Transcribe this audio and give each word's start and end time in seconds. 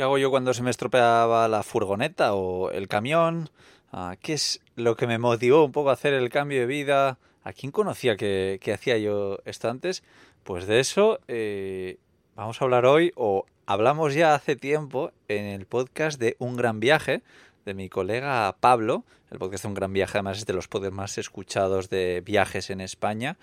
¿Qué 0.00 0.04
hago 0.04 0.16
yo 0.16 0.30
cuando 0.30 0.54
se 0.54 0.62
me 0.62 0.70
estropeaba 0.70 1.46
la 1.46 1.62
furgoneta 1.62 2.32
o 2.32 2.70
el 2.70 2.88
camión? 2.88 3.50
Ah, 3.92 4.16
¿Qué 4.18 4.32
es 4.32 4.62
lo 4.74 4.96
que 4.96 5.06
me 5.06 5.18
motivó 5.18 5.62
un 5.62 5.72
poco 5.72 5.90
a 5.90 5.92
hacer 5.92 6.14
el 6.14 6.30
cambio 6.30 6.60
de 6.60 6.64
vida? 6.64 7.18
¿A 7.44 7.52
quién 7.52 7.70
conocía 7.70 8.16
que, 8.16 8.58
hacía 8.74 8.96
yo 8.96 9.40
esto 9.44 9.68
antes? 9.68 10.02
Pues 10.42 10.66
de 10.66 10.80
eso 10.80 11.20
eh, 11.28 11.98
vamos 12.34 12.58
a 12.58 12.64
hablar 12.64 12.86
hoy, 12.86 13.12
o 13.14 13.44
hablamos 13.66 14.14
ya 14.14 14.34
hace 14.34 14.56
tiempo 14.56 15.12
en 15.28 15.44
el 15.44 15.66
podcast 15.66 16.18
de 16.18 16.34
Un 16.38 16.56
Gran 16.56 16.80
Viaje, 16.80 17.20
de 17.66 17.74
mi 17.74 17.90
colega 17.90 18.56
Pablo. 18.58 19.04
El 19.30 19.38
podcast 19.38 19.64
de 19.64 19.68
Un 19.68 19.74
Gran 19.74 19.92
Viaje, 19.92 20.16
además, 20.16 20.38
es 20.38 20.46
de 20.46 20.54
los 20.54 20.66
podcasts 20.66 20.96
más 20.96 21.18
escuchados 21.18 21.90
de 21.90 22.22
viajes 22.24 22.70
en 22.70 22.80
España. 22.80 23.36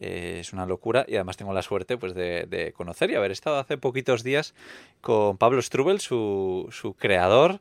Eh, 0.00 0.38
es 0.40 0.52
una 0.52 0.66
locura 0.66 1.04
y 1.08 1.16
además 1.16 1.36
tengo 1.36 1.52
la 1.52 1.62
suerte 1.62 1.96
pues, 1.96 2.14
de, 2.14 2.72
conocer 2.76 3.10
y 3.10 3.14
haber 3.14 3.30
estado 3.30 3.58
hace 3.58 3.78
poquitos 3.78 4.22
días 4.22 4.54
con 5.00 5.36
Pablo 5.38 5.60
Strubel, 5.62 6.00
su, 6.00 6.68
su 6.70 6.94
creador. 6.94 7.60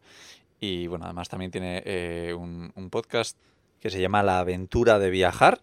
Y 0.59 0.88
bueno, 0.88 1.05
además 1.05 1.29
también 1.29 1.52
tiene 1.52 1.84
eh, 1.85 2.34
un, 2.34 2.71
podcast 2.89 3.38
que 3.79 3.89
se 3.89 3.99
llama 3.99 4.23
La 4.23 4.39
aventura 4.39 4.99
de 4.99 5.09
viajar. 5.09 5.62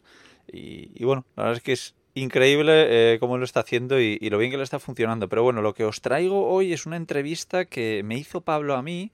Y, 0.52 1.04
bueno, 1.04 1.24
la 1.36 1.44
verdad 1.44 1.58
es 1.58 1.62
que 1.62 1.72
es 1.72 1.94
increíble 2.14 3.14
eh, 3.14 3.18
cómo 3.18 3.38
lo 3.38 3.44
está 3.44 3.60
haciendo 3.60 4.00
y, 4.00 4.18
y, 4.20 4.30
lo 4.30 4.38
bien 4.38 4.50
que 4.50 4.56
le 4.56 4.62
está 4.62 4.78
funcionando. 4.78 5.28
Pero 5.28 5.42
bueno, 5.42 5.62
lo 5.62 5.74
que 5.74 5.84
os 5.84 6.00
traigo 6.00 6.48
hoy 6.48 6.72
es 6.72 6.86
una 6.86 6.96
entrevista 6.96 7.64
que 7.64 8.02
me 8.04 8.16
hizo 8.16 8.40
Pablo 8.40 8.74
a 8.74 8.82
mí 8.82 9.12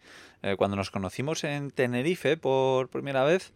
cuando 0.56 0.74
nos 0.74 0.90
conocimos 0.90 1.44
en 1.44 1.70
Tenerife 1.70 2.38
por 2.38 2.88
primera 2.88 3.24
vez. 3.24 3.52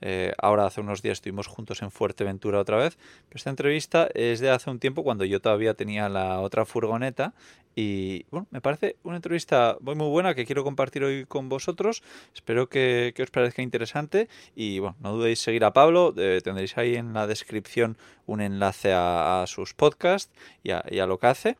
Eh, 0.00 0.32
ahora 0.38 0.66
hace 0.66 0.80
unos 0.80 1.02
días 1.02 1.18
estuvimos 1.18 1.46
juntos 1.46 1.82
en 1.82 1.90
Fuerteventura 1.90 2.60
otra 2.60 2.76
vez. 2.76 2.98
Esta 3.30 3.50
entrevista 3.50 4.08
es 4.14 4.40
de 4.40 4.50
hace 4.50 4.70
un 4.70 4.78
tiempo 4.78 5.02
cuando 5.02 5.24
yo 5.24 5.40
todavía 5.40 5.74
tenía 5.74 6.08
la 6.08 6.40
otra 6.40 6.64
furgoneta. 6.64 7.34
Y 7.74 8.24
bueno, 8.30 8.46
me 8.50 8.62
parece 8.62 8.96
una 9.02 9.16
entrevista 9.16 9.76
muy 9.80 9.94
muy 9.94 10.08
buena 10.08 10.34
que 10.34 10.46
quiero 10.46 10.64
compartir 10.64 11.04
hoy 11.04 11.26
con 11.26 11.48
vosotros. 11.48 12.02
Espero 12.34 12.68
que, 12.68 13.12
os 13.20 13.30
parezca 13.30 13.62
interesante. 13.62 14.28
Y 14.54 14.78
bueno, 14.78 14.96
no 15.00 15.12
dudéis 15.12 15.40
seguir 15.40 15.64
a 15.64 15.72
Pablo. 15.72 16.14
Eh, 16.16 16.40
tendréis 16.42 16.76
ahí 16.78 16.96
en 16.96 17.12
la 17.12 17.26
descripción 17.26 17.98
un 18.26 18.40
enlace 18.40 18.92
a, 18.94 19.44
sus 19.46 19.74
podcasts 19.74 20.32
y 20.62 20.70
a, 20.70 20.84
y 20.90 21.00
a 21.00 21.06
lo 21.06 21.18
que 21.18 21.26
hace. 21.26 21.56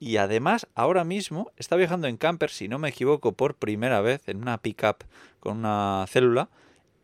Y 0.00 0.16
además, 0.16 0.66
ahora 0.74 1.04
mismo 1.04 1.52
está 1.56 1.76
viajando 1.76 2.08
en 2.08 2.16
camper, 2.16 2.50
si 2.50 2.66
no 2.66 2.80
me 2.80 2.88
equivoco, 2.88 3.32
por 3.32 3.54
primera 3.54 4.00
vez 4.00 4.28
en 4.28 4.38
una 4.38 4.58
pickup 4.58 5.04
con 5.38 5.58
una 5.58 6.06
célula 6.08 6.48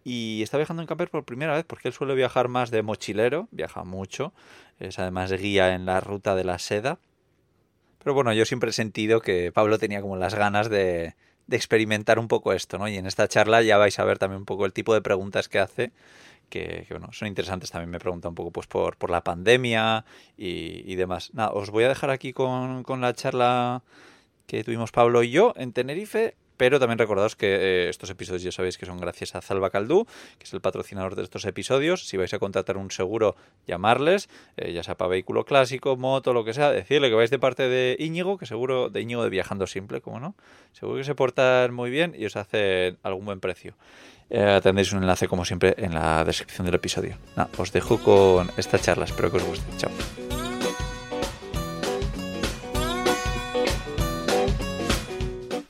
y 0.08 0.42
está 0.42 0.56
viajando 0.56 0.82
en 0.82 0.86
camper 0.86 1.10
por 1.10 1.24
primera 1.24 1.54
vez 1.54 1.66
porque 1.66 1.88
él 1.88 1.94
suele 1.94 2.14
viajar 2.14 2.48
más 2.48 2.70
de 2.70 2.82
mochilero, 2.82 3.46
viaja 3.50 3.84
mucho, 3.84 4.32
es 4.80 4.98
además 4.98 5.30
guía 5.30 5.74
en 5.74 5.84
la 5.84 6.00
ruta 6.00 6.34
de 6.34 6.44
la 6.44 6.58
seda. 6.58 6.98
Pero 7.98 8.14
bueno, 8.14 8.32
yo 8.32 8.46
siempre 8.46 8.70
he 8.70 8.72
sentido 8.72 9.20
que 9.20 9.52
Pablo 9.52 9.78
tenía 9.78 10.00
como 10.00 10.16
las 10.16 10.34
ganas 10.34 10.70
de, 10.70 11.14
de 11.46 11.56
experimentar 11.56 12.18
un 12.18 12.26
poco 12.26 12.54
esto, 12.54 12.78
¿no? 12.78 12.88
Y 12.88 12.96
en 12.96 13.04
esta 13.06 13.28
charla 13.28 13.60
ya 13.60 13.76
vais 13.76 13.98
a 13.98 14.04
ver 14.04 14.18
también 14.18 14.38
un 14.38 14.46
poco 14.46 14.64
el 14.64 14.72
tipo 14.72 14.94
de 14.94 15.02
preguntas 15.02 15.46
que 15.50 15.58
hace, 15.58 15.92
que, 16.48 16.86
bueno, 16.88 17.12
son 17.12 17.28
interesantes. 17.28 17.70
También 17.70 17.90
me 17.90 17.98
pregunta 17.98 18.30
un 18.30 18.34
poco 18.34 18.50
pues 18.50 18.66
por, 18.66 18.96
por 18.96 19.10
la 19.10 19.22
pandemia 19.22 20.06
y, 20.38 20.90
y 20.90 20.94
demás. 20.94 21.34
Nada, 21.34 21.50
os 21.50 21.68
voy 21.68 21.84
a 21.84 21.88
dejar 21.88 22.08
aquí 22.08 22.32
con, 22.32 22.82
con 22.82 23.02
la 23.02 23.12
charla 23.12 23.82
que 24.46 24.64
tuvimos 24.64 24.90
Pablo 24.90 25.22
y 25.22 25.30
yo 25.30 25.52
en 25.56 25.74
Tenerife 25.74 26.34
pero 26.58 26.78
también 26.78 26.98
recordaos 26.98 27.36
que 27.36 27.46
eh, 27.46 27.88
estos 27.88 28.10
episodios 28.10 28.42
ya 28.42 28.52
sabéis 28.52 28.76
que 28.76 28.84
son 28.84 28.98
gracias 28.98 29.34
a 29.34 29.40
Zalba 29.40 29.70
Caldú, 29.70 30.06
que 30.38 30.44
es 30.44 30.52
el 30.52 30.60
patrocinador 30.60 31.14
de 31.16 31.22
estos 31.22 31.46
episodios. 31.46 32.06
Si 32.06 32.18
vais 32.18 32.34
a 32.34 32.38
contratar 32.38 32.76
un 32.76 32.90
seguro, 32.90 33.36
llamarles, 33.66 34.28
eh, 34.58 34.72
ya 34.72 34.82
sea 34.82 34.96
para 34.96 35.08
vehículo 35.08 35.46
clásico, 35.46 35.96
moto, 35.96 36.34
lo 36.34 36.44
que 36.44 36.52
sea, 36.52 36.70
decirle 36.70 37.08
que 37.08 37.14
vais 37.14 37.30
de 37.30 37.38
parte 37.38 37.68
de 37.68 37.96
Íñigo, 37.98 38.36
que 38.36 38.44
seguro 38.44 38.90
de 38.90 39.00
Íñigo 39.00 39.22
de 39.22 39.30
Viajando 39.30 39.66
Simple, 39.66 40.02
como 40.02 40.20
no, 40.20 40.34
seguro 40.72 40.98
que 40.98 41.04
se 41.04 41.14
portan 41.14 41.72
muy 41.72 41.90
bien 41.90 42.14
y 42.18 42.26
os 42.26 42.36
hacen 42.36 42.98
algún 43.02 43.24
buen 43.24 43.40
precio. 43.40 43.74
Eh, 44.30 44.60
tendréis 44.62 44.92
un 44.92 45.02
enlace, 45.02 45.26
como 45.26 45.44
siempre, 45.44 45.74
en 45.78 45.94
la 45.94 46.24
descripción 46.24 46.66
del 46.66 46.74
episodio. 46.74 47.16
os 47.56 47.72
dejo 47.72 47.98
con 47.98 48.50
esta 48.56 48.78
charla, 48.78 49.04
espero 49.04 49.30
que 49.30 49.38
os 49.38 49.44
guste. 49.44 49.66
Chao. 49.78 50.47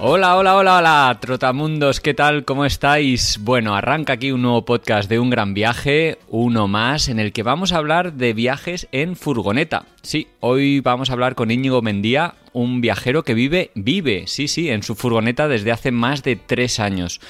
Hola, 0.00 0.36
hola, 0.36 0.54
hola, 0.54 0.76
hola, 0.76 1.18
trotamundos, 1.20 1.98
¿qué 1.98 2.14
tal? 2.14 2.44
¿Cómo 2.44 2.64
estáis? 2.64 3.40
Bueno, 3.42 3.74
arranca 3.74 4.12
aquí 4.12 4.30
un 4.30 4.42
nuevo 4.42 4.64
podcast 4.64 5.10
de 5.10 5.18
un 5.18 5.28
gran 5.28 5.54
viaje, 5.54 6.18
uno 6.28 6.68
más, 6.68 7.08
en 7.08 7.18
el 7.18 7.32
que 7.32 7.42
vamos 7.42 7.72
a 7.72 7.78
hablar 7.78 8.12
de 8.12 8.32
viajes 8.32 8.86
en 8.92 9.16
furgoneta. 9.16 9.86
Sí, 10.02 10.28
hoy 10.38 10.78
vamos 10.78 11.10
a 11.10 11.14
hablar 11.14 11.34
con 11.34 11.50
Íñigo 11.50 11.82
Mendía, 11.82 12.36
un 12.52 12.80
viajero 12.80 13.24
que 13.24 13.34
vive, 13.34 13.72
vive, 13.74 14.28
sí, 14.28 14.46
sí, 14.46 14.70
en 14.70 14.84
su 14.84 14.94
furgoneta 14.94 15.48
desde 15.48 15.72
hace 15.72 15.90
más 15.90 16.22
de 16.22 16.36
tres 16.36 16.78
años 16.78 17.20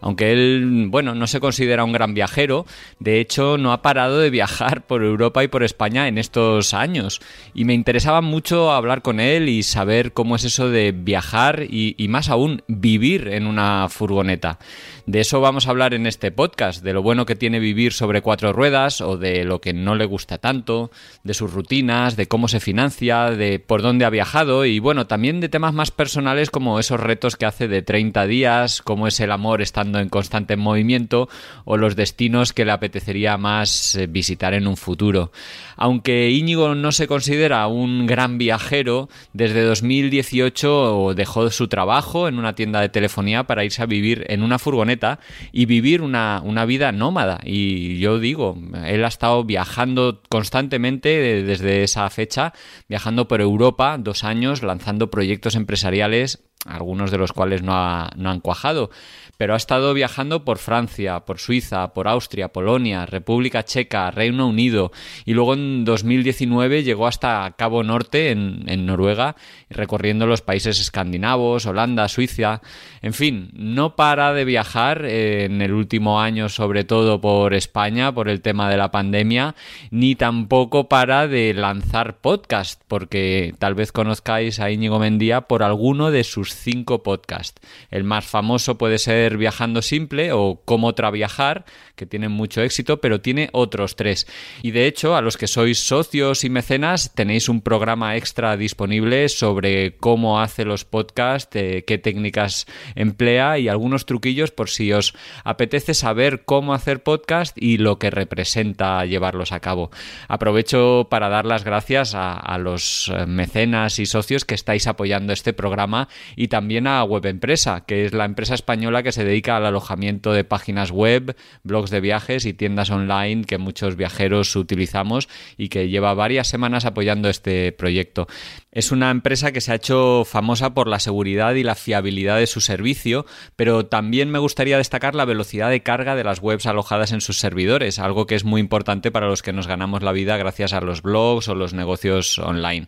aunque 0.00 0.32
él, 0.32 0.86
bueno, 0.88 1.14
no 1.14 1.26
se 1.26 1.40
considera 1.40 1.84
un 1.84 1.92
gran 1.92 2.14
viajero, 2.14 2.66
de 2.98 3.20
hecho 3.20 3.58
no 3.58 3.72
ha 3.72 3.82
parado 3.82 4.18
de 4.18 4.30
viajar 4.30 4.86
por 4.86 5.02
Europa 5.02 5.44
y 5.44 5.48
por 5.48 5.62
España 5.62 6.08
en 6.08 6.18
estos 6.18 6.74
años. 6.74 7.20
Y 7.54 7.64
me 7.64 7.74
interesaba 7.74 8.20
mucho 8.20 8.72
hablar 8.72 9.02
con 9.02 9.20
él 9.20 9.48
y 9.48 9.62
saber 9.62 10.12
cómo 10.12 10.36
es 10.36 10.44
eso 10.44 10.70
de 10.70 10.92
viajar 10.92 11.64
y, 11.68 11.94
más 12.08 12.30
aún 12.30 12.62
vivir 12.68 13.28
en 13.28 13.46
una 13.46 13.88
furgoneta. 13.90 14.58
De 15.04 15.20
eso 15.20 15.40
vamos 15.40 15.66
a 15.66 15.70
hablar 15.70 15.94
en 15.94 16.06
este 16.06 16.30
podcast, 16.30 16.82
de 16.82 16.92
lo 16.92 17.02
bueno 17.02 17.26
que 17.26 17.36
tiene 17.36 17.58
vivir 17.58 17.92
sobre 17.92 18.22
cuatro 18.22 18.52
ruedas 18.52 19.00
o 19.00 19.16
de 19.16 19.44
lo 19.44 19.60
que 19.60 19.72
no 19.72 19.94
le 19.94 20.04
gusta 20.04 20.38
tanto, 20.38 20.90
de 21.22 21.34
sus 21.34 21.52
rutinas, 21.52 22.16
de 22.16 22.28
cómo 22.28 22.48
se 22.48 22.60
financia, 22.60 23.30
de 23.30 23.58
por 23.58 23.82
dónde 23.82 24.04
ha 24.04 24.10
viajado 24.10 24.64
y 24.64 24.78
bueno, 24.78 25.06
también 25.06 25.40
de 25.40 25.48
temas 25.48 25.72
más 25.72 25.90
personales 25.90 26.50
como 26.50 26.78
esos 26.78 27.00
retos 27.00 27.36
que 27.36 27.46
hace 27.46 27.68
de 27.68 27.82
30 27.82 28.26
días, 28.26 28.82
cómo 28.82 29.06
es 29.06 29.20
el 29.20 29.32
amor 29.32 29.62
estando 29.62 29.87
en 29.96 30.08
constante 30.08 30.56
movimiento 30.56 31.28
o 31.64 31.76
los 31.76 31.96
destinos 31.96 32.52
que 32.52 32.64
le 32.64 32.72
apetecería 32.72 33.38
más 33.38 33.94
eh, 33.94 34.06
visitar 34.06 34.54
en 34.54 34.66
un 34.66 34.76
futuro. 34.76 35.32
Aunque 35.76 36.30
Íñigo 36.30 36.74
no 36.74 36.92
se 36.92 37.06
considera 37.06 37.66
un 37.68 38.06
gran 38.06 38.36
viajero, 38.36 39.08
desde 39.32 39.62
2018 39.62 41.14
dejó 41.14 41.50
su 41.50 41.68
trabajo 41.68 42.28
en 42.28 42.38
una 42.38 42.54
tienda 42.54 42.80
de 42.80 42.88
telefonía 42.88 43.44
para 43.44 43.64
irse 43.64 43.82
a 43.82 43.86
vivir 43.86 44.24
en 44.28 44.42
una 44.42 44.58
furgoneta 44.58 45.20
y 45.52 45.66
vivir 45.66 46.02
una, 46.02 46.42
vida 46.66 46.92
nómada. 46.92 47.40
Y 47.44 47.98
yo 47.98 48.18
digo, 48.18 48.58
él 48.84 49.04
ha 49.04 49.08
estado 49.08 49.44
viajando 49.44 50.20
constantemente 50.28 51.42
desde 51.44 51.82
esa 51.84 52.08
fecha, 52.10 52.52
viajando 52.88 53.28
por 53.28 53.40
Europa 53.40 53.96
dos 53.98 54.24
años, 54.24 54.62
lanzando 54.62 55.10
proyectos 55.10 55.54
empresariales 55.54 56.47
algunos 56.66 57.10
de 57.10 57.18
los 57.18 57.32
cuales 57.32 57.62
no, 57.62 58.06
no, 58.16 58.30
han 58.30 58.40
cuajado 58.40 58.90
pero 59.38 59.54
ha 59.54 59.56
estado 59.56 59.94
viajando 59.94 60.44
por 60.44 60.58
Francia, 60.58 61.20
por 61.20 61.38
Suiza, 61.38 61.94
por 61.94 62.08
Austria, 62.08 62.48
Polonia, 62.48 63.06
República 63.06 63.64
Checa, 63.64 64.10
Reino 64.10 64.48
Unido 64.48 64.90
y 65.24 65.32
luego 65.32 65.54
en 65.54 65.84
2019 65.84 66.82
llegó 66.82 67.06
hasta 67.06 67.54
Cabo 67.56 67.84
Norte 67.84 68.32
en, 68.32 68.86
Noruega, 68.86 69.36
recorriendo 69.70 70.26
los 70.26 70.42
países 70.42 70.80
escandinavos, 70.80 71.66
Holanda, 71.66 72.08
Suiza, 72.08 72.60
en 73.00 73.14
fin, 73.14 73.50
no 73.54 73.94
para 73.94 74.32
de 74.32 74.44
viajar 74.44 75.04
eh, 75.04 75.44
en 75.44 75.62
el 75.62 75.72
último 75.72 76.20
año 76.20 76.48
sobre 76.48 76.82
todo 76.82 77.20
por 77.20 77.54
España 77.54 78.12
por 78.12 78.28
el 78.28 78.40
tema 78.40 78.68
de 78.68 78.76
la 78.76 78.90
pandemia, 78.90 79.54
ni 79.92 80.16
tampoco 80.16 80.88
para 80.88 81.28
de 81.28 81.54
lanzar 81.54 82.16
podcast, 82.16 82.82
porque 82.88 83.54
tal 83.60 83.76
vez 83.76 83.92
conozcáis 83.92 84.58
a 84.58 84.72
Íñigo 84.72 84.98
Mendía 84.98 85.42
por 85.42 85.62
alguno 85.62 86.10
de 86.10 86.24
sus 86.24 86.47
cinco 86.54 87.02
podcasts. 87.02 87.60
El 87.90 88.04
más 88.04 88.26
famoso 88.26 88.78
puede 88.78 88.98
ser 88.98 89.36
Viajando 89.36 89.82
Simple 89.82 90.32
o 90.32 90.62
Cómo 90.64 90.94
Traviajar, 90.94 91.64
que 91.96 92.06
tienen 92.06 92.32
mucho 92.32 92.62
éxito, 92.62 93.00
pero 93.00 93.20
tiene 93.20 93.50
otros 93.52 93.96
tres. 93.96 94.26
Y 94.62 94.70
de 94.70 94.86
hecho, 94.86 95.16
a 95.16 95.20
los 95.20 95.36
que 95.36 95.46
sois 95.46 95.78
socios 95.78 96.44
y 96.44 96.50
mecenas, 96.50 97.14
tenéis 97.14 97.48
un 97.48 97.60
programa 97.60 98.16
extra 98.16 98.56
disponible 98.56 99.28
sobre 99.28 99.96
cómo 99.96 100.40
hace 100.40 100.64
los 100.64 100.84
podcasts, 100.84 101.54
eh, 101.56 101.84
qué 101.86 101.98
técnicas 101.98 102.66
emplea 102.94 103.58
y 103.58 103.68
algunos 103.68 104.06
truquillos 104.06 104.50
por 104.50 104.70
si 104.70 104.92
os 104.92 105.14
apetece 105.44 105.94
saber 105.94 106.44
cómo 106.44 106.74
hacer 106.74 107.02
podcast 107.02 107.56
y 107.60 107.78
lo 107.78 107.98
que 107.98 108.10
representa 108.10 109.04
llevarlos 109.04 109.52
a 109.52 109.60
cabo. 109.60 109.90
Aprovecho 110.28 111.08
para 111.10 111.28
dar 111.28 111.46
las 111.46 111.64
gracias 111.64 112.14
a, 112.14 112.58
los 112.58 113.12
eh, 113.14 113.26
mecenas 113.26 113.98
y 113.98 114.06
socios 114.06 114.44
que 114.44 114.54
estáis 114.54 114.86
apoyando 114.86 115.32
este 115.32 115.52
programa 115.52 116.08
y 116.40 116.46
también 116.46 116.86
a 116.86 117.02
Web 117.02 117.26
Empresa, 117.26 117.84
que 117.84 118.04
es 118.04 118.12
la 118.12 118.24
empresa 118.24 118.54
española 118.54 119.02
que 119.02 119.10
se 119.10 119.24
dedica 119.24 119.56
al 119.56 119.66
alojamiento 119.66 120.32
de 120.32 120.44
páginas 120.44 120.92
web, 120.92 121.34
blogs 121.64 121.90
de 121.90 122.00
viajes 122.00 122.46
y 122.46 122.54
tiendas 122.54 122.90
online 122.90 123.42
que 123.42 123.58
muchos 123.58 123.96
viajeros 123.96 124.54
utilizamos 124.54 125.28
y 125.56 125.68
que 125.68 125.88
lleva 125.88 126.14
varias 126.14 126.46
semanas 126.46 126.84
apoyando 126.84 127.28
este 127.28 127.72
proyecto. 127.72 128.28
Es 128.70 128.92
una 128.92 129.10
empresa 129.10 129.50
que 129.50 129.60
se 129.60 129.72
ha 129.72 129.74
hecho 129.74 130.24
famosa 130.24 130.74
por 130.74 130.86
la 130.86 131.00
seguridad 131.00 131.54
y 131.54 131.64
la 131.64 131.74
fiabilidad 131.74 132.38
de 132.38 132.46
su 132.46 132.60
servicio, 132.60 133.26
pero 133.56 133.86
también 133.86 134.30
me 134.30 134.38
gustaría 134.38 134.78
destacar 134.78 135.16
la 135.16 135.24
velocidad 135.24 135.70
de 135.70 135.82
carga 135.82 136.14
de 136.14 136.22
las 136.22 136.38
webs 136.38 136.66
alojadas 136.66 137.10
en 137.10 137.20
sus 137.20 137.40
servidores, 137.40 137.98
algo 137.98 138.28
que 138.28 138.36
es 138.36 138.44
muy 138.44 138.60
importante 138.60 139.10
para 139.10 139.26
los 139.26 139.42
que 139.42 139.52
nos 139.52 139.66
ganamos 139.66 140.04
la 140.04 140.12
vida 140.12 140.36
gracias 140.36 140.72
a 140.72 140.80
los 140.82 141.02
blogs 141.02 141.48
o 141.48 141.56
los 141.56 141.74
negocios 141.74 142.38
online. 142.38 142.86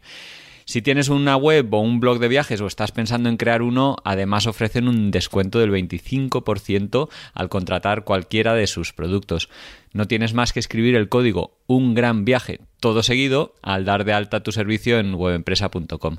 Si 0.71 0.83
tienes 0.83 1.09
una 1.09 1.37
web 1.37 1.75
o 1.75 1.81
un 1.81 1.99
blog 1.99 2.21
de 2.21 2.29
viajes 2.29 2.61
o 2.61 2.69
estás 2.69 2.93
pensando 2.93 3.29
en 3.29 3.37
crear 3.37 3.61
uno, 3.61 3.97
además 4.05 4.47
ofrecen 4.47 4.87
un 4.87 5.11
descuento 5.11 5.59
del 5.59 5.73
25% 5.73 7.09
al 7.35 7.49
contratar 7.49 8.05
cualquiera 8.05 8.55
de 8.55 8.69
sus 8.69 8.93
productos. 8.93 9.49
No 9.93 10.07
tienes 10.07 10.33
más 10.33 10.53
que 10.53 10.61
escribir 10.61 10.95
el 10.95 11.09
código 11.09 11.59
Un 11.67 11.95
Gran 11.95 12.25
Viaje, 12.25 12.61
todo 12.79 13.03
seguido, 13.03 13.57
al 13.63 13.85
dar 13.85 14.05
de 14.05 14.13
alta 14.13 14.45
tu 14.45 14.53
servicio 14.53 15.01
en 15.01 15.13
webempresa.com. 15.13 16.19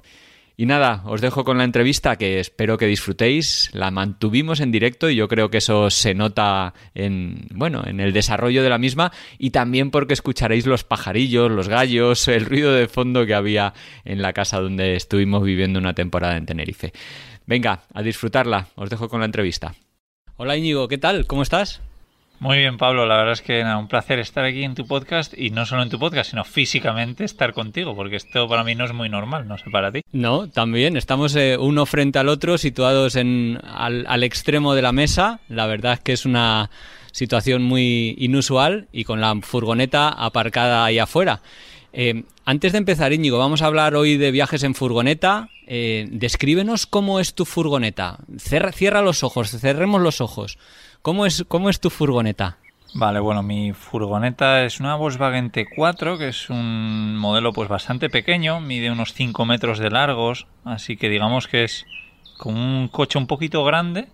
Y 0.58 0.66
nada, 0.66 1.02
os 1.06 1.22
dejo 1.22 1.44
con 1.44 1.58
la 1.58 1.64
entrevista 1.64 2.18
que 2.18 2.40
espero 2.40 2.78
que 2.78 2.86
disfrutéis. 2.86 3.70
La 3.74 3.90
mantuvimos 3.90 4.60
en 4.60 4.72
directo 4.72 5.10
y 5.10 5.16
yo 5.16 5.28
creo 5.28 5.50
que 5.50 5.58
eso 5.58 5.90
se 5.90 6.14
nota 6.14 6.74
en, 6.94 7.48
bueno, 7.52 7.84
en 7.86 8.00
el 8.00 8.14
desarrollo 8.14 8.62
de 8.62 8.70
la 8.70 8.78
misma 8.78 9.12
y 9.40 9.52
también 9.52 9.92
porque 9.92 10.14
escucharéis 10.14 10.68
los 10.68 10.84
pajarillos, 10.84 11.50
los 11.50 11.68
gallos, 11.68 12.28
el 12.28 12.46
ruido 12.46 12.74
de 12.74 12.88
fondo 12.88 13.26
que 13.26 13.34
había 13.34 13.74
en 14.06 14.22
la 14.22 14.34
casa 14.34 14.60
donde 14.60 14.96
estuvimos 14.96 15.44
viviendo 15.44 15.80
una 15.80 15.94
temporada 15.94 16.38
en 16.38 16.46
Tenerife. 16.46 16.94
Venga, 17.46 17.84
a 17.94 18.02
disfrutarla. 18.02 18.68
Os 18.76 18.90
dejo 18.90 19.10
con 19.10 19.22
la 19.22 19.26
entrevista. 19.26 19.74
Hola 20.38 20.58
Íñigo, 20.58 20.88
¿qué 20.88 20.98
tal? 20.98 21.28
¿Cómo 21.28 21.44
estás? 21.44 21.82
Muy 22.42 22.58
bien, 22.58 22.78
Pablo. 22.78 23.06
La 23.06 23.18
verdad 23.18 23.34
es 23.34 23.44
que 23.44 23.64
nada, 23.64 23.78
un 23.78 23.88
placer 23.88 24.18
estar 24.18 24.44
aquí 24.44 24.64
en 24.64 24.74
tu 24.74 24.88
podcast 24.88 25.32
y 25.38 25.52
no 25.52 25.64
solo 25.68 25.84
en 25.84 25.92
tu 25.92 26.00
podcast, 26.00 26.32
sino 26.32 26.44
físicamente 26.44 27.24
estar 27.24 27.54
contigo, 27.54 27.96
porque 27.96 28.16
esto 28.16 28.48
para 28.48 28.64
mí 28.64 28.74
no 28.74 28.84
es 28.84 28.94
muy 28.94 29.10
normal, 29.10 29.48
no 29.48 29.60
sé 29.60 29.66
para 29.70 29.92
ti. 29.92 30.02
No, 30.12 30.50
también 30.50 30.98
estamos 30.98 31.36
eh, 31.36 31.56
uno 31.60 31.86
frente 31.86 32.18
al 32.18 32.30
otro, 32.30 32.58
situados 32.58 33.16
en, 33.16 33.60
al, 33.64 34.24
extremo 34.24 34.74
de 34.74 34.82
la 34.82 34.92
mesa. 34.92 35.42
La 35.50 35.68
verdad 35.68 35.94
es 35.94 36.00
que 36.00 36.14
es 36.14 36.26
una 36.26 36.72
situación 37.12 37.62
muy 37.62 38.16
inusual 38.18 38.88
y 38.92 39.04
con 39.04 39.22
la 39.22 39.36
furgoneta 39.44 40.10
aparcada 40.10 40.84
ahí 40.84 40.98
afuera. 40.98 41.44
Eh, 41.94 42.24
antes 42.44 42.72
de 42.72 42.80
empezar, 42.80 43.14
Íñigo, 43.14 43.38
vamos 43.38 43.62
a 43.62 43.68
hablar 43.68 43.94
hoy 43.94 44.18
de 44.18 44.32
viajes 44.32 44.64
en 44.64 44.74
furgoneta. 44.74 45.50
Eh, 45.68 46.08
descríbenos 46.10 46.88
cómo 46.88 47.20
es 47.20 47.36
tu 47.36 47.46
furgoneta. 47.46 48.18
cierra 48.40 49.04
los 49.04 49.24
ojos, 49.24 49.52
cerremos 49.52 50.02
los 50.02 50.22
ojos. 50.22 50.58
¿Cómo 51.02 51.26
es, 51.26 51.46
cómo 51.48 51.70
es 51.72 51.80
tu 51.80 51.90
furgoneta? 51.90 52.58
Vale, 52.94 53.20
bueno, 53.20 53.42
mi 53.42 53.74
furgoneta 53.74 54.64
es 54.64 54.80
una 54.80 54.96
Volkswagen 54.96 55.52
T4, 55.52 56.20
que 56.20 56.28
es 56.28 56.48
un 56.52 57.18
modelo 57.18 57.54
pues 57.54 57.70
bastante 57.70 58.08
pequeño, 58.08 58.62
mide 58.62 58.92
unos 58.92 59.14
5 59.14 59.46
metros 59.46 59.80
de 59.80 59.90
largos, 59.90 60.46
así 60.64 60.98
que 60.98 61.10
digamos 61.10 61.48
que 61.48 61.64
es 61.64 61.88
como 62.38 62.60
un 62.60 62.88
coche 62.88 63.18
un 63.18 63.26
poquito 63.26 63.64
grande, 63.64 64.10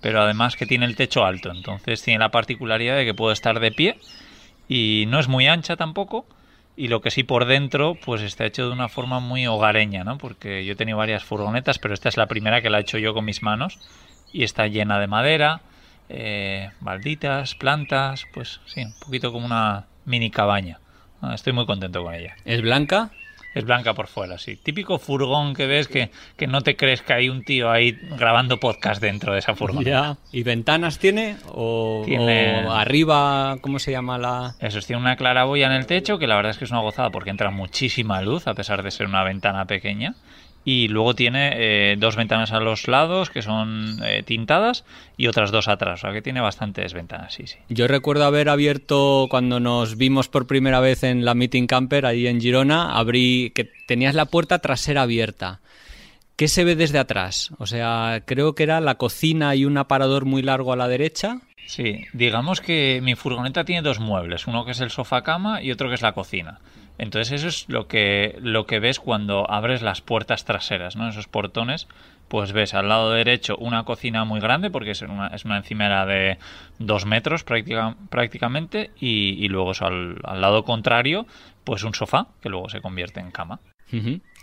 pero 0.00 0.22
además 0.22 0.56
que 0.56 0.64
tiene 0.64 0.86
el 0.86 0.96
techo 0.96 1.26
alto, 1.26 1.50
entonces 1.50 2.02
tiene 2.02 2.20
la 2.20 2.30
particularidad 2.30 2.96
de 2.96 3.04
que 3.04 3.12
puede 3.12 3.34
estar 3.34 3.60
de 3.60 3.72
pie 3.72 3.98
y 4.66 5.04
no 5.08 5.18
es 5.18 5.28
muy 5.28 5.46
ancha 5.46 5.76
tampoco, 5.76 6.24
y 6.74 6.88
lo 6.88 7.02
que 7.02 7.10
sí 7.10 7.22
por 7.22 7.44
dentro 7.44 7.96
pues 8.02 8.22
está 8.22 8.46
hecho 8.46 8.66
de 8.66 8.72
una 8.72 8.88
forma 8.88 9.20
muy 9.20 9.46
hogareña, 9.46 10.04
¿no? 10.04 10.16
Porque 10.16 10.64
yo 10.64 10.72
he 10.72 10.76
tenido 10.76 10.96
varias 10.96 11.24
furgonetas, 11.24 11.78
pero 11.78 11.92
esta 11.92 12.08
es 12.08 12.16
la 12.16 12.28
primera 12.28 12.62
que 12.62 12.70
la 12.70 12.78
he 12.78 12.82
hecho 12.82 12.96
yo 12.96 13.12
con 13.12 13.26
mis 13.26 13.42
manos 13.42 13.78
y 14.32 14.44
está 14.44 14.68
llena 14.68 14.98
de 15.00 15.06
madera, 15.06 15.60
eh, 16.08 16.70
balditas, 16.80 17.54
plantas, 17.54 18.26
pues 18.32 18.60
sí, 18.66 18.82
un 18.82 18.94
poquito 19.00 19.32
como 19.32 19.46
una 19.46 19.86
mini 20.04 20.30
cabaña. 20.30 20.80
Ah, 21.20 21.34
estoy 21.34 21.52
muy 21.52 21.66
contento 21.66 22.02
con 22.02 22.14
ella. 22.14 22.36
¿Es 22.44 22.62
blanca? 22.62 23.10
Es 23.54 23.64
blanca 23.64 23.94
por 23.94 24.06
fuera, 24.06 24.38
sí. 24.38 24.56
Típico 24.56 24.98
furgón 24.98 25.54
que 25.54 25.66
ves 25.66 25.88
que, 25.88 26.10
que 26.36 26.46
no 26.46 26.60
te 26.60 26.76
crees 26.76 27.02
que 27.02 27.12
hay 27.12 27.28
un 27.28 27.42
tío 27.42 27.70
ahí 27.70 27.98
grabando 28.16 28.60
podcast 28.60 29.00
dentro 29.00 29.32
de 29.32 29.40
esa 29.40 29.54
furgoneta. 29.54 30.16
¿Y 30.30 30.42
ventanas 30.42 30.98
tiene? 30.98 31.36
¿O, 31.48 32.02
tiene... 32.04 32.66
arriba, 32.68 33.56
cómo 33.60 33.78
se 33.78 33.90
llama 33.90 34.18
la...? 34.18 34.54
Eso, 34.60 34.80
tiene 34.80 35.00
una 35.00 35.16
claraboya 35.16 35.66
en 35.66 35.72
el 35.72 35.86
techo 35.86 36.18
que 36.18 36.26
la 36.26 36.36
verdad 36.36 36.50
es 36.50 36.58
que 36.58 36.66
es 36.66 36.70
una 36.70 36.82
gozada 36.82 37.10
porque 37.10 37.30
entra 37.30 37.50
muchísima 37.50 38.20
luz 38.22 38.46
a 38.46 38.54
pesar 38.54 38.82
de 38.82 38.90
ser 38.90 39.06
una 39.06 39.24
ventana 39.24 39.64
pequeña 39.64 40.14
y 40.70 40.86
luego 40.88 41.14
tiene 41.14 41.52
eh, 41.54 41.96
dos 41.96 42.14
ventanas 42.14 42.52
a 42.52 42.60
los 42.60 42.88
lados 42.88 43.30
que 43.30 43.40
son 43.40 44.00
eh, 44.04 44.22
tintadas 44.22 44.84
y 45.16 45.26
otras 45.26 45.50
dos 45.50 45.66
atrás, 45.66 46.00
o 46.00 46.02
sea 46.02 46.12
que 46.12 46.20
tiene 46.20 46.42
bastantes 46.42 46.92
ventanas, 46.92 47.32
sí, 47.32 47.46
sí. 47.46 47.56
Yo 47.70 47.88
recuerdo 47.88 48.26
haber 48.26 48.50
abierto 48.50 49.28
cuando 49.30 49.60
nos 49.60 49.96
vimos 49.96 50.28
por 50.28 50.46
primera 50.46 50.80
vez 50.80 51.04
en 51.04 51.24
la 51.24 51.32
Meeting 51.32 51.66
Camper 51.66 52.04
ahí 52.04 52.26
en 52.26 52.38
Girona, 52.38 52.98
abrí 52.98 53.50
que 53.54 53.70
tenías 53.86 54.14
la 54.14 54.26
puerta 54.26 54.58
trasera 54.58 55.00
abierta. 55.00 55.60
¿Qué 56.36 56.48
se 56.48 56.64
ve 56.64 56.76
desde 56.76 56.98
atrás? 56.98 57.50
O 57.56 57.64
sea, 57.64 58.22
creo 58.26 58.54
que 58.54 58.64
era 58.64 58.82
la 58.82 58.96
cocina 58.96 59.54
y 59.54 59.64
un 59.64 59.78
aparador 59.78 60.26
muy 60.26 60.42
largo 60.42 60.74
a 60.74 60.76
la 60.76 60.86
derecha. 60.86 61.40
Sí, 61.66 62.04
digamos 62.12 62.60
que 62.60 63.00
mi 63.02 63.14
furgoneta 63.14 63.64
tiene 63.64 63.80
dos 63.80 64.00
muebles, 64.00 64.46
uno 64.46 64.66
que 64.66 64.72
es 64.72 64.80
el 64.80 64.90
sofá 64.90 65.22
cama 65.22 65.62
y 65.62 65.72
otro 65.72 65.88
que 65.88 65.94
es 65.94 66.02
la 66.02 66.12
cocina. 66.12 66.60
Entonces 66.98 67.32
eso 67.32 67.48
es 67.48 67.68
lo 67.68 67.86
que, 67.86 68.36
lo 68.42 68.66
que 68.66 68.80
ves 68.80 68.98
cuando 68.98 69.48
abres 69.48 69.82
las 69.82 70.00
puertas 70.00 70.44
traseras, 70.44 70.96
¿no? 70.96 71.08
Esos 71.08 71.28
portones, 71.28 71.86
pues 72.26 72.52
ves 72.52 72.74
al 72.74 72.88
lado 72.88 73.12
derecho 73.12 73.56
una 73.56 73.84
cocina 73.84 74.24
muy 74.24 74.40
grande, 74.40 74.68
porque 74.70 74.90
es 74.90 75.02
una, 75.02 75.28
es 75.28 75.44
una 75.44 75.58
encimera 75.58 76.04
de 76.06 76.38
dos 76.80 77.06
metros 77.06 77.44
prácticamente, 77.44 78.90
y, 78.98 79.48
luego 79.48 79.72
al, 79.80 80.16
al, 80.24 80.40
lado 80.40 80.64
contrario, 80.64 81.26
pues 81.62 81.84
un 81.84 81.94
sofá, 81.94 82.26
que 82.42 82.48
luego 82.48 82.68
se 82.68 82.80
convierte 82.80 83.20
en 83.20 83.30
cama. 83.30 83.60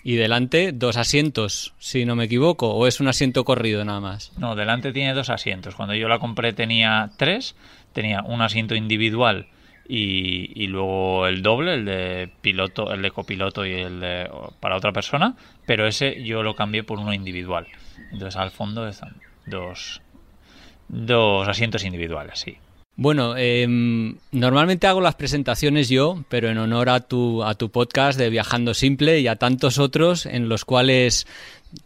Y 0.03 0.15
delante 0.15 0.71
dos 0.71 0.97
asientos, 0.97 1.73
si 1.77 2.05
no 2.05 2.15
me 2.15 2.25
equivoco, 2.25 2.71
o 2.71 2.87
es 2.87 2.99
un 2.99 3.07
asiento 3.07 3.43
corrido 3.43 3.83
nada 3.83 3.99
más. 3.99 4.31
No, 4.39 4.55
delante 4.55 4.91
tiene 4.91 5.13
dos 5.13 5.29
asientos. 5.29 5.75
Cuando 5.75 5.93
yo 5.93 6.07
la 6.07 6.19
compré 6.19 6.53
tenía 6.53 7.11
tres, 7.17 7.55
tenía 7.93 8.21
un 8.23 8.41
asiento 8.41 8.75
individual 8.75 9.47
y, 9.87 10.67
luego 10.67 11.27
el 11.27 11.41
doble, 11.41 11.75
el 11.75 11.85
de 11.85 12.29
piloto, 12.41 12.91
el 12.91 13.01
de 13.01 13.11
copiloto 13.11 13.65
y 13.65 13.73
el 13.73 13.99
de 13.99 14.29
para 14.59 14.77
otra 14.77 14.91
persona, 14.91 15.35
pero 15.65 15.87
ese 15.87 16.23
yo 16.23 16.43
lo 16.43 16.55
cambié 16.55 16.83
por 16.83 16.99
uno 16.99 17.13
individual. 17.13 17.67
Entonces 18.11 18.35
al 18.35 18.51
fondo 18.51 18.87
están 18.87 19.15
dos, 19.45 20.01
dos 20.87 21.47
asientos 21.47 21.83
individuales, 21.83 22.39
sí. 22.39 22.57
Bueno, 22.98 23.36
em, 23.36 24.15
normalmente 24.31 24.88
hago 24.88 25.01
las 25.01 25.15
presentaciones 25.15 25.89
yo, 25.89 26.24
pero 26.29 26.50
en 26.50 26.57
honor 26.57 26.89
a 26.89 27.01
tu, 27.01 27.43
a 27.43 27.55
tu 27.55 27.69
podcast 27.69 28.17
de 28.17 28.29
Viajando 28.29 28.74
Simple 28.74 29.19
y 29.19 29.27
a 29.27 29.36
tantos 29.36 29.79
otros 29.79 30.25
en 30.25 30.48
los 30.48 30.63
cuales 30.63 31.27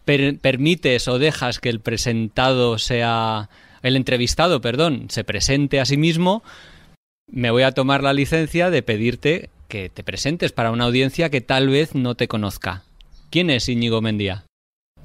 permites 0.06 1.08
o 1.08 1.18
dejas 1.18 1.60
que 1.60 1.70
el 1.70 1.80
presentado 1.80 2.78
sea, 2.78 3.50
el 3.82 3.96
entrevistado, 3.96 4.62
perdón, 4.62 5.08
se 5.10 5.24
presente 5.24 5.80
a 5.80 5.86
sí 5.86 5.98
mismo, 5.98 6.44
me 7.32 7.52
voy 7.52 7.64
a 7.64 7.72
tomar 7.72 8.04
la 8.04 8.14
licencia 8.14 8.70
de 8.70 8.82
pedirte 8.82 9.50
que 9.68 9.90
te 9.90 10.04
presentes 10.04 10.52
para 10.52 10.72
una 10.72 10.86
audiencia 10.86 11.30
que 11.30 11.42
tal 11.42 11.70
vez 11.70 11.96
no 11.96 12.16
te 12.16 12.28
conozca. 12.28 12.84
¿Quién 13.30 13.50
es 13.50 13.70
Íñigo 13.70 14.02
Mendía? 14.02 14.46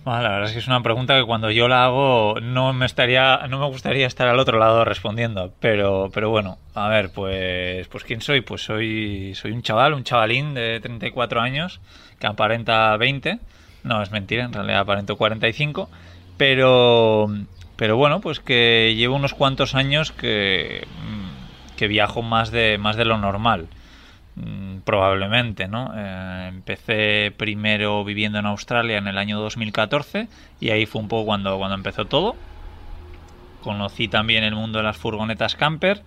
la 0.04 0.20
verdad 0.20 0.44
es 0.44 0.52
que 0.52 0.58
es 0.58 0.66
una 0.66 0.82
pregunta 0.82 1.18
que 1.18 1.24
cuando 1.24 1.50
yo 1.50 1.66
la 1.66 1.86
hago 1.86 2.38
no 2.42 2.74
me 2.74 2.84
estaría, 2.84 3.46
no 3.48 3.58
me 3.58 3.66
gustaría 3.66 4.06
estar 4.06 4.28
al 4.28 4.38
otro 4.38 4.58
lado 4.58 4.84
respondiendo, 4.84 5.54
pero, 5.60 6.10
pero 6.12 6.28
bueno, 6.28 6.58
a 6.74 6.88
ver, 6.88 7.10
pues, 7.10 7.88
pues 7.88 8.04
quién 8.04 8.20
soy, 8.20 8.42
pues 8.42 8.62
soy, 8.62 9.34
soy 9.34 9.52
un 9.52 9.62
chaval, 9.62 9.94
un 9.94 10.04
chavalín 10.04 10.52
de 10.52 10.78
34 10.80 11.40
años 11.40 11.80
que 12.18 12.26
aparenta 12.26 12.94
20, 12.98 13.38
no 13.84 14.02
es 14.02 14.10
mentira, 14.10 14.44
en 14.44 14.52
realidad 14.52 14.80
aparento 14.80 15.16
45, 15.16 15.88
pero, 16.36 17.26
pero 17.76 17.96
bueno, 17.96 18.20
pues 18.20 18.40
que 18.40 18.94
llevo 18.94 19.16
unos 19.16 19.32
cuantos 19.32 19.74
años 19.74 20.12
que 20.12 20.86
que 21.76 21.88
viajo 21.88 22.22
más 22.22 22.50
de, 22.50 22.78
más 22.78 22.96
de 22.96 23.04
lo 23.04 23.18
normal. 23.18 23.68
Mm, 24.36 24.78
probablemente, 24.84 25.68
¿no? 25.68 25.92
Eh, 25.96 26.46
empecé 26.48 27.32
primero 27.36 28.04
viviendo 28.04 28.38
en 28.38 28.46
Australia 28.46 28.98
en 28.98 29.06
el 29.06 29.18
año 29.18 29.38
2014 29.40 30.28
y 30.60 30.70
ahí 30.70 30.86
fue 30.86 31.02
un 31.02 31.08
poco 31.08 31.26
cuando, 31.26 31.56
cuando 31.58 31.76
empezó 31.76 32.06
todo. 32.06 32.34
Conocí 33.62 34.08
también 34.08 34.44
el 34.44 34.54
mundo 34.54 34.78
de 34.78 34.84
las 34.84 34.96
furgonetas 34.96 35.54
camper 35.54 36.02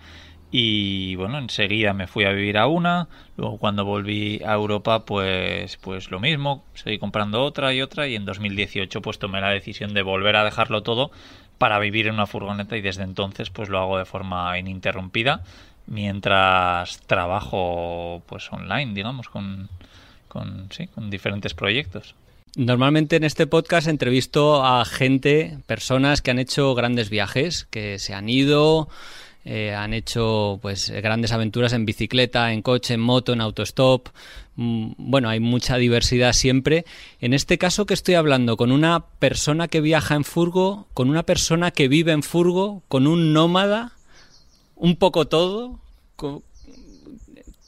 y 0.51 1.15
bueno, 1.15 1.39
enseguida 1.39 1.93
me 1.93 2.07
fui 2.07 2.24
a 2.25 2.31
vivir 2.31 2.57
a 2.57 2.67
una, 2.67 3.09
luego 3.36 3.57
cuando 3.57 3.83
volví 3.83 4.41
a 4.45 4.53
Europa 4.53 5.05
pues 5.05 5.77
pues 5.77 6.09
lo 6.09 6.19
mismo, 6.19 6.63
seguí 6.74 7.00
comprando 7.00 7.43
otra 7.43 7.74
y 7.74 7.81
otra 7.81 8.07
y 8.07 8.15
en 8.15 8.25
2018 8.25 9.01
pues 9.01 9.19
tomé 9.19 9.41
la 9.41 9.50
decisión 9.50 9.93
de 9.93 10.03
volver 10.03 10.38
a 10.38 10.45
dejarlo 10.45 10.83
todo 10.83 11.12
para 11.57 11.79
vivir 11.79 12.07
en 12.07 12.13
una 12.15 12.27
furgoneta 12.27 12.77
y 12.77 12.81
desde 12.81 13.03
entonces 13.03 13.49
pues 13.49 13.69
lo 13.69 13.79
hago 13.79 13.97
de 13.97 14.05
forma 14.05 14.57
ininterrumpida 14.57 15.43
mientras 15.87 16.99
trabajo 17.07 18.21
pues 18.27 18.51
online, 18.51 18.93
digamos, 18.93 19.29
con, 19.29 19.69
con, 20.27 20.67
sí, 20.71 20.87
con 20.87 21.09
diferentes 21.09 21.53
proyectos. 21.53 22.15
Normalmente 22.55 23.15
en 23.15 23.23
este 23.23 23.47
podcast 23.47 23.87
entrevisto 23.87 24.65
a 24.65 24.83
gente, 24.85 25.59
personas 25.65 26.21
que 26.21 26.31
han 26.31 26.39
hecho 26.39 26.73
grandes 26.75 27.09
viajes, 27.09 27.67
que 27.69 27.99
se 27.99 28.13
han 28.13 28.29
ido, 28.29 28.89
eh, 29.49 29.73
han 29.73 29.93
hecho 29.93 30.59
pues 30.61 30.89
grandes 30.89 31.31
aventuras 31.31 31.71
en 31.71 31.85
bicicleta, 31.85 32.51
en 32.51 32.61
coche, 32.61 32.95
en 32.95 32.99
moto, 32.99 33.31
en 33.31 33.39
autostop. 33.39 34.09
Mm, 34.57 34.91
bueno, 34.97 35.29
hay 35.29 35.39
mucha 35.39 35.77
diversidad 35.77 36.33
siempre. 36.33 36.83
En 37.21 37.33
este 37.33 37.57
caso 37.57 37.85
que 37.85 37.93
estoy 37.93 38.15
hablando 38.15 38.57
con 38.57 38.73
una 38.73 39.05
persona 39.19 39.69
que 39.69 39.79
viaja 39.79 40.15
en 40.15 40.25
furgo, 40.25 40.89
con 40.93 41.09
una 41.09 41.23
persona 41.23 41.71
que 41.71 41.87
vive 41.87 42.11
en 42.11 42.23
furgo, 42.23 42.83
con 42.89 43.07
un 43.07 43.31
nómada, 43.31 43.93
un 44.75 44.97
poco 44.97 45.29
todo. 45.29 45.79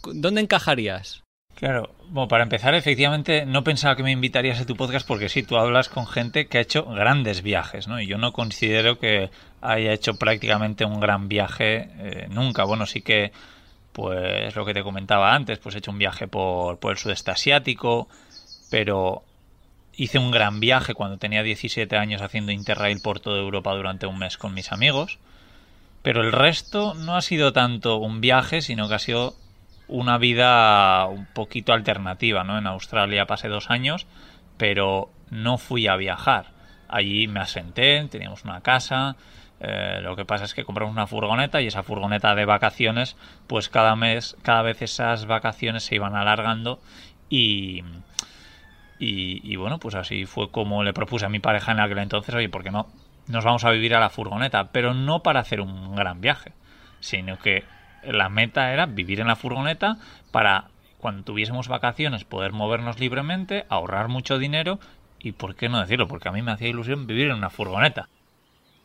¿Dónde 0.03 0.41
encajarías? 0.41 1.23
Claro, 1.55 1.93
bueno, 2.09 2.27
para 2.27 2.43
empezar, 2.43 2.73
efectivamente, 2.73 3.45
no 3.45 3.63
pensaba 3.63 3.95
que 3.95 4.03
me 4.03 4.11
invitarías 4.11 4.59
a 4.59 4.65
tu 4.65 4.75
podcast 4.75 5.07
porque 5.07 5.29
sí, 5.29 5.43
tú 5.43 5.57
hablas 5.57 5.87
con 5.87 6.07
gente 6.07 6.47
que 6.47 6.57
ha 6.57 6.61
hecho 6.61 6.85
grandes 6.85 7.41
viajes, 7.41 7.87
¿no? 7.87 8.01
Y 8.01 8.07
yo 8.07 8.17
no 8.17 8.31
considero 8.31 8.97
que 8.97 9.29
haya 9.61 9.93
hecho 9.93 10.15
prácticamente 10.15 10.85
un 10.85 10.99
gran 10.99 11.27
viaje 11.27 11.89
eh, 11.97 12.27
nunca. 12.29 12.63
Bueno, 12.63 12.85
sí 12.85 13.01
que, 13.01 13.31
pues 13.91 14.55
lo 14.55 14.65
que 14.65 14.73
te 14.73 14.83
comentaba 14.83 15.33
antes, 15.33 15.59
pues 15.59 15.75
he 15.75 15.79
hecho 15.79 15.91
un 15.91 15.97
viaje 15.97 16.27
por, 16.27 16.79
por 16.79 16.91
el 16.91 16.97
sudeste 16.97 17.31
asiático, 17.31 18.07
pero 18.69 19.23
hice 19.93 20.17
un 20.17 20.31
gran 20.31 20.59
viaje 20.59 20.93
cuando 20.93 21.17
tenía 21.17 21.43
17 21.43 21.97
años 21.97 22.21
haciendo 22.21 22.51
Interrail 22.51 23.01
por 23.01 23.19
toda 23.19 23.39
Europa 23.39 23.75
durante 23.75 24.07
un 24.07 24.17
mes 24.17 24.37
con 24.37 24.53
mis 24.53 24.71
amigos. 24.71 25.19
Pero 26.01 26.21
el 26.21 26.31
resto 26.31 26.93
no 26.93 27.17
ha 27.17 27.21
sido 27.21 27.51
tanto 27.51 27.97
un 27.97 28.21
viaje, 28.21 28.61
sino 28.61 28.87
que 28.87 28.95
ha 28.95 28.99
sido 28.99 29.35
una 29.89 30.17
vida 30.17 31.05
un 31.07 31.25
poquito 31.25 31.73
alternativa, 31.73 32.43
¿no? 32.43 32.57
En 32.57 32.67
Australia 32.67 33.25
pasé 33.25 33.49
dos 33.49 33.69
años, 33.69 34.07
pero 34.57 35.09
no 35.29 35.57
fui 35.57 35.87
a 35.87 35.97
viajar. 35.97 36.45
Allí 36.87 37.27
me 37.27 37.41
asenté, 37.41 38.07
teníamos 38.09 38.45
una 38.45 38.61
casa. 38.61 39.17
Eh, 39.61 39.99
lo 40.01 40.15
que 40.15 40.25
pasa 40.25 40.45
es 40.45 40.53
que 40.53 40.63
compramos 40.63 40.93
una 40.93 41.07
furgoneta 41.07 41.61
y 41.61 41.67
esa 41.67 41.83
furgoneta 41.83 42.33
de 42.35 42.45
vacaciones, 42.45 43.17
pues 43.47 43.69
cada 43.69 43.95
mes, 43.95 44.37
cada 44.41 44.61
vez 44.61 44.81
esas 44.81 45.25
vacaciones 45.25 45.83
se 45.83 45.95
iban 45.95 46.15
alargando 46.15 46.79
y, 47.29 47.83
y, 48.99 49.55
bueno, 49.57 49.79
pues 49.79 49.95
así 49.95 50.25
fue 50.25 50.49
como 50.49 50.83
le 50.83 50.93
propuse 50.93 51.25
a 51.25 51.29
mi 51.29 51.39
pareja 51.39 51.71
en 51.71 51.79
aquel 51.79 51.99
entonces, 51.99 52.33
oye, 52.35 52.49
¿por 52.49 52.63
qué 52.63 52.71
no? 52.71 52.87
Nos 53.27 53.45
vamos 53.45 53.63
a 53.65 53.71
vivir 53.71 53.95
a 53.95 53.99
la 53.99 54.09
furgoneta, 54.09 54.71
pero 54.71 54.93
no 54.93 55.21
para 55.23 55.41
hacer 55.41 55.61
un 55.61 55.95
gran 55.95 56.21
viaje, 56.21 56.53
sino 56.99 57.37
que 57.37 57.63
la 58.03 58.29
meta 58.29 58.73
era 58.73 58.85
vivir 58.85 59.19
en 59.19 59.27
la 59.27 59.35
furgoneta 59.35 59.97
para 60.31 60.65
cuando 60.99 61.23
tuviésemos 61.23 61.67
vacaciones 61.67 62.23
poder 62.23 62.51
movernos 62.51 62.99
libremente, 62.99 63.65
ahorrar 63.69 64.07
mucho 64.07 64.37
dinero 64.37 64.79
y 65.19 65.33
por 65.33 65.55
qué 65.55 65.69
no 65.69 65.79
decirlo, 65.79 66.07
porque 66.07 66.29
a 66.29 66.31
mí 66.31 66.41
me 66.41 66.51
hacía 66.51 66.69
ilusión 66.69 67.07
vivir 67.07 67.27
en 67.27 67.35
una 67.35 67.49
furgoneta. 67.49 68.07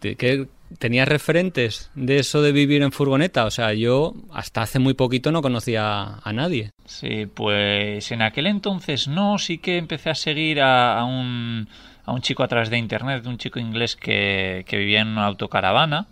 ¿Qué, 0.00 0.47
¿Tenías 0.78 1.09
referentes 1.09 1.90
de 1.95 2.19
eso 2.19 2.43
de 2.43 2.52
vivir 2.52 2.83
en 2.83 2.93
furgoneta? 2.93 3.45
O 3.45 3.50
sea, 3.50 3.73
yo 3.75 4.14
hasta 4.33 4.62
hace 4.62 4.78
muy 4.78 4.95
poquito 4.95 5.33
no 5.33 5.43
conocía 5.43 6.19
a 6.23 6.33
nadie. 6.33 6.71
Sí, 6.87 7.26
pues 7.26 8.11
en 8.12 8.23
aquel 8.23 8.47
entonces 8.47 9.09
no, 9.09 9.38
sí 9.38 9.59
que 9.59 9.78
empecé 9.78 10.11
a 10.11 10.14
seguir 10.14 10.61
a, 10.61 11.04
un, 11.04 11.69
a 12.04 12.12
un 12.12 12.21
chico 12.21 12.43
a 12.43 12.49
través 12.49 12.71
de 12.71 12.78
internet, 12.78 13.26
un 13.26 13.38
chico 13.38 13.59
inglés 13.59 13.97
que, 13.97 14.64
que 14.66 14.76
vivía 14.78 15.00
en 15.00 15.09
una 15.09 15.26
autocaravana 15.26 16.09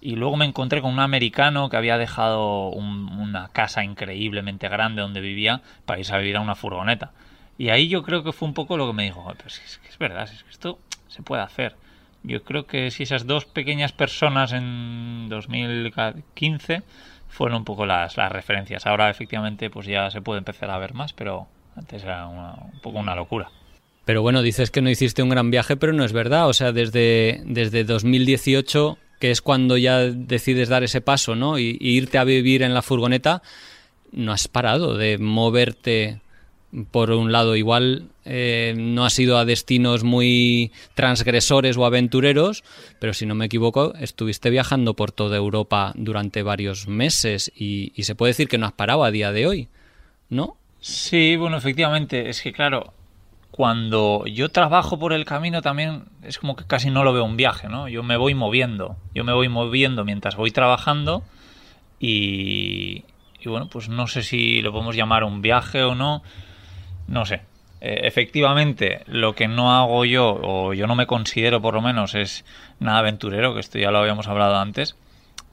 y 0.00 0.16
luego 0.16 0.36
me 0.36 0.44
encontré 0.44 0.82
con 0.82 0.92
un 0.92 1.00
americano 1.00 1.70
que 1.70 1.78
había 1.78 1.96
dejado 1.96 2.68
una 2.68 3.48
casa 3.48 3.82
increíblemente 3.82 4.68
grande 4.68 5.00
donde 5.00 5.20
vivía 5.20 5.62
para 5.86 5.98
irse 5.98 6.14
a 6.14 6.18
vivir 6.18 6.36
a 6.36 6.40
una 6.40 6.54
furgoneta. 6.54 7.12
Y 7.56 7.70
ahí 7.70 7.88
yo 7.88 8.02
creo 8.02 8.22
que 8.22 8.32
fue 8.32 8.46
un 8.46 8.54
poco 8.54 8.76
lo 8.76 8.86
que 8.86 8.92
me 8.92 9.04
dijo, 9.04 9.24
pero 9.36 9.48
es 9.48 9.80
es 9.88 9.98
verdad, 9.98 10.28
es 10.30 10.42
que 10.42 10.50
esto 10.50 10.78
se 11.08 11.22
puede 11.22 11.42
hacer. 11.42 11.76
Yo 12.24 12.42
creo 12.42 12.66
que 12.66 12.90
si 12.90 13.04
esas 13.04 13.26
dos 13.26 13.44
pequeñas 13.44 13.92
personas 13.92 14.52
en 14.52 15.28
2015 15.28 16.82
fueron 17.28 17.58
un 17.58 17.64
poco 17.64 17.86
las, 17.86 18.16
las 18.16 18.32
referencias. 18.32 18.86
Ahora 18.86 19.10
efectivamente 19.10 19.70
pues 19.70 19.86
ya 19.86 20.10
se 20.10 20.20
puede 20.20 20.38
empezar 20.38 20.70
a 20.70 20.78
ver 20.78 20.94
más, 20.94 21.12
pero 21.12 21.46
antes 21.76 22.02
era 22.02 22.26
un 22.26 22.80
poco 22.80 22.98
una 22.98 23.14
locura. 23.14 23.50
Pero 24.04 24.22
bueno, 24.22 24.42
dices 24.42 24.70
que 24.70 24.82
no 24.82 24.90
hiciste 24.90 25.22
un 25.22 25.30
gran 25.30 25.50
viaje, 25.50 25.76
pero 25.76 25.92
no 25.92 26.04
es 26.04 26.12
verdad. 26.12 26.48
O 26.48 26.52
sea, 26.52 26.72
desde, 26.72 27.42
desde 27.44 27.84
2018 27.84 28.98
que 29.24 29.30
es 29.30 29.40
cuando 29.40 29.78
ya 29.78 30.00
decides 30.00 30.68
dar 30.68 30.84
ese 30.84 31.00
paso, 31.00 31.34
¿no? 31.34 31.58
Y, 31.58 31.78
irte 31.80 32.18
a 32.18 32.24
vivir 32.24 32.62
en 32.62 32.74
la 32.74 32.82
furgoneta, 32.82 33.42
no 34.12 34.32
has 34.32 34.48
parado 34.48 34.98
de 34.98 35.16
moverte 35.16 36.20
por 36.90 37.10
un 37.10 37.32
lado. 37.32 37.56
Igual 37.56 38.08
eh, 38.24 38.74
no 38.76 39.04
has 39.04 39.18
ido 39.18 39.38
a 39.38 39.44
destinos 39.44 40.04
muy 40.04 40.72
transgresores 40.94 41.76
o 41.76 41.86
aventureros, 41.86 42.64
pero 42.98 43.12
si 43.14 43.26
no 43.26 43.34
me 43.34 43.46
equivoco, 43.46 43.94
estuviste 43.94 44.50
viajando 44.50 44.94
por 44.94 45.12
toda 45.12 45.36
Europa 45.36 45.92
durante 45.96 46.42
varios 46.42 46.88
meses 46.88 47.52
y 47.54 47.90
se 48.02 48.14
puede 48.14 48.30
decir 48.30 48.48
que 48.48 48.58
no 48.58 48.66
has 48.66 48.72
parado 48.72 49.04
a 49.04 49.10
día 49.10 49.32
de 49.32 49.46
hoy, 49.46 49.68
¿no? 50.28 50.56
Sí, 50.80 51.36
bueno, 51.36 51.56
efectivamente, 51.56 52.28
es 52.28 52.42
que 52.42 52.52
claro, 52.52 52.92
cuando 53.54 54.24
yo 54.26 54.48
trabajo 54.48 54.98
por 54.98 55.12
el 55.12 55.24
camino 55.24 55.62
también 55.62 56.06
es 56.24 56.38
como 56.38 56.56
que 56.56 56.64
casi 56.64 56.90
no 56.90 57.04
lo 57.04 57.12
veo 57.12 57.24
un 57.24 57.36
viaje, 57.36 57.68
¿no? 57.68 57.88
Yo 57.88 58.02
me 58.02 58.16
voy 58.16 58.34
moviendo, 58.34 58.96
yo 59.14 59.22
me 59.22 59.32
voy 59.32 59.48
moviendo 59.48 60.04
mientras 60.04 60.34
voy 60.34 60.50
trabajando 60.50 61.22
y, 62.00 63.04
bueno, 63.46 63.68
pues 63.68 63.88
no 63.88 64.08
sé 64.08 64.24
si 64.24 64.60
lo 64.60 64.72
podemos 64.72 64.96
llamar 64.96 65.22
un 65.22 65.40
viaje 65.40 65.84
o 65.84 65.94
no, 65.94 66.24
no 67.06 67.24
sé. 67.24 67.42
Eh, 67.80 68.00
efectivamente, 68.06 69.02
lo 69.06 69.34
que 69.34 69.48
no 69.48 69.74
hago 69.74 70.04
yo, 70.04 70.38
o 70.42 70.72
yo 70.72 70.86
no 70.86 70.94
me 70.94 71.06
considero 71.06 71.60
por 71.60 71.74
lo 71.74 71.82
menos, 71.82 72.14
es 72.14 72.44
nada 72.80 72.98
aventurero, 72.98 73.54
que 73.54 73.60
esto 73.60 73.78
ya 73.78 73.90
lo 73.90 73.98
habíamos 73.98 74.28
hablado 74.28 74.56
antes, 74.56 74.96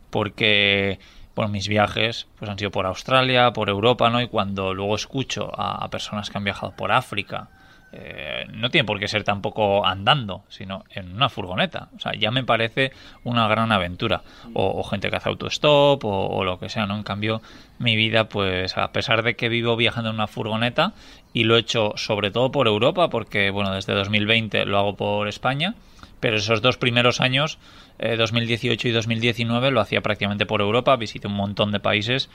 porque 0.10 1.00
bueno, 1.36 1.52
mis 1.52 1.68
viajes 1.68 2.28
pues 2.38 2.50
han 2.50 2.58
sido 2.58 2.72
por 2.72 2.86
Australia, 2.86 3.52
por 3.52 3.70
Europa, 3.70 4.10
¿no? 4.10 4.22
Y 4.22 4.28
cuando 4.28 4.74
luego 4.74 4.96
escucho 4.96 5.52
a 5.58 5.88
personas 5.90 6.30
que 6.30 6.38
han 6.38 6.44
viajado 6.44 6.74
por 6.76 6.92
África, 6.92 7.50
eh, 7.94 8.46
no 8.54 8.70
tiene 8.70 8.86
por 8.86 9.00
qué 9.00 9.08
ser 9.08 9.24
tampoco 9.24 9.86
andando, 9.86 10.44
sino 10.48 10.86
en 10.90 11.14
una 11.14 11.30
furgoneta. 11.30 11.90
O 11.96 12.00
sea, 12.00 12.14
ya 12.14 12.32
me 12.32 12.44
parece 12.44 12.92
una 13.24 13.48
gran 13.48 13.72
aventura. 13.72 14.24
O, 14.54 14.84
gente 14.84 15.10
que 15.10 15.18
hace 15.18 15.30
autostop 15.30 16.04
o, 16.06 16.28
o, 16.28 16.44
lo 16.44 16.58
que 16.60 16.70
sea, 16.70 16.86
¿no? 16.86 16.96
En 16.96 17.04
cambio, 17.04 17.42
mi 17.80 17.96
vida, 17.96 18.30
pues 18.30 18.78
a 18.78 18.92
pesar 18.92 19.24
de 19.24 19.36
que 19.36 19.50
vivo 19.50 19.76
viajando 19.76 20.10
en 20.10 20.16
una 20.16 20.28
furgoneta 20.28 20.94
y 21.34 21.44
lo 21.44 21.56
he 21.56 21.60
hecho 21.60 21.94
sobre 21.96 22.32
todo 22.32 22.52
por 22.52 22.68
Europa, 22.68 23.10
porque, 23.10 23.50
bueno, 23.50 23.74
desde 23.74 23.94
2020 23.94 24.66
lo 24.66 24.78
hago 24.78 24.96
por 24.96 25.28
España, 25.28 25.76
pero 26.20 26.38
esos 26.38 26.62
dos 26.62 26.78
primeros 26.78 27.20
años, 27.20 27.58
2018 28.00 28.88
eh, 28.88 28.92
y 28.92 28.94
2019, 28.94 29.72
lo 29.72 29.82
hacía 29.82 30.02
prácticamente 30.02 30.46
por 30.46 30.62
Europa, 30.62 30.96
visité 30.96 31.28
un 31.28 31.34
montón 31.34 31.72
de 31.72 31.80
países, 31.80 32.30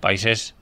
países 0.00 0.54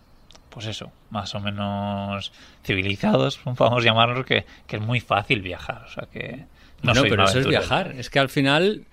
pues 0.59 0.67
eso, 0.67 0.91
más 1.11 1.37
o 1.37 1.41
menos 1.41 2.33
civilizados, 2.65 3.39
vamos 3.45 3.81
a 3.81 3.87
llamarlos, 3.87 4.27
que, 4.27 4.45
es 4.69 4.81
muy 4.81 4.99
fácil 4.99 5.41
viajar. 5.41 5.85
O 5.87 5.89
sea 5.89 6.09
que. 6.11 6.47
No, 6.83 6.95
pero 7.03 7.27
eso 7.27 7.39
es 7.39 7.47
viajar. 7.47 7.95
Es 7.97 8.11
que 8.11 8.19
al 8.19 8.29
final 8.29 8.85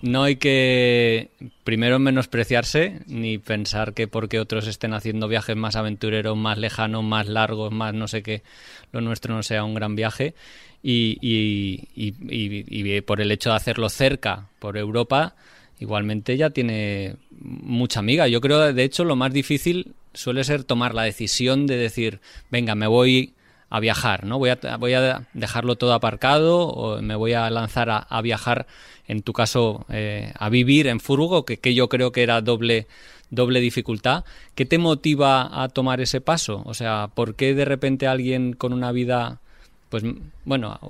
no 0.00 0.22
hay 0.22 0.36
que 0.36 1.28
primero 1.62 1.98
menospreciarse 1.98 3.00
ni 3.06 3.36
pensar 3.36 3.92
que 3.92 4.08
porque 4.08 4.40
otros 4.40 4.66
estén 4.66 4.94
haciendo 4.94 5.28
viajes 5.28 5.56
más 5.56 5.76
aventureros, 5.76 6.38
más 6.38 6.56
lejanos, 6.56 7.04
más 7.04 7.28
largos, 7.28 7.70
más 7.70 7.92
no 7.92 8.08
sé 8.08 8.22
qué, 8.22 8.42
lo 8.90 9.02
nuestro 9.02 9.34
no 9.34 9.42
sea 9.42 9.62
un 9.62 9.74
gran 9.74 9.96
viaje. 9.96 10.34
Y, 10.82 11.18
y, 11.20 11.88
y, 11.94 12.14
y 12.30 13.00
por 13.02 13.20
el 13.20 13.30
hecho 13.30 13.50
de 13.50 13.56
hacerlo 13.56 13.90
cerca, 13.90 14.48
por 14.58 14.78
Europa, 14.78 15.34
igualmente 15.80 16.38
ya 16.38 16.48
tiene 16.48 17.16
mucha 17.30 18.00
amiga. 18.00 18.26
Yo 18.26 18.40
creo, 18.40 18.72
de 18.72 18.84
hecho, 18.84 19.04
lo 19.04 19.16
más 19.16 19.34
difícil 19.34 19.94
suele 20.14 20.44
ser 20.44 20.64
tomar 20.64 20.94
la 20.94 21.02
decisión 21.02 21.66
de 21.66 21.76
decir, 21.76 22.20
venga, 22.50 22.74
me 22.74 22.86
voy 22.86 23.34
a 23.70 23.78
viajar, 23.78 24.24
¿no? 24.24 24.38
Voy 24.38 24.50
a, 24.50 24.58
voy 24.78 24.94
a 24.94 25.26
dejarlo 25.32 25.76
todo 25.76 25.94
aparcado 25.94 26.66
o 26.66 27.00
me 27.00 27.14
voy 27.14 27.34
a 27.34 27.48
lanzar 27.50 27.88
a, 27.90 28.20
viajar, 28.20 28.66
en 29.06 29.22
tu 29.22 29.32
caso, 29.32 29.86
eh, 29.88 30.32
a 30.36 30.48
vivir 30.48 30.88
en 30.88 30.98
Furgo, 30.98 31.44
que, 31.44 31.74
yo 31.74 31.88
creo 31.88 32.10
que 32.10 32.24
era 32.24 32.40
doble, 32.40 32.88
doble 33.30 33.60
dificultad. 33.60 34.24
¿Qué 34.56 34.66
te 34.66 34.78
motiva 34.78 35.62
a 35.62 35.68
tomar 35.68 36.00
ese 36.00 36.20
paso? 36.20 36.62
O 36.66 36.74
sea, 36.74 37.10
¿por 37.14 37.36
qué 37.36 37.54
de 37.54 37.64
repente 37.64 38.08
alguien 38.08 38.54
con 38.54 38.72
una 38.72 38.90
vida, 38.90 39.40
pues, 39.88 40.02
bueno, 40.44 40.80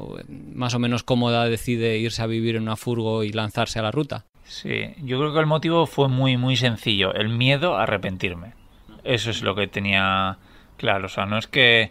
más 0.54 0.74
o 0.74 0.78
menos 0.78 1.02
cómoda 1.02 1.44
decide 1.44 1.98
irse 1.98 2.22
a 2.22 2.26
vivir 2.26 2.56
en 2.56 2.62
una 2.62 2.76
Furgo 2.76 3.24
y 3.24 3.32
lanzarse 3.32 3.78
a 3.78 3.82
la 3.82 3.90
ruta? 3.90 4.24
Sí, 4.44 4.94
yo 5.02 5.18
creo 5.18 5.34
que 5.34 5.40
el 5.40 5.46
motivo 5.46 5.86
fue 5.86 6.08
muy, 6.08 6.38
muy 6.38 6.56
sencillo, 6.56 7.12
el 7.12 7.28
miedo 7.28 7.76
a 7.76 7.82
arrepentirme. 7.82 8.59
Eso 9.04 9.30
es 9.30 9.42
lo 9.42 9.54
que 9.54 9.66
tenía 9.66 10.38
claro. 10.76 11.06
O 11.06 11.08
sea, 11.08 11.26
no 11.26 11.38
es 11.38 11.46
que 11.46 11.90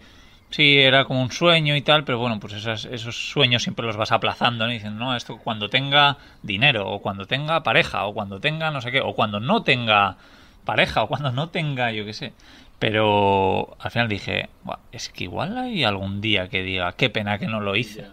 sí 0.49 0.79
era 0.79 1.05
como 1.05 1.21
un 1.21 1.31
sueño 1.31 1.75
y 1.75 1.81
tal, 1.81 2.03
pero 2.03 2.17
bueno, 2.17 2.39
pues 2.39 2.53
esos 2.53 3.29
sueños 3.29 3.63
siempre 3.63 3.85
los 3.85 3.97
vas 3.97 4.11
aplazando, 4.11 4.65
¿no? 4.65 4.71
diciendo, 4.71 4.99
no, 4.99 5.15
esto 5.15 5.37
cuando 5.37 5.69
tenga 5.69 6.17
dinero, 6.41 6.89
o 6.89 7.01
cuando 7.01 7.25
tenga 7.25 7.63
pareja, 7.63 8.05
o 8.05 8.13
cuando 8.13 8.39
tenga 8.39 8.71
no 8.71 8.81
sé 8.81 8.91
qué, 8.91 9.01
o 9.01 9.13
cuando 9.13 9.39
no 9.39 9.63
tenga 9.63 10.17
pareja, 10.65 11.03
o 11.03 11.07
cuando 11.07 11.31
no 11.31 11.49
tenga, 11.49 11.91
yo 11.91 12.05
qué 12.05 12.13
sé. 12.13 12.33
Pero 12.79 13.75
al 13.79 13.91
final 13.91 14.07
dije, 14.07 14.49
es 14.91 15.09
que 15.09 15.25
igual 15.25 15.57
hay 15.57 15.83
algún 15.83 16.21
día 16.21 16.47
que 16.47 16.63
diga, 16.63 16.93
qué 16.93 17.09
pena 17.09 17.37
que 17.37 17.47
no 17.47 17.59
lo 17.59 17.75
hice. 17.75 18.07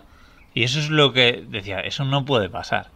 Y 0.55 0.65
eso 0.65 0.79
es 0.79 0.91
lo 0.91 1.13
que 1.13 1.45
decía, 1.49 1.81
eso 1.81 2.05
no 2.05 2.25
puede 2.25 2.49
pasar. 2.49 2.89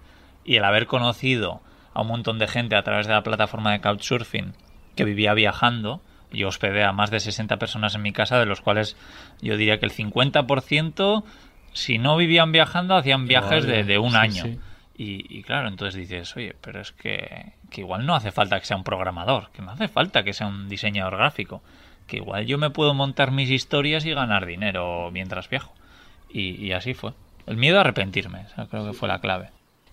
Y 0.44 0.56
el 0.56 0.64
haber 0.64 0.86
conocido 0.86 1.60
a 1.94 2.02
un 2.02 2.08
montón 2.08 2.38
de 2.38 2.48
gente 2.48 2.74
a 2.76 2.82
través 2.82 3.06
de 3.06 3.12
la 3.12 3.22
plataforma 3.22 3.72
de 3.72 3.80
Couchsurfing 3.80 4.54
que 5.00 5.06
vivía 5.06 5.32
viajando, 5.32 6.02
yo 6.30 6.48
hospedé 6.48 6.84
a 6.84 6.92
más 6.92 7.10
de 7.10 7.20
60 7.20 7.56
personas 7.56 7.94
en 7.94 8.02
mi 8.02 8.12
casa, 8.12 8.38
de 8.38 8.44
los 8.44 8.60
cuales 8.60 8.98
yo 9.40 9.56
diría 9.56 9.80
que 9.80 9.86
el 9.86 9.92
50%, 9.92 11.24
si 11.72 11.96
no 11.96 12.18
vivían 12.18 12.52
viajando, 12.52 12.96
hacían 12.96 13.26
viajes 13.26 13.64
de, 13.64 13.98
un 13.98 14.14
año. 14.14 14.44
Y, 14.94 15.42
claro, 15.44 15.68
entonces 15.68 15.94
dices, 15.94 16.36
oye, 16.36 16.54
pero 16.60 16.82
es 16.82 16.92
que, 16.92 17.54
que, 17.70 17.80
igual 17.80 18.04
no 18.04 18.14
hace 18.14 18.30
falta 18.30 18.60
que 18.60 18.66
sea 18.66 18.76
un 18.76 18.84
programador, 18.84 19.50
que 19.52 19.62
no 19.62 19.70
hace 19.70 19.88
falta 19.88 20.22
que 20.22 20.34
sea 20.34 20.48
un 20.48 20.68
diseñador 20.68 21.16
gráfico, 21.16 21.62
que 22.06 22.18
igual 22.18 22.44
yo 22.44 22.58
me 22.58 22.68
puedo 22.68 22.92
montar 22.92 23.30
mis 23.30 23.48
historias 23.48 24.04
y 24.04 24.12
ganar 24.12 24.44
dinero 24.44 25.08
mientras 25.10 25.48
viajo. 25.48 25.72
Y, 26.28 26.72
así 26.72 26.92
fue. 26.92 27.14
El 27.46 27.56
miedo 27.56 27.78
a 27.78 27.80
arrepentirme, 27.80 28.44
creo 28.70 28.84
que 28.84 28.92
fue 28.92 29.08
la 29.08 29.20
clave. 29.20 29.48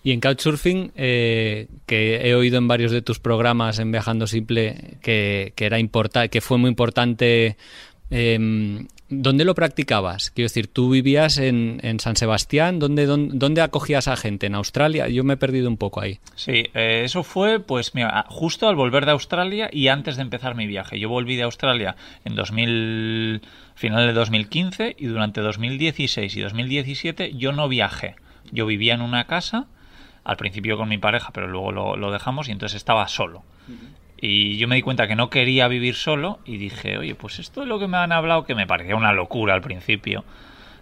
Y 0.08 0.12
en 0.12 0.20
Couchsurfing, 0.20 0.92
eh, 0.96 1.68
que 1.84 2.26
he 2.26 2.34
oído 2.34 2.56
en 2.56 2.66
varios 2.66 2.92
de 2.92 3.02
tus 3.02 3.18
programas 3.18 3.78
en 3.78 3.92
Viajando 3.92 4.26
Simple 4.26 4.96
que, 5.02 5.52
era 5.58 5.78
que 6.30 6.40
fue 6.40 6.56
muy 6.56 6.70
importante 6.70 7.58
eh, 8.10 8.86
¿Dónde 9.10 9.44
lo 9.44 9.54
practicabas? 9.54 10.30
Quiero 10.30 10.46
decir, 10.46 10.66
tú 10.66 10.88
vivías 10.88 11.36
en, 11.36 11.98
San 11.98 12.16
Sebastián, 12.16 12.78
¿Dónde, 12.78 13.04
dónde, 13.04 13.60
acogías 13.60 14.08
a 14.08 14.16
gente? 14.16 14.46
¿En 14.46 14.54
Australia? 14.54 15.08
Yo 15.08 15.24
me 15.24 15.34
he 15.34 15.36
perdido 15.36 15.68
un 15.68 15.76
poco 15.76 16.00
ahí. 16.00 16.20
Sí, 16.34 16.64
eh, 16.72 17.02
eso 17.04 17.22
fue, 17.22 17.60
pues, 17.60 17.94
mira, 17.94 18.24
justo 18.30 18.66
al 18.66 18.76
volver 18.76 19.04
de 19.04 19.12
Australia 19.12 19.68
y 19.70 19.88
antes 19.88 20.16
de 20.16 20.22
empezar 20.22 20.54
mi 20.54 20.66
viaje. 20.66 20.98
Yo 20.98 21.10
volví 21.10 21.36
de 21.36 21.42
Australia 21.42 21.96
en 22.24 22.34
2000, 22.34 23.42
final 23.74 24.06
de 24.06 24.12
2015 24.14 24.96
y 24.98 25.04
durante 25.04 25.42
2016 25.42 26.34
y 26.34 26.40
2017 26.40 27.34
yo 27.34 27.52
no 27.52 27.68
viajé. 27.68 28.16
Yo 28.52 28.64
vivía 28.64 28.94
en 28.94 29.02
una 29.02 29.24
casa, 29.24 29.68
al 30.28 30.36
principio 30.36 30.76
con 30.76 30.90
mi 30.90 30.98
pareja, 30.98 31.30
pero 31.32 31.48
luego 31.48 31.72
lo, 31.72 31.96
lo 31.96 32.12
dejamos 32.12 32.48
y 32.48 32.52
entonces 32.52 32.76
estaba 32.76 33.08
solo. 33.08 33.44
Y 34.20 34.58
yo 34.58 34.68
me 34.68 34.76
di 34.76 34.82
cuenta 34.82 35.08
que 35.08 35.16
no 35.16 35.30
quería 35.30 35.68
vivir 35.68 35.94
solo 35.94 36.38
y 36.44 36.58
dije, 36.58 36.98
oye, 36.98 37.14
pues 37.14 37.38
esto 37.38 37.62
es 37.62 37.68
lo 37.68 37.78
que 37.78 37.88
me 37.88 37.96
han 37.96 38.12
hablado, 38.12 38.44
que 38.44 38.54
me 38.54 38.66
parecía 38.66 38.94
una 38.94 39.14
locura 39.14 39.54
al 39.54 39.62
principio, 39.62 40.26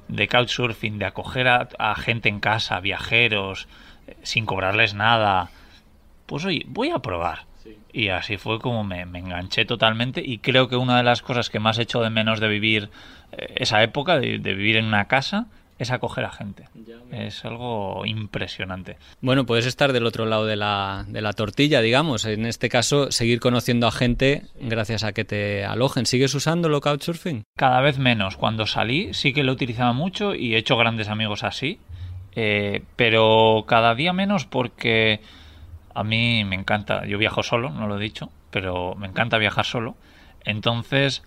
de 0.09 0.27
couchsurfing, 0.27 0.99
de 0.99 1.05
acoger 1.05 1.47
a, 1.47 1.95
gente 1.95 2.29
en 2.29 2.41
casa, 2.41 2.81
viajeros, 2.81 3.69
eh, 4.09 4.17
sin 4.25 4.47
cobrarles 4.47 4.95
nada. 4.95 5.51
Pues 6.27 6.45
oye, 6.45 6.65
voy 6.67 6.91
a 6.91 6.99
probar. 6.99 7.45
Y 7.93 8.09
así 8.09 8.39
fue 8.39 8.59
como 8.59 8.83
me, 8.83 9.03
enganché 9.03 9.65
totalmente 9.65 10.23
y 10.27 10.39
creo 10.39 10.69
que 10.69 10.75
una 10.75 10.97
de 10.97 11.05
las 11.05 11.23
cosas 11.23 11.51
que 11.51 11.61
más 11.61 11.79
he 11.79 11.83
hecho 11.83 12.03
de 12.03 12.11
menos 12.11 12.41
de 12.41 12.49
vivir 12.49 12.91
eh, 13.31 13.55
esa 13.59 13.81
época, 13.85 14.19
de 14.19 14.39
vivir 14.39 14.77
en 14.77 14.87
una 14.87 15.05
casa, 15.05 15.47
es 15.79 15.91
acoger 15.91 16.25
a 16.25 16.33
gente. 16.33 16.65
Es 17.11 17.45
algo 17.45 18.07
impresionante. 18.07 18.97
Bueno, 19.21 19.45
puedes 19.45 19.67
estar 19.67 19.93
del 19.93 20.07
otro 20.07 20.25
lado 20.25 20.47
de 20.47 20.57
la, 20.57 21.05
de 21.09 21.21
la 21.21 21.33
tortilla, 21.33 21.81
digamos. 21.81 22.25
En 22.25 22.47
este 22.47 22.69
caso, 22.69 23.13
seguir 23.13 23.41
conociendo 23.41 23.87
a 23.87 23.93
gente 23.93 24.45
gracias 24.61 25.05
a 25.05 25.13
que 25.13 25.25
te 25.25 25.65
alojen. 25.65 26.07
¿Sigues 26.07 26.35
usando 26.35 26.69
lo 26.69 26.81
Couchsurfing? 26.81 27.45
Cada 27.57 27.81
vez 27.81 27.99
menos. 27.99 28.37
Cuando 28.37 28.67
salí 28.67 29.13
sí 29.13 29.33
que 29.33 29.45
lo 29.45 29.53
utilizaba 29.53 29.93
mucho 29.93 30.35
y 30.35 30.55
he 30.55 30.59
hecho 30.59 30.77
grandes 30.77 31.09
amigos 31.09 31.45
así. 31.45 31.79
Eh, 32.39 32.83
pero 32.97 33.65
cada 33.67 33.95
día 33.95 34.13
menos 34.13 34.45
porque 34.45 35.21
a 35.95 36.05
mí 36.05 36.45
me 36.45 36.57
encanta. 36.57 37.07
Yo 37.07 37.19
viajo 37.19 37.43
solo, 37.43 37.71
no 37.71 37.87
lo 37.87 37.99
he 37.99 38.03
dicho, 38.03 38.31
pero 38.51 38.95
me 38.95 39.07
encanta 39.07 39.39
viajar 39.39 39.65
solo. 39.65 39.97
Entonces, 40.45 41.23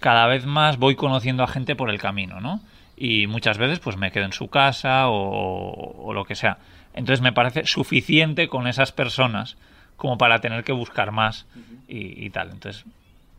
cada 0.00 0.26
vez 0.26 0.46
más 0.46 0.78
voy 0.78 0.96
conociendo 0.96 1.42
a 1.42 1.48
gente 1.48 1.76
por 1.76 1.90
el 1.90 1.98
camino, 1.98 2.40
¿no? 2.40 2.60
Y 2.96 3.26
muchas 3.26 3.58
veces 3.58 3.80
pues 3.80 3.96
me 3.96 4.10
quedo 4.10 4.24
en 4.24 4.32
su 4.32 4.48
casa 4.48 5.08
o, 5.08 6.12
lo 6.12 6.24
que 6.24 6.34
sea. 6.34 6.58
Entonces 6.94 7.20
me 7.20 7.32
parece 7.32 7.66
suficiente 7.66 8.48
con 8.48 8.66
esas 8.66 8.92
personas 8.92 9.56
como 9.96 10.18
para 10.18 10.40
tener 10.40 10.64
que 10.64 10.72
buscar 10.72 11.10
más 11.12 11.46
y, 11.88 12.30
tal. 12.30 12.50
Entonces, 12.50 12.84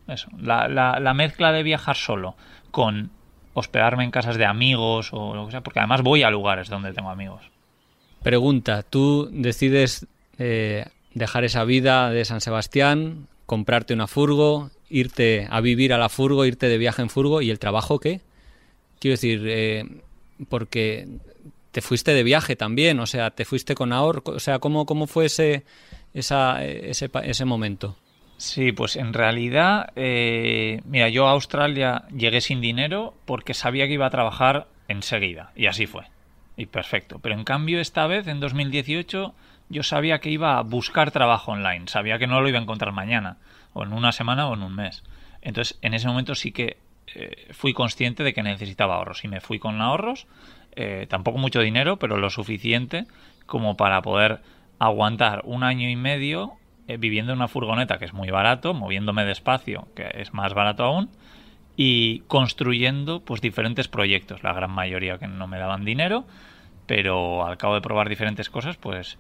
eso. 0.08 0.30
La, 0.38 0.68
la, 0.68 1.14
mezcla 1.14 1.52
de 1.52 1.64
viajar 1.64 1.96
solo 1.96 2.36
con 2.72 3.12
hospedarme 3.54 4.04
en 4.04 4.12
casas 4.12 4.38
de 4.38 4.46
amigos 4.46 5.10
o 5.12 5.36
lo 5.36 5.46
que 5.46 5.52
sea, 5.52 5.62
porque 5.62 5.80
además 5.80 6.02
voy 6.02 6.24
a 6.24 6.30
lugares 6.30 6.70
donde 6.70 6.94
tengo 6.94 7.10
amigos. 7.10 7.42
Pregunta, 8.22 8.84
tú 8.84 9.30
decides 9.32 10.08
eh, 10.38 10.86
dejar 11.14 11.46
esa 11.46 11.64
vida 11.64 12.10
de 12.10 12.26
San 12.26 12.42
Sebastián, 12.42 13.28
comprarte 13.46 13.94
una 13.94 14.08
furgo, 14.08 14.72
irte 14.90 15.48
a 15.50 15.62
vivir 15.62 15.94
a 15.94 15.98
la 15.98 16.10
furgo, 16.10 16.46
irte 16.46 16.68
de 16.68 16.78
viaje 16.78 17.02
en 17.02 17.10
furgo 17.10 17.42
y 17.42 17.50
el 17.50 17.60
trabajo 17.60 18.00
qué? 18.00 18.22
Quiero 19.00 19.14
decir, 19.14 19.44
eh, 19.46 19.86
porque 20.50 21.08
te 21.72 21.82
fuiste 21.82 22.14
de 22.14 22.24
viaje 22.24 22.56
también, 22.56 23.00
o 23.00 23.06
sea, 23.06 23.32
te 23.32 23.46
fuiste 23.46 23.76
con 23.76 23.92
ahorro, 23.92 24.24
o 24.26 24.40
sea, 24.40 24.60
¿cómo, 24.60 24.86
cómo 24.86 25.08
fue 25.08 25.26
ese, 25.26 25.66
ese, 26.14 27.10
ese 27.24 27.46
momento? 27.46 27.98
Sí, 28.38 28.72
pues 28.72 28.96
en 28.96 29.14
realidad, 29.14 29.92
eh, 29.96 30.82
mira, 30.86 31.10
yo 31.10 31.28
a 31.28 31.32
Australia 31.32 32.04
llegué 32.16 32.42
sin 32.42 32.60
dinero 32.60 33.14
porque 33.26 33.54
sabía 33.54 33.88
que 33.88 33.94
iba 33.94 34.06
a 34.06 34.10
trabajar 34.10 34.68
enseguida, 34.88 35.52
y 35.56 35.68
así 35.68 35.86
fue. 35.86 36.04
Y 36.58 36.68
perfecto. 36.68 37.20
Pero 37.20 37.36
en 37.36 37.44
cambio, 37.44 37.80
esta 37.80 38.08
vez, 38.08 38.28
en 38.28 38.40
2018, 38.40 39.34
yo 39.70 39.84
sabía 39.84 40.20
que 40.20 40.30
iba 40.30 40.58
a 40.58 40.62
buscar 40.62 41.12
trabajo 41.12 41.52
online, 41.52 41.88
sabía 41.88 42.18
que 42.20 42.28
no 42.28 42.42
lo 42.42 42.50
iba 42.50 42.60
a 42.60 42.62
encontrar 42.62 42.94
mañana, 42.94 43.38
o 43.74 43.84
en 43.84 43.94
una 43.94 44.12
semana 44.12 44.48
o 44.48 44.54
en 44.54 44.64
un 44.64 44.76
mes. 44.76 45.04
Entonces, 45.42 45.78
en 45.82 45.94
ese 45.94 46.08
momento 46.08 46.36
sí 46.36 46.52
que 46.52 46.78
eh, 47.16 47.48
fui 47.52 47.74
consciente 47.74 48.24
de 48.24 48.34
que 48.34 48.44
necesitaba 48.44 48.96
ahorros. 48.96 49.24
Y 49.24 49.28
me 49.28 49.42
fui 49.42 49.60
con 49.60 49.82
ahorros, 49.82 50.28
eh, 50.76 51.08
tampoco 51.10 51.38
mucho 51.38 51.62
dinero, 51.62 51.98
pero 51.98 52.18
lo 52.18 52.30
suficiente 52.30 53.06
como 53.46 53.78
para 53.78 54.02
poder 54.02 54.42
aguantar 54.80 55.42
un 55.46 55.64
año 55.64 55.90
y 55.90 55.96
medio 55.96 56.54
eh, 56.88 56.98
viviendo 56.98 57.32
en 57.32 57.40
una 57.40 57.48
furgoneta 57.48 57.98
que 57.98 58.06
es 58.06 58.14
muy 58.14 58.30
barato, 58.30 58.74
moviéndome 58.74 59.26
despacio, 59.26 59.88
que 59.96 60.08
es 60.16 60.34
más 60.34 60.54
barato 60.54 60.84
aún, 60.84 61.10
y 61.76 62.20
construyendo 62.28 63.22
pues 63.22 63.42
diferentes 63.42 63.88
proyectos, 63.88 64.44
la 64.44 64.54
gran 64.54 64.72
mayoría 64.72 65.18
que 65.18 65.28
no 65.28 65.48
me 65.48 65.58
daban 65.58 65.84
dinero, 65.84 66.26
pero 66.86 67.46
al 67.46 67.58
cabo 67.58 67.74
de 67.74 67.82
probar 67.82 68.08
diferentes 68.08 68.50
cosas, 68.52 68.78
pues 68.78 69.18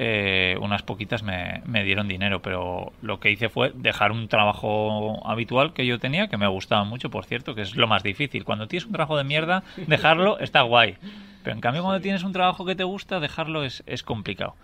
eh, 0.00 0.56
unas 0.60 0.84
poquitas 0.84 1.24
me, 1.24 1.60
dieron 1.82 2.06
dinero, 2.06 2.40
pero 2.40 2.92
lo 3.02 3.18
que 3.18 3.32
hice 3.32 3.48
fue 3.48 3.72
dejar 3.74 4.12
un 4.12 4.28
trabajo 4.28 5.26
habitual 5.28 5.72
que 5.72 5.84
yo 5.86 5.98
tenía, 5.98 6.28
que 6.28 6.36
me 6.36 6.46
gustaba 6.46 6.84
mucho, 6.84 7.10
por 7.10 7.24
cierto, 7.24 7.56
que 7.56 7.62
es 7.62 7.74
lo 7.74 7.88
más 7.88 8.04
difícil. 8.04 8.44
Cuando 8.44 8.68
tienes 8.68 8.86
un 8.86 8.92
trabajo 8.92 9.16
de 9.16 9.24
mierda, 9.24 9.64
dejarlo 9.88 10.38
está 10.40 10.62
guay. 10.62 10.96
Pero 11.42 11.56
en 11.56 11.60
cambio, 11.60 11.82
cuando 11.82 12.00
tienes 12.00 12.22
un 12.22 12.32
trabajo 12.32 12.64
que 12.64 12.76
te 12.76 12.84
gusta, 12.84 13.18
dejarlo 13.18 13.64
es, 13.64 13.82
complicado. 14.04 14.54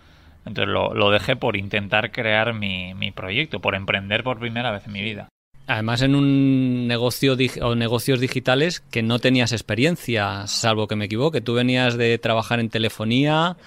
Entonces 0.45 0.73
lo, 0.73 1.11
dejé 1.11 1.35
por 1.35 1.57
intentar 1.57 2.13
crear 2.13 2.53
mi, 2.53 2.93
mi 2.93 3.11
proyecto, 3.11 3.59
por 3.59 3.75
emprender 3.75 4.23
por 4.23 4.39
primera 4.39 4.71
vez 4.71 4.87
en 4.87 4.93
mi 4.93 5.01
vida. 5.01 5.27
Además, 5.67 6.01
en 6.01 6.15
un 6.15 6.87
negocio 6.87 7.35
o 7.61 7.75
negocios 7.75 8.21
digitales 8.21 8.79
que 8.79 9.03
no 9.03 9.19
tenías 9.19 9.51
experiencia, 9.51 10.47
salvo 10.47 10.87
que 10.87 10.95
me 10.95 11.05
equivoque. 11.05 11.41
Tú 11.41 11.55
venías 11.55 11.97
de 11.97 12.17
trabajar 12.19 12.61
en 12.61 12.69
telefonía, 12.69 13.57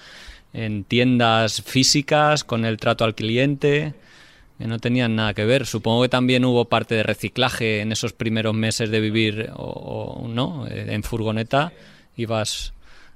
en 0.53 0.83
tiendas 0.83 1.61
físicas 1.61 2.43
con 2.43 2.65
el 2.65 2.77
trato 2.77 3.05
al 3.05 3.15
cliente 3.15 3.93
que 4.59 4.67
no 4.67 4.77
tenían 4.77 5.15
nada 5.15 5.33
que 5.33 5.45
ver. 5.45 5.65
Supongo 5.65 6.01
que 6.03 6.09
también 6.09 6.43
hubo 6.43 6.65
parte 6.65 6.93
de 6.93 7.03
reciclaje 7.03 7.79
en 7.79 7.93
esos 7.93 8.11
primeros 8.11 8.53
meses 8.53 8.91
de 8.91 8.99
vivir 8.99 9.51
o, 9.55 10.27
no 10.29 10.67
eh, 10.67 10.87
en 10.89 11.01
furgoneta. 11.03 11.71
Ibas 12.17 12.73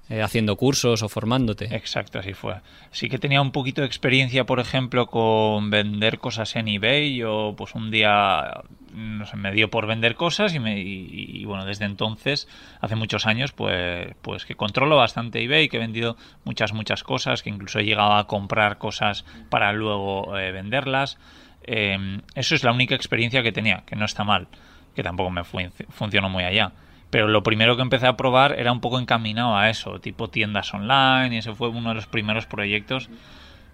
eh, 0.10 0.22
haciendo 0.22 0.56
cursos 0.56 1.04
o 1.04 1.10
formándote. 1.10 1.66
Exacto, 1.76 2.18
así 2.18 2.34
fue. 2.34 2.56
Sí 2.92 3.10
que 3.10 3.20
tenía 3.20 3.42
un 3.42 3.52
poquito 3.52 3.82
de 3.82 3.88
experiencia, 3.88 4.46
por 4.46 4.62
ejemplo, 4.62 5.08
con 5.08 5.70
vender 5.70 6.18
cosas 6.20 6.56
en 6.56 6.70
eBay. 6.70 7.18
Yo, 7.18 7.54
pues 7.58 7.76
un 7.76 7.92
día, 7.92 8.64
no 8.94 9.26
sé, 9.26 9.38
me 9.38 9.52
dio 9.52 9.70
por 9.70 9.88
vender 9.88 10.16
cosas 10.16 10.54
y, 10.54 10.60
me, 10.60 10.80
y, 10.80 11.44
bueno, 11.46 11.66
desde 11.66 11.86
entonces, 11.86 12.48
hace 12.82 12.96
muchos 12.96 13.26
años, 13.26 13.52
pues, 13.52 14.14
pues 14.22 14.46
que 14.46 14.56
controlo 14.56 14.98
bastante 14.98 15.44
eBay, 15.44 15.70
que 15.70 15.78
he 15.78 15.80
vendido 15.80 16.18
muchas, 16.44 16.74
muchas 16.74 17.04
cosas, 17.04 17.44
que 17.44 17.50
incluso 17.50 17.80
he 17.80 17.86
llegado 17.86 18.14
a 18.14 18.28
comprar 18.28 18.78
cosas 18.78 19.26
para 19.50 19.74
luego 19.74 20.38
eh, 20.38 20.52
venderlas. 20.52 21.18
Em, 21.64 22.22
eso 22.36 22.56
es 22.56 22.64
la 22.64 22.72
única 22.72 22.96
experiencia 22.96 23.42
que 23.42 23.52
tenía, 23.52 23.84
que 23.86 23.96
no 23.96 24.06
está 24.06 24.24
mal, 24.24 24.48
que 24.96 25.04
tampoco 25.04 25.30
me 25.30 25.44
funcionó 25.44 26.30
muy 26.30 26.44
allá 26.44 26.74
pero 27.14 27.28
lo 27.28 27.44
primero 27.44 27.76
que 27.76 27.84
empecé 27.84 28.08
a 28.08 28.18
probar 28.18 28.60
era 28.60 28.72
un 28.72 28.82
poco 28.82 29.00
encaminado 29.00 29.56
a 29.56 29.70
eso, 29.70 30.00
tipo 30.00 30.32
tiendas 30.32 30.74
online, 30.74 31.36
y 31.36 31.38
ese 31.38 31.54
fue 31.54 31.70
uno 31.70 31.90
de 31.90 31.96
los 31.96 32.08
primeros 32.08 32.48
proyectos 32.48 33.08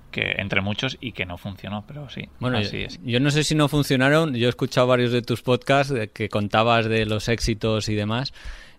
que 0.10 0.36
entre 0.38 0.62
muchos 0.62 0.98
y 1.00 1.14
que 1.14 1.26
no 1.26 1.38
funcionó, 1.38 1.86
pero 1.88 2.10
sí. 2.10 2.30
Bueno, 2.40 2.58
así 2.58 2.84
es. 2.84 3.00
yo 3.04 3.20
no 3.20 3.32
sé 3.32 3.44
si 3.44 3.56
no 3.56 3.68
funcionaron, 3.68 4.36
yo 4.36 4.48
he 4.48 4.50
escuchado 4.50 4.88
varios 4.88 5.12
de 5.12 5.22
tus 5.22 5.42
podcasts 5.42 5.94
que 6.14 6.30
contabas 6.30 6.88
de 6.88 7.06
los 7.06 7.30
éxitos 7.30 7.90
y 7.90 7.96
demás, 7.96 8.34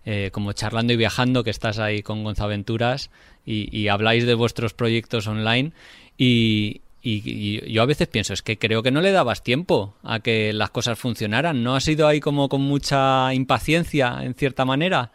eh, 0.05 0.29
como 0.31 0.53
charlando 0.53 0.93
y 0.93 0.97
viajando, 0.97 1.43
que 1.43 1.49
estás 1.49 1.79
ahí 1.79 2.01
con 2.01 2.23
Gonzaventuras 2.23 3.09
y, 3.45 3.75
y 3.75 3.87
habláis 3.87 4.25
de 4.25 4.33
vuestros 4.33 4.73
proyectos 4.73 5.27
online 5.27 5.71
y, 6.17 6.81
Y, 7.03 7.71
yo 7.71 7.81
a 7.81 7.85
veces 7.85 8.07
pienso, 8.07 8.33
es 8.33 8.41
que 8.43 8.59
creo 8.59 8.83
que 8.83 8.91
no 8.91 9.01
le 9.01 9.11
dabas 9.11 9.43
tiempo 9.43 9.95
a 10.03 10.19
que 10.19 10.53
las 10.53 10.69
cosas 10.69 10.99
funcionaran. 10.99 11.63
¿No 11.63 11.75
has 11.75 11.87
ido 11.87 12.07
ahí 12.07 12.19
como 12.19 12.47
con 12.47 12.61
mucha 12.61 13.33
impaciencia, 13.33 14.19
en 14.21 14.35
cierta 14.35 14.65
manera? 14.65 15.11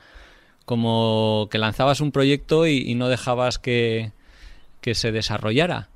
Como 0.65 1.49
que 1.51 1.59
lanzabas 1.59 2.01
un 2.01 2.11
proyecto 2.11 2.67
y, 2.67 2.95
no 2.97 3.09
dejabas 3.09 3.59
que, 3.59 4.13
se 4.83 5.13
desarrollara. 5.13 5.89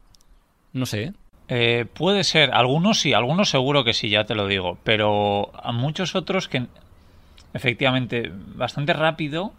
No 0.73 0.87
sé. 0.87 1.13
Eh, 1.49 1.87
puede 1.93 2.25
ser. 2.25 2.53
Algunos 2.53 3.01
sí, 3.01 3.13
algunos 3.13 3.51
seguro 3.51 3.85
que 3.85 3.93
sí, 3.93 4.09
ya 4.09 4.25
te 4.25 4.35
lo 4.35 4.47
digo. 4.47 4.79
Pero 4.85 5.51
a 5.61 5.73
muchos 5.73 6.15
otros 6.15 6.49
que 6.49 6.67
efectivamente 7.53 8.31
bastante 8.33 8.93
rápido 8.93 9.53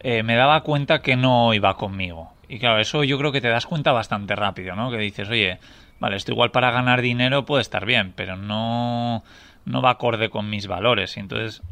eh, 0.00 0.22
me 0.22 0.36
daba 0.36 0.62
cuenta 0.62 1.02
que 1.02 1.16
no 1.16 1.52
iba 1.54 1.76
conmigo. 1.76 2.32
Y 2.48 2.58
claro, 2.58 2.80
eso 2.80 3.04
yo 3.04 3.18
creo 3.18 3.32
que 3.32 3.40
te 3.40 3.48
das 3.48 3.66
cuenta 3.66 3.92
bastante 3.92 4.34
rápido, 4.36 4.74
¿no? 4.74 4.90
Que 4.90 4.98
dices, 4.98 5.28
oye, 5.28 5.58
vale, 5.98 6.16
esto 6.16 6.32
igual 6.32 6.50
para 6.50 6.70
ganar 6.70 7.02
dinero 7.02 7.44
puede 7.44 7.62
estar 7.62 7.84
bien, 7.84 8.12
pero 8.14 8.36
no, 8.36 9.22
no 9.64 9.82
va 9.82 9.90
acorde 9.90 10.30
con 10.30 10.48
mis 10.48 10.66
valores. 10.66 11.16
Y 11.16 11.20
entonces, 11.20 11.62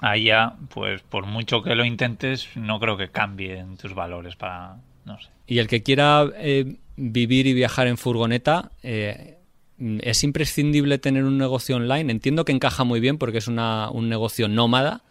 ahí 0.00 0.24
ya, 0.24 0.54
pues 0.68 1.02
por 1.02 1.26
mucho 1.26 1.62
que 1.62 1.74
lo 1.74 1.84
intentes, 1.84 2.54
no 2.54 2.78
creo 2.78 2.96
que 2.96 3.08
cambien 3.08 3.76
tus 3.76 3.94
valores 3.94 4.36
para, 4.36 4.76
no 5.04 5.18
sé. 5.18 5.30
Y 5.46 5.58
el 5.58 5.66
que 5.66 5.82
quiera 5.82 6.26
eh, 6.36 6.76
vivir 6.98 7.46
y 7.46 7.54
viajar 7.54 7.86
en 7.86 7.96
furgoneta, 7.96 8.72
eh, 8.82 9.38
es 10.00 10.24
imprescindible 10.24 10.98
tener 10.98 11.24
un 11.24 11.38
negocio 11.38 11.76
online. 11.76 12.10
Entiendo 12.10 12.44
que 12.44 12.52
encaja 12.52 12.84
muy 12.84 13.00
bien 13.00 13.16
porque 13.18 13.38
es 13.38 13.46
una, 13.46 13.90
un 13.90 14.08
negocio 14.08 14.48
nómada, 14.48 15.04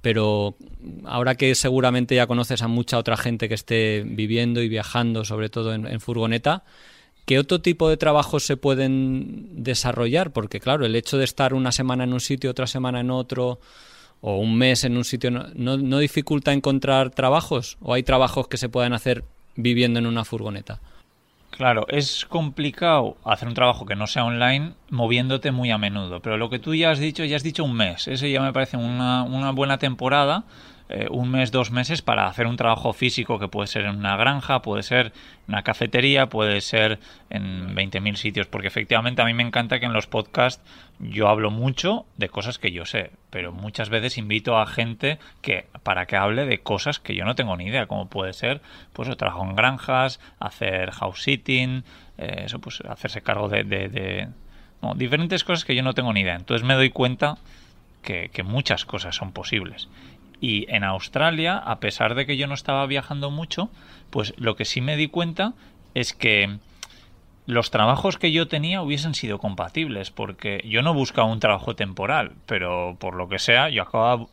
pero 0.00 0.56
ahora 1.04 1.34
que 1.34 1.54
seguramente 1.54 2.14
ya 2.14 2.26
conoces 2.26 2.62
a 2.62 2.68
mucha 2.68 2.98
otra 2.98 3.18
gente 3.18 3.48
que 3.48 3.54
esté 3.54 4.02
viviendo 4.06 4.62
y 4.62 4.68
viajando, 4.68 5.24
sobre 5.24 5.50
todo 5.50 5.74
en, 5.74 6.00
furgoneta, 6.00 6.64
¿qué 7.26 7.38
otro 7.38 7.60
tipo 7.60 7.90
de 7.90 7.98
trabajos 7.98 8.46
se 8.46 8.56
pueden 8.56 9.62
desarrollar? 9.62 10.32
Porque 10.32 10.60
claro, 10.60 10.86
el 10.86 10.96
hecho 10.96 11.18
de 11.18 11.24
estar 11.24 11.52
una 11.52 11.72
semana 11.72 12.04
en 12.04 12.14
un 12.14 12.20
sitio, 12.20 12.50
otra 12.50 12.66
semana 12.66 13.00
en 13.00 13.10
otro, 13.10 13.60
o 14.22 14.38
un 14.38 14.56
mes 14.56 14.84
en 14.84 14.96
un 14.96 15.04
sitio, 15.04 15.30
¿no, 15.30 15.76
no 15.76 15.98
dificulta 15.98 16.54
encontrar 16.54 17.10
trabajos? 17.10 17.76
¿O 17.82 17.92
hay 17.92 18.02
trabajos 18.02 18.48
que 18.48 18.56
se 18.56 18.70
pueden 18.70 18.94
hacer 18.94 19.24
viviendo 19.56 19.98
en 19.98 20.06
una 20.06 20.24
furgoneta? 20.24 20.80
Claro, 21.50 21.86
es 21.88 22.24
complicado 22.26 23.16
hacer 23.24 23.48
un 23.48 23.54
trabajo 23.54 23.84
que 23.84 23.96
no 23.96 24.06
sea 24.06 24.24
online 24.24 24.74
moviéndote 24.90 25.50
muy 25.50 25.70
a 25.70 25.78
menudo, 25.78 26.20
pero 26.20 26.36
lo 26.36 26.50
que 26.50 26.58
tú 26.58 26.74
ya 26.74 26.90
has 26.90 26.98
dicho, 27.00 27.24
ya 27.24 27.36
has 27.36 27.42
dicho 27.42 27.64
un 27.64 27.72
mes, 27.74 28.06
ese 28.06 28.30
ya 28.30 28.40
me 28.40 28.52
parece 28.52 28.76
una, 28.76 29.24
una 29.24 29.50
buena 29.50 29.78
temporada 29.78 30.44
eh, 30.90 31.06
un 31.10 31.30
mes, 31.30 31.52
dos 31.52 31.70
meses 31.70 32.00
para 32.00 32.26
hacer 32.26 32.46
un 32.46 32.56
trabajo 32.56 32.94
físico 32.94 33.38
que 33.38 33.46
puede 33.46 33.66
ser 33.66 33.84
en 33.84 33.96
una 33.96 34.16
granja, 34.16 34.62
puede 34.62 34.82
ser 34.82 35.06
en 35.46 35.52
una 35.54 35.62
cafetería, 35.62 36.30
puede 36.30 36.62
ser 36.62 36.98
en 37.28 37.74
20.000 37.74 38.14
sitios, 38.16 38.46
porque 38.46 38.68
efectivamente 38.68 39.20
a 39.20 39.26
mí 39.26 39.34
me 39.34 39.42
encanta 39.42 39.80
que 39.80 39.86
en 39.86 39.92
los 39.92 40.06
podcasts 40.06 40.64
yo 40.98 41.28
hablo 41.28 41.50
mucho 41.50 42.06
de 42.16 42.30
cosas 42.30 42.58
que 42.58 42.72
yo 42.72 42.86
sé, 42.86 43.10
pero 43.28 43.52
muchas 43.52 43.90
veces 43.90 44.16
invito 44.16 44.58
a 44.58 44.66
gente 44.66 45.18
que 45.42 45.66
para 45.82 46.06
que 46.06 46.16
hable 46.16 46.46
de 46.46 46.60
cosas 46.60 46.98
que 46.98 47.14
yo 47.14 47.26
no 47.26 47.34
tengo 47.34 47.54
ni 47.58 47.66
idea, 47.66 47.86
como 47.86 48.08
puede 48.08 48.32
ser, 48.32 48.62
pues 48.94 49.14
trabajo 49.18 49.44
en 49.44 49.56
granjas, 49.56 50.20
hacer 50.40 50.90
house 50.92 51.22
sitting, 51.22 51.84
eh, 52.16 52.44
eso 52.46 52.60
pues 52.60 52.80
hacerse 52.88 53.20
cargo 53.20 53.50
de, 53.50 53.64
de, 53.64 54.28
diferentes 54.94 55.44
cosas 55.44 55.66
que 55.66 55.74
yo 55.74 55.82
no 55.82 55.92
tengo 55.92 56.14
ni 56.14 56.20
idea. 56.20 56.36
Entonces 56.36 56.66
me 56.66 56.74
doy 56.74 56.88
cuenta 56.90 57.36
que 58.00 58.42
muchas 58.42 58.86
cosas 58.86 59.14
son 59.14 59.32
posibles. 59.32 59.90
Y 60.40 60.66
en 60.72 60.84
Australia, 60.84 61.56
a 61.58 61.80
pesar 61.80 62.14
de 62.14 62.26
que 62.26 62.36
yo 62.36 62.46
no 62.46 62.54
estaba 62.54 62.86
viajando 62.86 63.30
mucho, 63.30 63.70
pues 64.10 64.34
lo 64.36 64.56
que 64.56 64.64
sí 64.64 64.80
me 64.80 64.96
di 64.96 65.08
cuenta 65.08 65.54
es 65.94 66.12
que 66.12 66.58
los 67.46 67.70
trabajos 67.70 68.18
que 68.18 68.30
yo 68.30 68.46
tenía 68.46 68.82
hubiesen 68.82 69.14
sido 69.14 69.38
compatibles, 69.38 70.10
porque 70.10 70.62
yo 70.68 70.82
no 70.82 70.92
buscaba 70.92 71.28
un 71.28 71.40
trabajo 71.40 71.74
temporal, 71.74 72.32
pero 72.46 72.96
por 73.00 73.14
lo 73.14 73.28
que 73.28 73.38
sea, 73.38 73.70
yo 73.70 73.82
acababa 73.82 74.26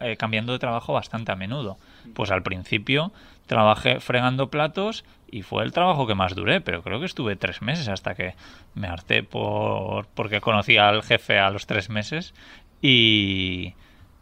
eh, 0.00 0.16
cambiando 0.16 0.52
de 0.52 0.58
trabajo 0.58 0.94
bastante 0.94 1.32
a 1.32 1.36
menudo. 1.36 1.76
Pues 2.14 2.30
al 2.30 2.42
principio 2.42 3.12
trabajé 3.46 4.00
fregando 4.00 4.48
platos 4.48 5.04
y 5.30 5.42
fue 5.42 5.64
el 5.64 5.72
trabajo 5.72 6.06
que 6.06 6.14
más 6.14 6.34
duré, 6.34 6.60
pero 6.60 6.82
creo 6.82 6.98
que 6.98 7.06
estuve 7.06 7.36
tres 7.36 7.62
meses 7.62 7.88
hasta 7.88 8.14
que 8.14 8.34
me 8.74 8.88
harté 8.88 9.22
por 9.22 10.06
porque 10.14 10.40
conocí 10.40 10.76
al 10.76 11.02
jefe 11.02 11.38
a 11.38 11.50
los 11.50 11.66
tres 11.66 11.90
meses 11.90 12.34
y, 12.80 13.74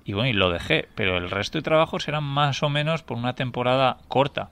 y 0.05 0.13
bueno, 0.13 0.29
y 0.29 0.33
lo 0.33 0.51
dejé, 0.51 0.89
pero 0.95 1.17
el 1.17 1.31
resto 1.31 1.59
de 1.59 1.63
trabajos 1.63 2.09
eran 2.09 2.25
más 2.25 2.63
o 2.63 2.69
menos 2.69 3.03
por 3.03 3.17
una 3.17 3.35
temporada 3.35 3.99
corta. 4.09 4.51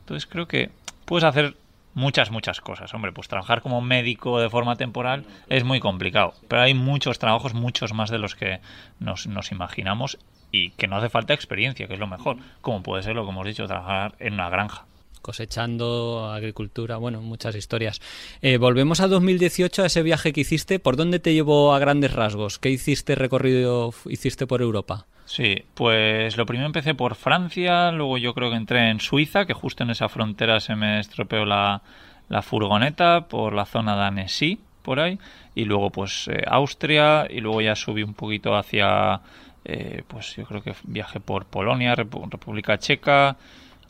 Entonces 0.00 0.26
creo 0.26 0.46
que 0.46 0.70
puedes 1.04 1.24
hacer 1.24 1.56
muchas, 1.94 2.30
muchas 2.30 2.60
cosas. 2.60 2.92
Hombre, 2.94 3.12
pues 3.12 3.28
trabajar 3.28 3.62
como 3.62 3.80
médico 3.80 4.40
de 4.40 4.50
forma 4.50 4.76
temporal 4.76 5.24
es 5.48 5.64
muy 5.64 5.80
complicado, 5.80 6.34
pero 6.48 6.62
hay 6.62 6.74
muchos 6.74 7.18
trabajos, 7.18 7.54
muchos 7.54 7.92
más 7.92 8.10
de 8.10 8.18
los 8.18 8.34
que 8.34 8.60
nos, 9.00 9.26
nos 9.26 9.52
imaginamos 9.52 10.18
y 10.50 10.70
que 10.70 10.86
no 10.86 10.96
hace 10.96 11.08
falta 11.08 11.34
experiencia, 11.34 11.86
que 11.86 11.94
es 11.94 12.00
lo 12.00 12.06
mejor, 12.06 12.36
como 12.60 12.82
puede 12.82 13.02
ser 13.02 13.16
lo 13.16 13.24
que 13.24 13.30
hemos 13.30 13.46
dicho, 13.46 13.66
trabajar 13.66 14.14
en 14.18 14.34
una 14.34 14.48
granja 14.48 14.84
cosechando, 15.24 16.30
agricultura, 16.30 16.98
bueno, 16.98 17.22
muchas 17.22 17.56
historias. 17.56 18.00
Eh, 18.42 18.58
volvemos 18.58 19.00
a 19.00 19.08
2018, 19.08 19.82
a 19.82 19.86
ese 19.86 20.02
viaje 20.02 20.34
que 20.34 20.42
hiciste. 20.42 20.78
¿Por 20.78 20.96
dónde 20.96 21.18
te 21.18 21.32
llevó 21.32 21.74
a 21.74 21.78
grandes 21.78 22.12
rasgos? 22.12 22.58
¿Qué 22.58 22.68
hiciste 22.70 23.14
recorrido, 23.14 23.94
hiciste 24.08 24.46
por 24.46 24.60
Europa? 24.60 25.06
Sí, 25.24 25.64
pues 25.72 26.36
lo 26.36 26.44
primero 26.44 26.66
empecé 26.66 26.94
por 26.94 27.14
Francia, 27.14 27.90
luego 27.90 28.18
yo 28.18 28.34
creo 28.34 28.50
que 28.50 28.56
entré 28.56 28.90
en 28.90 29.00
Suiza, 29.00 29.46
que 29.46 29.54
justo 29.54 29.82
en 29.82 29.90
esa 29.90 30.10
frontera 30.10 30.60
se 30.60 30.76
me 30.76 31.00
estropeó 31.00 31.46
la, 31.46 31.80
la 32.28 32.42
furgoneta 32.42 33.26
por 33.26 33.54
la 33.54 33.64
zona 33.64 33.96
de 33.96 34.02
Annecy, 34.02 34.60
por 34.82 35.00
ahí, 35.00 35.18
y 35.54 35.64
luego 35.64 35.88
pues 35.90 36.28
eh, 36.28 36.42
Austria, 36.46 37.26
y 37.30 37.40
luego 37.40 37.62
ya 37.62 37.74
subí 37.74 38.02
un 38.02 38.12
poquito 38.12 38.54
hacia, 38.54 39.22
eh, 39.64 40.02
pues 40.06 40.36
yo 40.36 40.44
creo 40.44 40.62
que 40.62 40.74
viajé 40.84 41.20
por 41.20 41.46
Polonia, 41.46 41.94
República 41.94 42.78
Checa, 42.78 43.36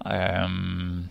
em, 0.05 1.09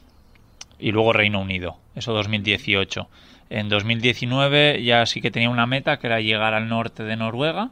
y 0.83 0.91
luego 0.91 1.13
Reino 1.13 1.39
Unido, 1.39 1.77
eso 1.95 2.11
2018. 2.11 3.07
En 3.49 3.69
2019 3.69 4.83
ya 4.83 5.05
sí 5.05 5.21
que 5.21 5.31
tenía 5.31 5.49
una 5.49 5.65
meta 5.65 5.97
que 5.97 6.07
era 6.07 6.19
llegar 6.19 6.53
al 6.53 6.67
norte 6.67 7.03
de 7.03 7.15
Noruega, 7.15 7.69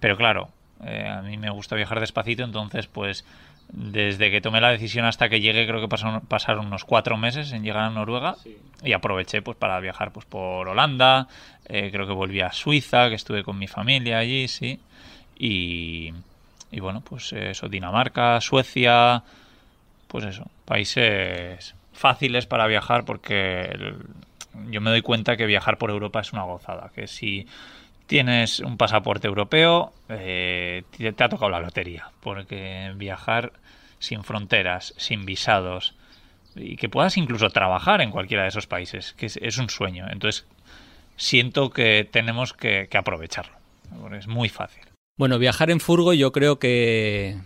pero 0.00 0.16
claro, 0.16 0.48
eh, 0.84 1.06
a 1.08 1.22
mí 1.22 1.36
me 1.38 1.50
gusta 1.50 1.76
viajar 1.76 2.00
despacito, 2.00 2.42
entonces 2.42 2.88
pues 2.88 3.24
desde 3.68 4.32
que 4.32 4.40
tomé 4.40 4.60
la 4.60 4.70
decisión 4.70 5.04
hasta 5.04 5.28
que 5.28 5.40
llegué 5.40 5.68
creo 5.68 5.80
que 5.80 5.86
pasaron, 5.86 6.22
pasaron 6.22 6.66
unos 6.66 6.84
cuatro 6.84 7.16
meses 7.16 7.52
en 7.52 7.62
llegar 7.62 7.84
a 7.84 7.90
Noruega 7.90 8.34
y 8.82 8.92
aproveché 8.92 9.40
pues 9.40 9.56
para 9.56 9.78
viajar 9.78 10.10
pues 10.10 10.26
por 10.26 10.66
Holanda, 10.66 11.28
eh, 11.68 11.90
creo 11.92 12.08
que 12.08 12.12
volví 12.12 12.40
a 12.40 12.50
Suiza, 12.50 13.08
que 13.08 13.14
estuve 13.14 13.44
con 13.44 13.56
mi 13.56 13.68
familia 13.68 14.18
allí, 14.18 14.48
sí, 14.48 14.80
y, 15.38 16.12
y 16.72 16.80
bueno, 16.80 17.02
pues 17.02 17.32
eso, 17.34 17.68
Dinamarca, 17.68 18.40
Suecia, 18.40 19.22
pues 20.08 20.24
eso, 20.24 20.50
países 20.64 21.77
fáciles 21.98 22.46
para 22.46 22.66
viajar 22.66 23.04
porque 23.04 23.94
yo 24.70 24.80
me 24.80 24.90
doy 24.90 25.02
cuenta 25.02 25.36
que 25.36 25.46
viajar 25.46 25.78
por 25.78 25.90
Europa 25.90 26.20
es 26.20 26.32
una 26.32 26.44
gozada, 26.44 26.90
que 26.94 27.06
si 27.06 27.46
tienes 28.06 28.60
un 28.60 28.76
pasaporte 28.76 29.28
europeo 29.28 29.92
eh, 30.08 30.84
te, 30.96 31.08
ha 31.08 31.28
tocado 31.28 31.50
la 31.50 31.60
lotería, 31.60 32.10
porque 32.20 32.92
viajar 32.96 33.52
sin 33.98 34.24
fronteras, 34.24 34.94
sin 34.96 35.26
visados 35.26 35.94
y 36.54 36.76
que 36.76 36.88
puedas 36.88 37.16
incluso 37.16 37.50
trabajar 37.50 38.00
en 38.00 38.10
cualquiera 38.10 38.44
de 38.44 38.48
esos 38.48 38.66
países, 38.66 39.12
que 39.12 39.26
es, 39.26 39.58
un 39.58 39.68
sueño. 39.68 40.06
Entonces 40.10 40.46
siento 41.16 41.70
que 41.70 42.08
tenemos 42.10 42.52
que, 42.52 42.88
que 42.90 42.98
aprovecharlo, 42.98 43.56
es 44.16 44.26
muy 44.26 44.48
fácil. 44.48 44.82
Bueno, 45.16 45.38
viajar 45.38 45.70
en 45.70 45.80
furgo 45.80 46.14
yo 46.14 46.32
creo 46.32 46.58
que 46.58 47.36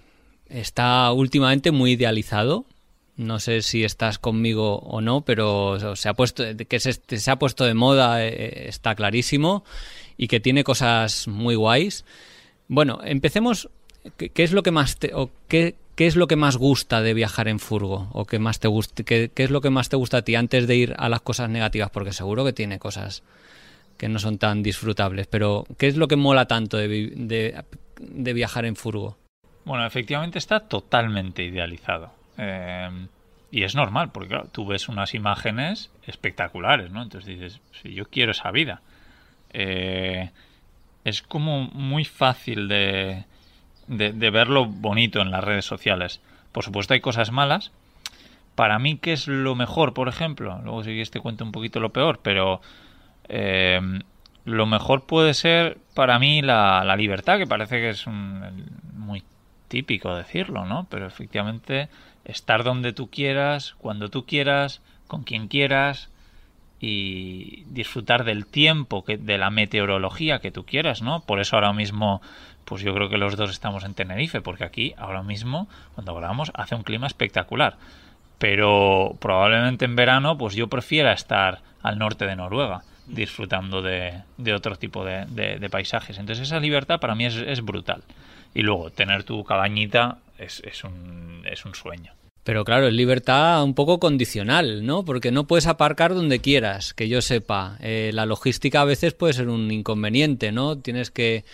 está 0.47 1.11
últimamente 1.13 1.73
muy 1.73 1.93
idealizado 1.93 2.67
no 3.17 3.41
sé 3.41 3.63
si 3.63 3.85
estás 3.85 4.19
conmigo 4.19 4.77
o 4.79 5.01
no, 5.01 5.23
pero 5.23 5.97
se 5.97 6.09
ha 6.09 6.15
puesto 6.15 6.45
que 6.69 6.81
se, 6.81 7.31
ha 7.31 7.39
puesto 7.39 7.65
de 7.65 7.75
moda 7.75 8.25
eh, 8.25 8.69
está 8.69 8.95
clarísimo 8.95 9.65
y 10.17 10.29
que 10.29 10.41
tiene 10.41 10.65
cosas 10.65 11.29
muy 11.29 11.55
guays. 11.55 12.05
Bueno, 12.69 13.01
empecemos. 13.05 13.69
¿Qué, 14.17 14.33
es 14.35 14.53
lo 14.53 14.65
que 14.65 14.73
más 14.73 14.99
te, 14.99 15.15
o 15.15 15.31
qué, 15.47 15.77
es 15.97 16.17
lo 16.17 16.27
que 16.27 16.35
más 16.35 16.57
gusta 16.57 17.03
de 17.03 17.15
viajar 17.15 17.47
en 17.47 17.61
furgo 17.61 18.09
o 18.13 18.25
qué 18.25 18.41
más 18.41 18.59
te 18.59 18.69
qué, 19.05 19.31
es 19.37 19.51
lo 19.51 19.61
que 19.61 19.71
más 19.71 19.89
te 19.89 19.97
gusta 19.97 20.17
a 20.19 20.23
ti 20.23 20.35
antes 20.35 20.67
de 20.67 20.75
ir 20.75 20.95
a 20.99 21.09
las 21.09 21.21
cosas 21.21 21.49
negativas 21.49 21.91
porque 21.91 22.13
seguro 22.13 22.45
que 22.45 22.53
tiene 22.53 22.81
cosas 22.81 23.23
que 23.99 24.09
no 24.09 24.19
son 24.19 24.39
tan 24.39 24.65
disfrutables, 24.65 25.29
pero 25.29 25.65
¿qué 25.79 25.87
es 25.87 25.97
lo 25.97 26.09
que 26.09 26.17
mola 26.17 26.49
tanto 26.49 26.79
de, 26.79 27.63
de 28.01 28.33
viajar 28.33 28.65
en 28.65 28.75
furgo? 28.75 29.17
Bueno, 29.65 29.87
efectivamente 29.87 30.41
está 30.41 30.59
totalmente 30.59 31.45
idealizado 31.45 32.11
Em, 32.43 33.09
y 33.51 33.65
es 33.65 33.75
normal, 33.75 34.11
porque 34.13 34.31
claro, 34.31 34.49
tú 34.51 34.67
ves 34.67 34.89
unas 34.89 35.15
imágenes 35.15 35.91
espectaculares, 36.07 36.91
¿no? 36.91 37.03
Entonces 37.03 37.39
dices, 37.39 37.61
si 37.81 37.95
yo 37.95 38.07
quiero 38.07 38.33
esa 38.33 38.51
vida. 38.51 38.81
Eh, 39.53 40.31
es 41.05 41.23
como 41.23 41.65
muy 41.73 42.05
fácil 42.05 42.69
de, 42.69 43.25
de, 43.87 44.13
de, 44.13 44.31
verlo 44.31 44.67
bonito 44.67 45.21
en 45.21 45.31
las 45.31 45.45
redes 45.45 45.67
sociales. 45.67 46.21
Por 46.53 46.65
supuesto 46.65 46.95
hay 46.95 47.01
cosas 47.01 47.31
malas, 47.31 47.71
para 48.55 48.79
mí, 48.79 48.99
¿qué 48.99 49.13
es 49.13 49.29
lo 49.29 49.55
mejor, 49.55 49.95
por 49.95 50.09
ejemplo? 50.09 50.61
Luego 50.63 50.85
si 50.85 51.03
te 51.05 51.21
cuento 51.21 51.45
un 51.45 51.53
poquito 51.53 51.81
lo 51.81 51.91
peor, 51.91 52.21
pero 52.23 52.61
eh, 53.29 53.81
lo 54.45 54.67
mejor 54.67 55.07
puede 55.07 55.35
ser 55.35 55.79
para 55.95 56.19
mí 56.19 56.43
la, 56.43 56.85
la 56.85 56.97
libertad, 56.97 57.39
que 57.39 57.47
parece 57.47 57.77
que 57.77 57.91
es 57.91 58.07
un, 58.07 58.67
muy 58.95 59.23
típico 59.69 60.15
decirlo, 60.15 60.67
¿no? 60.67 60.87
Pero 60.91 61.07
efectivamente 61.07 61.89
estar 62.25 62.65
donde 62.65 62.93
tú 62.93 63.11
quieras, 63.11 63.75
cuando 63.79 64.09
tú 64.09 64.27
quieras, 64.27 64.81
con 65.07 65.25
quien 65.25 65.49
quieras 65.49 66.09
y 66.81 67.65
disfrutar 67.69 68.25
del 68.25 68.47
tiempo, 68.47 69.05
que, 69.05 69.17
de 69.17 69.39
la 69.39 69.51
meteorología 69.51 70.41
que 70.41 70.51
tú 70.51 70.65
quieras, 70.65 71.03
¿no? 71.03 71.21
Por 71.21 71.41
eso 71.41 71.57
ahora 71.57 71.73
mismo, 71.73 72.21
pues 72.65 72.83
yo 72.83 72.93
creo 72.95 73.09
que 73.09 73.19
los 73.19 73.37
dos 73.37 73.51
estamos 73.51 73.85
en 73.85 73.95
Tenerife, 73.95 74.41
porque 74.41 74.65
aquí 74.65 74.95
ahora 74.97 75.23
mismo, 75.23 75.69
cuando 75.95 76.15
grabamos, 76.15 76.51
hace 76.55 76.75
un 76.75 76.83
clima 76.83 77.07
espectacular. 77.07 77.77
Pero 78.39 79.17
probablemente 79.21 79.85
en 79.85 79.95
verano, 79.95 80.37
pues 80.37 80.57
yo 80.57 80.67
prefiera 80.69 81.13
estar 81.13 81.61
al 81.83 81.99
norte 81.99 82.27
de 82.27 82.35
Noruega 82.35 82.83
disfrutando 83.07 83.83
de, 83.83 84.23
otro 84.55 84.77
tipo 84.77 85.05
de, 85.05 85.27
de, 85.27 85.71
paisajes. 85.71 86.19
Entonces 86.19 86.49
esa 86.49 86.59
libertad 86.61 86.99
para 86.99 87.15
mí 87.15 87.27
es, 87.27 87.37
es 87.37 87.63
brutal. 87.63 88.03
Y 88.55 88.63
luego 88.63 88.91
tener 88.91 89.25
tu 89.25 89.45
cabañita 89.45 90.19
es, 90.39 90.63
es, 90.65 90.85
un, 90.85 91.43
es 91.51 91.65
un 91.65 91.75
sueño. 91.75 92.13
Pero 92.45 92.65
claro, 92.65 92.89
es 92.89 92.95
libertad 92.95 93.63
un 93.63 93.75
poco 93.75 94.01
condicional, 94.01 94.85
¿no? 94.85 95.05
Porque 95.05 95.31
no 95.31 95.47
puedes 95.47 95.67
aparcar 95.67 96.13
donde 96.13 96.41
quieras, 96.41 96.93
que 96.93 97.09
yo 97.09 97.23
sepa. 97.23 97.79
Eh, 97.81 98.11
la 98.13 98.27
logística 98.27 98.81
a 98.81 98.85
veces 98.85 99.15
puede 99.15 99.33
ser 99.33 99.49
un 99.49 99.71
inconveniente, 99.71 100.51
¿no? 100.51 100.77
Tienes 100.77 101.13
que 101.13 101.45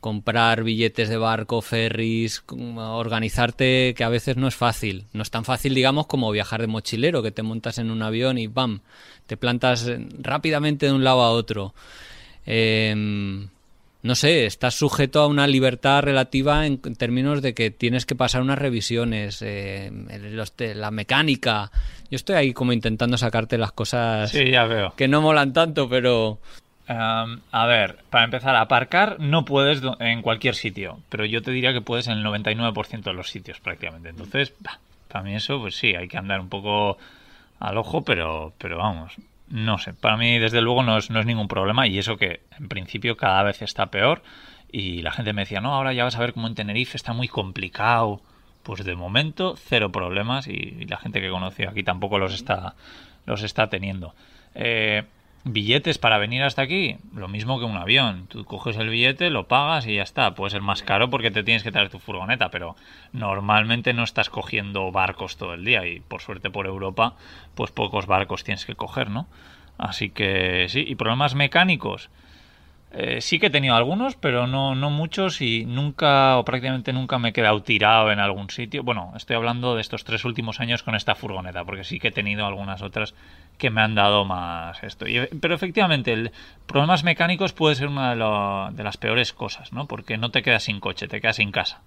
comprar 0.00 0.64
billetes 0.64 1.10
de 1.10 1.18
barco, 1.18 1.60
ferries, 1.60 2.42
organizarte, 2.48 3.92
que 3.94 4.02
a 4.02 4.08
veces 4.08 4.38
no 4.38 4.48
es 4.48 4.54
fácil. 4.54 5.04
No 5.12 5.22
es 5.22 5.30
tan 5.30 5.44
fácil, 5.44 5.74
digamos, 5.74 6.06
como 6.06 6.30
viajar 6.30 6.62
de 6.62 6.68
mochilero, 6.68 7.22
que 7.22 7.32
te 7.32 7.42
montas 7.42 7.76
en 7.76 7.90
un 7.90 8.00
avión 8.00 8.38
y 8.38 8.46
¡bam! 8.46 8.80
Te 9.26 9.36
plantas 9.36 9.90
rápidamente 10.18 10.86
de 10.86 10.92
un 10.92 11.04
lado 11.04 11.20
a 11.20 11.32
otro. 11.32 11.74
Eh, 12.46 13.46
no 14.02 14.14
sé, 14.14 14.46
estás 14.46 14.74
sujeto 14.74 15.20
a 15.20 15.26
una 15.26 15.46
libertad 15.46 16.02
relativa 16.02 16.66
en, 16.66 16.78
términos 16.78 17.42
de 17.42 17.54
que 17.54 17.70
tienes 17.70 18.06
que 18.06 18.14
pasar 18.14 18.40
unas 18.40 18.58
revisiones, 18.58 19.42
eh, 19.42 19.90
la 20.74 20.90
mecánica. 20.90 21.70
Yo 22.10 22.16
estoy 22.16 22.36
ahí 22.36 22.52
como 22.52 22.72
intentando 22.72 23.18
sacarte 23.18 23.58
las 23.58 23.72
cosas 23.72 24.32
que 24.32 25.08
no 25.08 25.20
molan 25.20 25.52
tanto, 25.52 25.88
pero... 25.88 26.38
a 26.88 27.66
ver, 27.66 27.98
para 28.08 28.24
empezar, 28.24 28.56
aparcar 28.56 29.20
no 29.20 29.44
puedes 29.44 29.82
en 30.00 30.22
cualquier 30.22 30.54
sitio, 30.54 31.00
pero 31.10 31.26
yo 31.26 31.42
te 31.42 31.50
diría 31.50 31.72
que 31.72 31.82
puedes 31.82 32.08
en 32.08 32.14
el 32.14 32.24
99% 32.24 33.02
de 33.02 33.12
los 33.12 33.30
sitios 33.30 33.60
prácticamente. 33.60 34.08
Entonces, 34.08 34.54
para 35.08 35.24
mí 35.24 35.34
eso, 35.34 35.60
pues 35.60 35.76
sí, 35.76 35.94
hay 35.94 36.08
que 36.08 36.16
andar 36.16 36.40
un 36.40 36.48
poco 36.48 36.96
al 37.58 37.76
ojo, 37.76 38.02
pero, 38.02 38.54
pero 38.56 38.78
vamos, 38.78 39.12
no 39.50 39.78
sé, 39.78 39.92
para 39.92 40.16
mí 40.16 40.38
desde 40.38 40.60
luego 40.60 40.82
no 40.82 40.96
es, 40.96 41.10
no 41.10 41.20
es 41.20 41.26
ningún 41.26 41.48
problema 41.48 41.86
y 41.86 41.98
eso 41.98 42.16
que 42.16 42.40
en 42.58 42.68
principio 42.68 43.16
cada 43.16 43.42
vez 43.42 43.62
está 43.62 43.86
peor 43.86 44.22
y 44.72 45.02
la 45.02 45.10
gente 45.10 45.32
me 45.32 45.42
decía, 45.42 45.60
no, 45.60 45.74
ahora 45.74 45.92
ya 45.92 46.04
vas 46.04 46.16
a 46.16 46.20
ver 46.20 46.32
cómo 46.32 46.46
en 46.46 46.54
Tenerife 46.54 46.96
está 46.96 47.12
muy 47.12 47.28
complicado. 47.28 48.20
Pues 48.62 48.84
de 48.84 48.94
momento 48.94 49.56
cero 49.56 49.90
problemas 49.90 50.46
y, 50.46 50.84
la 50.84 50.98
gente 50.98 51.20
que 51.20 51.30
conoció 51.30 51.70
aquí 51.70 51.82
tampoco 51.82 52.18
los 52.18 52.34
está, 52.34 52.74
los 53.26 53.42
está 53.42 53.68
teniendo. 53.68 54.14
Eh, 54.54 55.04
Billetes 55.44 55.96
para 55.96 56.18
venir 56.18 56.42
hasta 56.42 56.60
aquí, 56.60 56.98
lo 57.14 57.26
mismo 57.26 57.58
que 57.58 57.64
un 57.64 57.78
avión. 57.78 58.26
Tú 58.26 58.44
coges 58.44 58.76
el 58.76 58.90
billete, 58.90 59.30
lo 59.30 59.48
pagas 59.48 59.86
y 59.86 59.94
ya 59.94 60.02
está. 60.02 60.34
Puede 60.34 60.50
ser 60.50 60.60
más 60.60 60.82
caro 60.82 61.08
porque 61.08 61.30
te 61.30 61.42
tienes 61.42 61.62
que 61.62 61.72
traer 61.72 61.88
tu 61.88 61.98
furgoneta, 61.98 62.50
pero 62.50 62.76
normalmente 63.12 63.94
no 63.94 64.04
estás 64.04 64.28
cogiendo 64.28 64.92
barcos 64.92 65.38
todo 65.38 65.54
el 65.54 65.64
día 65.64 65.86
y 65.86 66.00
por 66.00 66.20
suerte 66.20 66.50
por 66.50 66.66
Europa, 66.66 67.16
pues 67.54 67.70
pocos 67.70 68.06
barcos 68.06 68.44
tienes 68.44 68.66
que 68.66 68.74
coger, 68.74 69.08
¿no? 69.08 69.28
Así 69.78 70.10
que 70.10 70.66
sí, 70.68 70.84
y 70.86 70.96
problemas 70.96 71.34
mecánicos. 71.34 72.10
Eh, 72.92 73.20
sí 73.20 73.38
que 73.38 73.46
he 73.46 73.50
tenido 73.50 73.76
algunos, 73.76 74.16
pero 74.16 74.48
no, 74.48 74.74
no 74.74 74.90
muchos 74.90 75.40
y 75.40 75.64
nunca 75.64 76.36
o 76.38 76.44
prácticamente 76.44 76.92
nunca 76.92 77.20
me 77.20 77.28
he 77.28 77.32
quedado 77.32 77.62
tirado 77.62 78.10
en 78.10 78.18
algún 78.18 78.50
sitio. 78.50 78.82
Bueno, 78.82 79.12
estoy 79.16 79.36
hablando 79.36 79.76
de 79.76 79.80
estos 79.80 80.02
tres 80.02 80.24
últimos 80.24 80.58
años 80.58 80.82
con 80.82 80.96
esta 80.96 81.14
furgoneta, 81.14 81.64
porque 81.64 81.84
sí 81.84 82.00
que 82.00 82.08
he 82.08 82.12
tenido 82.12 82.44
algunas 82.46 82.82
otras 82.82 83.14
que 83.58 83.70
me 83.70 83.80
han 83.80 83.94
dado 83.94 84.24
más 84.24 84.82
esto. 84.82 85.06
pero 85.40 85.54
efectivamente, 85.54 86.12
el, 86.12 86.32
problemas 86.66 87.04
mecánicos 87.04 87.52
puede 87.52 87.76
ser 87.76 87.86
una 87.86 88.10
de, 88.72 88.82
las 88.82 88.96
peores 88.96 89.32
cosas, 89.32 89.72
¿no? 89.72 89.86
Porque 89.86 90.18
no 90.18 90.30
te 90.30 90.42
quedas 90.42 90.64
sin 90.64 90.80
coche, 90.80 91.06
te 91.06 91.20
quedas 91.20 91.36
sin 91.36 91.52
casa. 91.52 91.82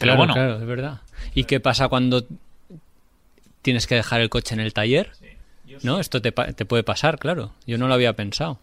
Pero 0.00 0.16
bueno. 0.16 0.34
Claro, 0.34 0.56
es 0.56 0.66
verdad. 0.66 1.02
¿Y 1.34 1.44
qué 1.44 1.60
pasa 1.60 1.86
cuando 1.86 2.24
tienes 3.62 3.86
que 3.86 3.94
dejar 3.94 4.20
el 4.22 4.28
coche 4.28 4.54
en 4.54 4.60
el 4.60 4.74
taller? 4.74 5.12
¿No? 5.84 6.00
Esto 6.00 6.20
te, 6.20 6.32
te 6.32 6.64
puede 6.64 6.82
pasar, 6.82 7.20
claro. 7.20 7.52
Yo 7.64 7.78
no 7.78 7.86
lo 7.86 7.94
había 7.94 8.14
pensado. 8.14 8.58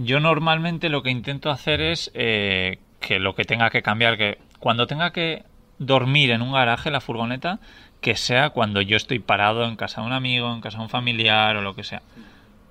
Yo 0.00 0.20
normalmente 0.20 0.90
lo 0.90 1.02
que 1.02 1.10
intento 1.10 1.50
hacer 1.50 1.80
es 1.80 2.12
eh, 2.14 2.78
que 3.00 3.18
lo 3.18 3.34
que 3.34 3.44
tenga 3.44 3.68
que 3.68 3.82
cambiar, 3.82 4.16
que 4.16 4.38
cuando 4.60 4.86
tenga 4.86 5.10
que 5.10 5.42
dormir 5.80 6.30
en 6.30 6.40
un 6.40 6.52
garaje 6.52 6.92
la 6.92 7.00
furgoneta, 7.00 7.58
que 8.00 8.14
sea 8.14 8.50
cuando 8.50 8.80
yo 8.80 8.96
estoy 8.96 9.18
parado 9.18 9.64
en 9.64 9.74
casa 9.74 10.00
de 10.00 10.06
un 10.06 10.12
amigo, 10.12 10.54
en 10.54 10.60
casa 10.60 10.78
de 10.78 10.84
un 10.84 10.88
familiar 10.88 11.56
o 11.56 11.62
lo 11.62 11.74
que 11.74 11.82
sea. 11.82 12.02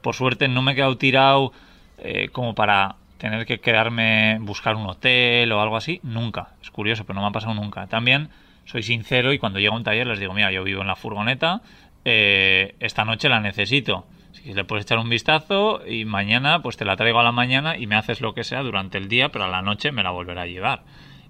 Por 0.01 0.15
suerte 0.15 0.47
no 0.47 0.61
me 0.61 0.71
he 0.71 0.75
quedado 0.75 0.97
tirado 0.97 1.51
eh, 1.97 2.29
como 2.29 2.55
para 2.55 2.95
tener 3.17 3.45
que 3.45 3.59
quedarme, 3.59 4.37
buscar 4.39 4.77
un 4.77 4.85
hotel 4.85 5.51
o 5.51 5.59
algo 5.59 5.75
así, 5.75 5.99
nunca. 6.03 6.51
Es 6.61 6.71
curioso, 6.71 7.03
pero 7.03 7.15
no 7.15 7.23
me 7.23 7.27
ha 7.27 7.31
pasado 7.31 7.53
nunca. 7.53 7.87
También 7.87 8.29
soy 8.63 8.83
sincero 8.83 9.33
y 9.33 9.39
cuando 9.39 9.59
llego 9.59 9.73
a 9.73 9.77
un 9.77 9.83
taller 9.83 10.07
les 10.07 10.19
digo, 10.19 10.33
mira, 10.33 10.49
yo 10.53 10.63
vivo 10.63 10.79
en 10.79 10.87
la 10.87 10.95
furgoneta, 10.95 11.59
eh, 12.05 12.75
esta 12.79 13.03
noche 13.03 13.27
la 13.27 13.41
necesito 13.41 14.05
si 14.47 14.53
le 14.53 14.63
puedes 14.63 14.85
echar 14.85 14.97
un 14.97 15.09
vistazo 15.09 15.81
y 15.85 16.05
mañana 16.05 16.61
pues 16.61 16.77
te 16.77 16.85
la 16.85 16.95
traigo 16.95 17.19
a 17.19 17.23
la 17.23 17.33
mañana 17.33 17.75
y 17.77 17.85
me 17.85 17.95
haces 17.95 18.21
lo 18.21 18.33
que 18.33 18.45
sea 18.45 18.63
durante 18.63 18.97
el 18.97 19.09
día, 19.09 19.27
pero 19.27 19.43
a 19.43 19.49
la 19.49 19.61
noche 19.61 19.91
me 19.91 20.03
la 20.03 20.11
volverá 20.11 20.43
a 20.43 20.47
llevar. 20.47 20.83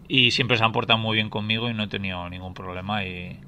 Y 0.07 0.29
siempre 0.29 0.55
se 0.55 0.63
han 0.63 0.71
portado 0.71 0.99
muy 0.99 1.15
bien 1.15 1.31
conmigo 1.31 1.67
y 1.67 1.73
no 1.73 1.83
he 1.83 1.87
tenido 1.87 2.29
ningún 2.29 2.53
problema 2.53 3.05
y, 3.05 3.39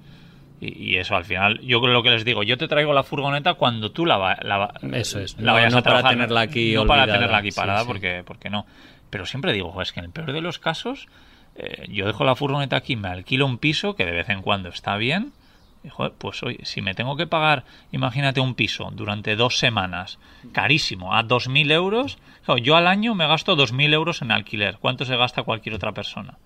y, 0.60 0.96
eso 0.96 1.16
al 1.16 1.24
final, 1.24 1.60
yo 1.62 1.86
lo 1.86 2.02
que 2.02 2.10
les 2.10 2.26
digo, 2.26 2.42
yo 2.42 2.58
te 2.58 2.68
traigo 2.68 2.94
la 2.94 3.04
furgoneta 3.04 3.54
cuando 3.54 3.92
tú 3.92 4.08
la, 4.08 4.40
la, 4.42 4.74
eso 4.94 5.20
es, 5.20 5.40
la 5.40 5.54
vayas 5.54 5.76
a 5.76 5.84
para 5.84 6.10
tenerla 6.10 6.42
aquí 6.42 6.74
no 6.74 6.88
para 6.88 7.06
tenerla 7.06 7.38
aquí 7.38 7.52
parada 7.52 7.86
porque, 7.86 8.24
porque 8.26 8.50
no. 8.50 8.66
Pero 9.12 9.28
siempre 9.28 9.54
digo, 9.54 9.80
es 9.84 9.94
que 9.94 10.00
en 10.00 10.08
el 10.08 10.12
peor 10.12 10.34
de 10.34 10.42
los 10.42 10.58
casos, 10.58 11.08
eh, 11.56 11.86
yo 11.90 12.08
dejo 12.08 12.24
la 12.24 12.36
furgoneta 12.36 12.76
aquí, 12.76 12.96
me 12.96 13.08
alquilo 13.08 13.46
un 13.46 13.60
piso 13.60 13.96
que 13.96 14.06
de 14.06 14.14
vez 14.14 14.30
en 14.30 14.42
cuando 14.42 14.70
está 14.70 14.98
bien 14.98 15.32
pues 16.18 16.44
oye, 16.44 16.60
si 16.64 16.82
me 16.82 16.94
tengo 16.94 17.16
que 17.16 17.28
pagar, 17.28 17.64
imagínate 17.92 18.40
un 18.40 18.56
piso 18.56 18.90
durante 18.92 19.36
dos 19.36 19.58
semanas, 19.58 20.20
carísimo, 20.52 21.16
a 21.16 21.24
2.000 21.24 21.72
euros, 21.72 22.18
yo 22.62 22.76
al 22.76 22.88
año 22.88 23.16
me 23.16 23.28
gasto 23.28 23.56
2.000 23.56 23.94
euros 23.94 24.22
en 24.22 24.32
alquiler. 24.32 24.78
¿Cuánto 24.80 25.06
se 25.06 25.16
gasta 25.16 25.44
cualquier 25.44 25.76
otra 25.76 25.92
persona? 25.92 26.38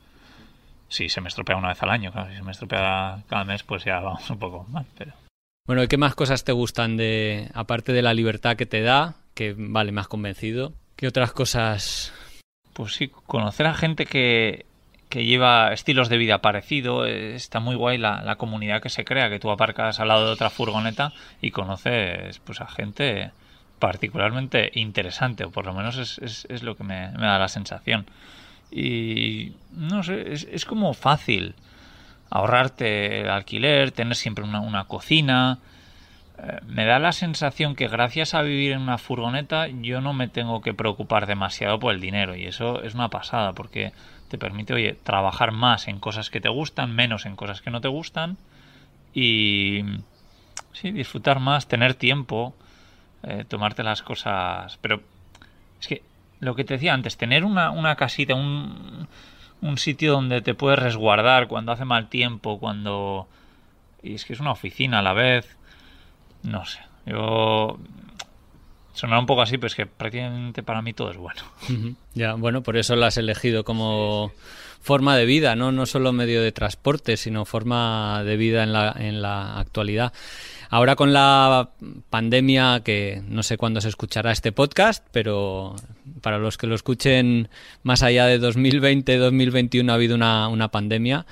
Si 0.89 1.10
se 1.10 1.22
me 1.22 1.30
estropea 1.30 1.56
una 1.56 1.69
vez 1.69 1.82
al 1.82 1.89
año, 1.89 2.12
claro, 2.12 2.30
si 2.30 2.36
se 2.36 2.43
me 2.43 2.52
estropea 2.52 3.24
cada 3.28 3.43
mes, 3.43 3.63
pues 3.63 3.84
ya 3.84 4.00
vamos 4.00 4.30
un 4.30 4.38
poco 4.38 4.65
mal, 4.69 4.86
pero... 4.98 5.13
Bueno, 5.65 5.88
¿qué 5.88 5.98
más 5.98 6.13
cosas 6.13 6.43
te 6.43 6.52
gustan 6.52 6.98
de, 6.98 7.50
aparte 7.54 7.93
de 7.93 8.02
la 8.02 8.13
libertad 8.13 8.58
que 8.58 8.65
te 8.65 8.82
da, 8.82 9.15
que 9.34 9.56
vale, 9.58 9.91
me 9.91 10.02
has 10.02 10.10
convencido? 10.10 10.74
¿Qué 10.96 11.08
otras 11.08 11.32
cosas? 11.32 12.13
Pues 12.74 12.93
sí, 12.93 13.08
conocer 13.08 13.65
a 13.65 13.74
gente 13.74 14.06
que, 14.06 14.65
que 15.13 15.26
lleva 15.26 15.71
estilos 15.71 16.10
de 16.10 16.17
vida 16.17 16.39
parecido. 16.39 17.06
Está 17.06 17.60
muy 17.60 17.76
guay 17.76 17.99
la, 17.99 18.36
comunidad 18.39 18.82
que 18.82 18.89
se 18.89 19.06
crea, 19.06 19.30
que 19.30 19.38
tú 19.38 19.52
aparcas 19.52 19.99
al 19.99 20.08
lado 20.08 20.26
de 20.26 20.32
otra 20.32 20.49
furgoneta 20.49 21.13
y 21.39 21.52
conoces 21.52 22.39
pues 22.39 22.62
a 22.62 22.67
gente 22.67 23.30
particularmente 23.78 24.71
interesante, 24.73 25.43
o 25.43 25.52
por 25.52 25.67
lo 25.67 25.73
menos 25.76 25.97
es, 25.97 26.47
es, 26.49 26.63
lo 26.63 26.76
que 26.76 26.84
me, 26.84 27.12
da 27.12 27.38
la 27.38 27.47
sensación. 27.47 28.08
Y 28.71 29.52
no 29.71 30.02
sé, 30.02 30.34
es, 30.34 30.65
como 30.65 30.95
fácil 30.95 31.54
ahorrarte 32.32 33.21
el 33.21 33.30
alquiler, 33.30 33.91
tener 33.91 34.15
siempre 34.15 34.43
una, 34.43 34.62
una 34.62 34.86
cocina. 34.86 35.60
Eh, 36.39 36.60
me 36.65 36.86
da 36.86 36.97
la 36.97 37.12
sensación 37.12 37.76
que 37.76 37.88
gracias 37.88 38.34
a 38.34 38.41
vivir 38.41 38.71
en 38.71 38.82
una 38.82 38.97
furgoneta 38.97 39.67
yo 39.67 40.02
no 40.02 40.13
me 40.13 40.28
tengo 40.28 40.62
que 40.62 40.73
preocupar 40.73 41.28
demasiado 41.28 41.78
por 41.78 41.93
el 41.93 42.02
dinero 42.02 42.36
y 42.36 42.45
eso 42.45 42.82
es 42.82 42.95
una 42.95 43.10
pasada 43.10 43.54
porque 43.54 43.93
te 44.34 44.39
permite, 44.39 44.74
oye, 44.74 44.93
trabajar 45.04 45.52
más 45.52 45.88
en 45.88 46.00
cosas 46.00 46.32
que 46.32 46.41
te 46.41 46.50
gustan, 46.50 46.96
menos 46.96 47.28
en 47.28 47.36
cosas 47.36 47.62
que 47.62 47.69
no 47.69 47.82
te 47.82 47.88
gustan 47.88 48.38
y 49.13 49.84
sí, 50.72 50.89
disfrutar 50.89 51.39
más, 51.39 51.67
tener 51.67 51.93
tiempo, 51.93 52.56
eh, 53.22 53.46
tomarte 53.48 53.84
las 53.84 54.02
cosas. 54.02 54.80
Pero 54.82 55.04
es 55.80 55.88
que 55.88 56.02
lo 56.39 56.56
que 56.56 56.63
te 56.63 56.74
decía 56.74 56.96
antes, 56.96 57.15
tener 57.15 57.46
una, 57.46 57.69
una 57.69 57.96
casita, 57.96 58.34
un, 58.34 59.08
un 59.62 59.78
sitio 59.78 60.13
donde 60.13 60.41
te 60.41 60.56
puedes 60.56 60.80
resguardar 60.80 61.48
cuando 61.48 61.72
hace 61.72 61.86
mal 61.86 62.10
tiempo, 62.10 62.58
cuando... 62.58 63.28
Y 64.02 64.15
es 64.15 64.26
que 64.26 64.34
es 64.34 64.39
una 64.39 64.52
oficina 64.52 64.98
a 64.98 65.04
la 65.04 65.13
vez. 65.13 65.56
No 66.41 66.65
sé. 66.65 66.80
Yo 67.06 67.78
sonará 68.94 69.20
un 69.20 69.26
poco 69.26 69.42
así, 69.42 69.58
pero 69.58 69.68
es 69.68 69.76
que 69.76 69.86
prácticamente 69.86 70.64
para 70.64 70.82
mí 70.82 70.94
todo 70.94 71.12
es 71.12 71.18
bueno. 71.18 71.42
Ya, 72.14 72.34
bueno, 72.34 72.64
por 72.64 72.78
eso 72.78 72.96
lo 72.96 73.06
has 73.06 73.18
elegido 73.18 73.64
como 73.64 74.32
forma 74.82 75.16
de 75.16 75.26
vida, 75.26 75.56
¿no? 75.56 75.72
No 75.72 75.86
solo 75.86 76.12
medio 76.12 76.42
de 76.42 76.52
transporte, 76.52 77.18
sino 77.18 77.46
forma 77.46 78.24
de 78.24 78.38
vida 78.38 78.64
en 78.64 78.74
la, 78.74 78.94
en 78.98 79.22
la 79.22 79.58
actualidad. 79.60 80.14
Ahora 80.70 80.96
con 80.96 81.14
la 81.14 81.70
pandemia, 82.10 82.82
que 82.84 83.22
no 83.28 83.44
sé 83.44 83.58
cuándo 83.58 83.80
se 83.80 83.90
escuchará 83.90 84.32
este 84.32 84.52
podcast, 84.52 85.06
pero 85.12 85.76
para 86.22 86.40
los 86.40 86.58
que 86.58 86.68
lo 86.68 86.76
escuchen 86.76 87.48
más 87.84 88.02
allá 88.02 88.26
de 88.26 88.42
2020-2021 88.42 89.92
ha 89.92 89.94
habido 89.94 90.16
una, 90.16 90.48
una 90.48 90.70
pandemia. 90.70 91.26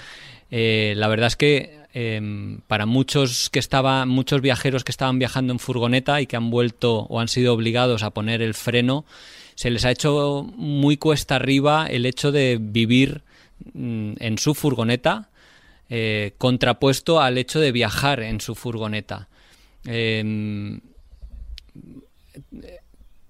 Eh, 0.51 0.93
la 0.97 1.07
verdad 1.07 1.27
es 1.27 1.35
que 1.37 1.81
eh, 1.93 2.59
para 2.67 2.85
muchos 2.85 3.49
que 3.49 3.59
estaban, 3.59 4.07
muchos 4.09 4.41
viajeros 4.41 4.83
que 4.83 4.91
estaban 4.91 5.17
viajando 5.17 5.53
en 5.53 5.59
furgoneta 5.59 6.21
y 6.21 6.27
que 6.27 6.35
han 6.35 6.49
vuelto 6.49 6.99
o 7.09 7.19
han 7.19 7.27
sido 7.27 7.53
obligados 7.53 8.03
a 8.03 8.11
poner 8.11 8.41
el 8.41 8.53
freno, 8.53 9.05
se 9.55 9.71
les 9.71 9.85
ha 9.85 9.91
hecho 9.91 10.49
muy 10.55 10.97
cuesta 10.97 11.35
arriba 11.35 11.87
el 11.87 12.05
hecho 12.05 12.31
de 12.31 12.57
vivir 12.59 13.23
mm, 13.73 14.13
en 14.19 14.37
su 14.37 14.53
furgoneta 14.53 15.29
eh, 15.89 16.33
contrapuesto 16.37 17.19
al 17.19 17.37
hecho 17.37 17.59
de 17.59 17.71
viajar 17.71 18.21
en 18.21 18.39
su 18.39 18.55
furgoneta. 18.55 19.27
Em, 19.83 20.79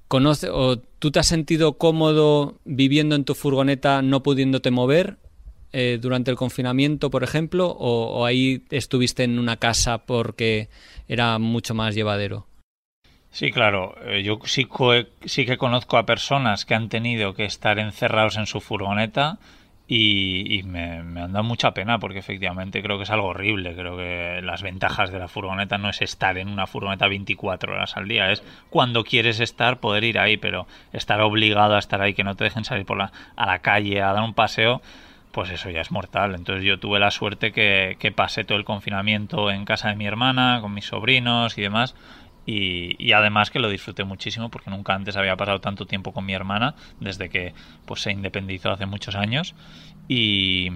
¿conoce, 0.08 0.50
o 0.50 0.78
¿Tú 0.78 1.10
te 1.10 1.20
has 1.20 1.28
sentido 1.28 1.80
cómodo 1.80 2.60
viviendo 2.66 3.16
en 3.16 3.26
tu 3.26 3.34
furgoneta 3.34 4.04
no 4.04 4.22
pudiéndote 4.22 4.70
mover 4.70 5.18
eh, 5.74 5.98
durante 6.02 6.32
el 6.32 6.38
confinamiento, 6.38 7.10
por 7.10 7.24
ejemplo, 7.24 7.68
o, 7.68 8.20
o, 8.20 8.26
ahí 8.26 8.64
estuviste 8.70 9.24
en 9.24 9.40
una 9.40 9.58
casa 9.58 10.00
porque 10.06 10.70
era 11.08 11.40
mucho 11.40 11.74
más 11.74 11.96
llevadero? 11.96 12.48
Sí, 13.32 13.52
claro. 13.52 13.96
Eh, 14.06 14.24
yo 14.24 14.40
sí, 14.44 14.68
sí 15.26 15.46
que 15.46 15.58
conozco 15.58 15.98
a 15.98 16.06
personas 16.06 16.66
que 16.66 16.76
han 16.76 16.90
tenido 16.90 17.34
que 17.34 17.46
estar 17.46 17.80
encerrados 17.80 18.38
en 18.38 18.46
su 18.46 18.60
furgoneta 18.60 19.40
y, 19.94 20.64
me, 20.64 21.04
me, 21.04 21.22
han 21.22 21.34
dado 21.34 21.44
mucha 21.44 21.72
pena 21.74 22.00
porque 22.00 22.20
efectivamente 22.20 22.82
creo 22.82 22.96
que 22.98 23.04
es 23.04 23.10
algo 23.10 23.28
horrible. 23.28 23.76
Creo 23.76 23.98
que 23.98 24.42
las 24.42 24.62
ventajas 24.62 25.12
de 25.12 25.20
la 25.20 25.28
furgoneta 25.28 25.78
no 25.78 25.90
es 25.90 26.02
estar 26.02 26.38
en 26.38 26.48
una 26.48 26.66
furgoneta 26.66 27.08
24 27.08 27.74
horas 27.74 27.98
al 27.98 28.08
día, 28.08 28.32
es 28.32 28.42
cuando 28.70 29.04
quieres 29.04 29.42
estar 29.42 29.80
poder 29.82 30.06
ir 30.06 30.18
ahí, 30.18 30.38
pero 30.38 30.66
estar 30.94 31.20
obligado 31.22 31.76
a 31.76 31.80
estar 31.80 32.02
ahí, 32.02 32.14
que 32.14 32.24
no 32.24 32.36
te 32.36 32.46
dejen 32.46 32.64
salir 32.64 32.86
por 32.86 32.98
la, 32.98 33.12
a 33.36 33.46
la 33.46 33.60
calle 33.60 34.02
a 34.02 34.14
dar 34.14 34.24
un 34.24 34.34
paseo, 34.34 34.82
pues 35.32 35.50
eso 35.50 35.70
ya 35.70 35.82
es 35.82 35.92
mortal. 35.92 36.36
Entonces 36.36 36.64
yo 36.64 36.80
tuve 36.80 37.00
la 37.00 37.12
suerte 37.12 37.52
que, 37.52 37.98
que 38.00 38.12
pasé 38.12 38.44
todo 38.44 38.58
el 38.58 38.66
confinamiento 38.66 39.50
en 39.52 39.66
casa 39.66 39.90
de 39.90 39.96
mi 39.96 40.06
hermana, 40.06 40.60
con 40.62 40.74
mis 40.74 40.86
sobrinos 40.86 41.58
y 41.58 41.62
demás. 41.62 41.96
Y, 42.46 42.96
y, 42.98 43.12
además 43.14 43.52
que 43.52 43.60
lo 43.60 43.70
disfruté 43.70 44.04
muchísimo 44.04 44.50
porque 44.50 44.72
nunca 44.72 44.96
antes 44.96 45.16
había 45.16 45.36
pasado 45.36 45.62
tanto 45.62 45.86
tiempo 45.86 46.12
con 46.12 46.26
mi 46.26 46.34
hermana 46.34 46.74
desde 47.00 47.30
que 47.30 47.54
pues 47.86 48.02
se 48.02 48.12
independizó 48.12 48.72
hace 48.72 48.88
muchos 48.88 49.14
años 49.14 49.54
y, 50.08 50.72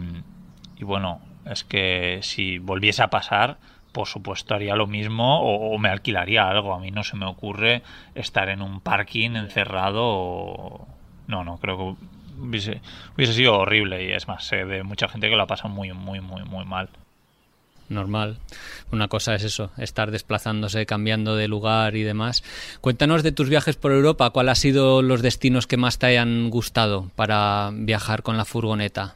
y 0.78 0.84
bueno 0.84 1.22
es 1.46 1.64
que 1.64 2.20
si 2.22 2.60
volviese 2.60 3.02
a 3.02 3.10
pasar 3.10 3.58
por 3.94 4.08
supuesto 4.08 4.54
haría 4.54 4.76
lo 4.76 4.86
mismo 4.86 5.42
o, 5.42 5.78
me 5.80 5.90
alquilaría 5.90 6.48
algo 6.48 6.76
a 6.76 6.80
mí 6.80 6.92
no 6.92 7.04
se 7.04 7.18
me 7.18 7.26
ocurre 7.26 7.82
estar 8.14 8.50
en 8.50 8.62
un 8.62 8.80
parking 8.80 9.32
encerrado 9.32 10.86
no 11.26 11.44
no 11.44 11.58
creo 11.58 11.78
que 11.78 12.06
hubiese, 12.40 12.82
hubiese 13.16 13.34
sido 13.34 13.58
horrible 13.58 14.06
y 14.06 14.12
es 14.12 14.28
más 14.28 14.46
sé 14.46 14.66
de 14.66 14.84
mucha 14.84 15.08
gente 15.08 15.30
que 15.30 15.36
lo 15.36 15.44
ha 15.44 15.48
pasado 15.48 15.70
muy 15.70 15.92
muy 15.94 16.22
muy 16.22 16.44
muy 16.44 16.66
mal 16.66 16.90
normal. 17.90 18.38
Una 18.92 19.08
cosa 19.08 19.36
es 19.36 19.44
eso, 19.44 19.72
estar 19.78 20.12
desplazándose, 20.12 20.86
cambiando 20.86 21.36
de 21.36 21.48
lugar 21.48 21.96
y 21.96 22.04
demás. 22.04 22.44
Cuéntanos 22.82 23.24
de 23.24 23.32
tus 23.32 23.50
viajes 23.50 23.76
por 23.76 23.92
Europa, 23.92 24.30
¿cuáles 24.30 24.52
han 24.52 24.56
sido 24.56 25.02
los 25.02 25.22
destinos 25.22 25.68
que 25.68 25.78
más 25.78 26.00
te 26.00 26.08
hayan 26.08 26.50
gustado 26.50 27.12
para 27.16 27.70
viajar 27.74 28.24
con 28.24 28.38
la 28.38 28.46
furgoneta? 28.46 29.16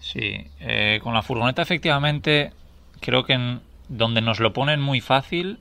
Sí, 0.00 0.46
eh, 0.60 1.00
con 1.02 1.14
la 1.14 1.22
furgoneta 1.22 1.62
efectivamente 1.62 2.52
creo 3.00 3.24
que 3.24 3.34
en 3.34 3.60
donde 3.88 4.20
nos 4.20 4.40
lo 4.40 4.52
ponen 4.52 4.80
muy 4.80 5.00
fácil 5.00 5.58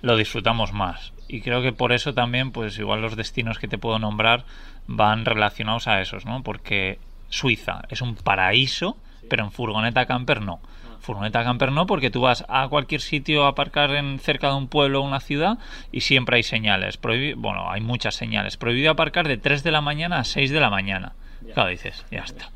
lo 0.00 0.16
disfrutamos 0.16 0.72
más. 0.72 1.13
Y 1.28 1.40
creo 1.40 1.62
que 1.62 1.72
por 1.72 1.92
eso 1.92 2.14
también, 2.14 2.52
pues 2.52 2.78
igual 2.78 3.00
los 3.00 3.16
destinos 3.16 3.58
que 3.58 3.68
te 3.68 3.78
puedo 3.78 3.98
nombrar 3.98 4.44
van 4.86 5.24
relacionados 5.24 5.88
a 5.88 6.00
esos, 6.00 6.26
¿no? 6.26 6.42
Porque 6.42 6.98
Suiza 7.28 7.82
es 7.88 8.02
un 8.02 8.14
paraíso, 8.14 8.96
pero 9.28 9.44
en 9.44 9.50
furgoneta 9.50 10.06
camper 10.06 10.42
no 10.42 10.60
furgoneta 11.04 11.44
camper 11.44 11.70
no, 11.70 11.86
porque 11.86 12.10
tú 12.10 12.22
vas 12.22 12.44
a 12.48 12.66
cualquier 12.68 13.00
sitio 13.00 13.44
a 13.44 13.48
aparcar 13.48 13.90
en 13.90 14.18
cerca 14.18 14.48
de 14.48 14.54
un 14.54 14.68
pueblo 14.68 15.00
o 15.00 15.06
una 15.06 15.20
ciudad 15.20 15.58
y 15.92 16.00
siempre 16.00 16.36
hay 16.36 16.42
señales. 16.42 16.96
Prohibi 16.96 17.34
bueno, 17.34 17.70
hay 17.70 17.80
muchas 17.80 18.14
señales. 18.14 18.56
Prohibido 18.56 18.90
aparcar 18.90 19.28
de 19.28 19.36
3 19.36 19.62
de 19.62 19.70
la 19.70 19.80
mañana 19.80 20.18
a 20.18 20.24
6 20.24 20.50
de 20.50 20.60
la 20.60 20.70
mañana. 20.70 21.12
Claro, 21.52 21.68
dices, 21.68 22.04
ya 22.10 22.20
está. 22.20 22.48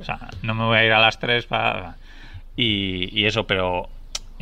O 0.00 0.04
sea, 0.04 0.18
no 0.42 0.54
me 0.54 0.64
voy 0.64 0.78
a 0.78 0.84
ir 0.84 0.92
a 0.92 1.00
las 1.00 1.18
3 1.18 1.46
para... 1.46 1.96
Y, 2.56 3.18
y 3.18 3.24
eso, 3.24 3.46
pero... 3.46 3.88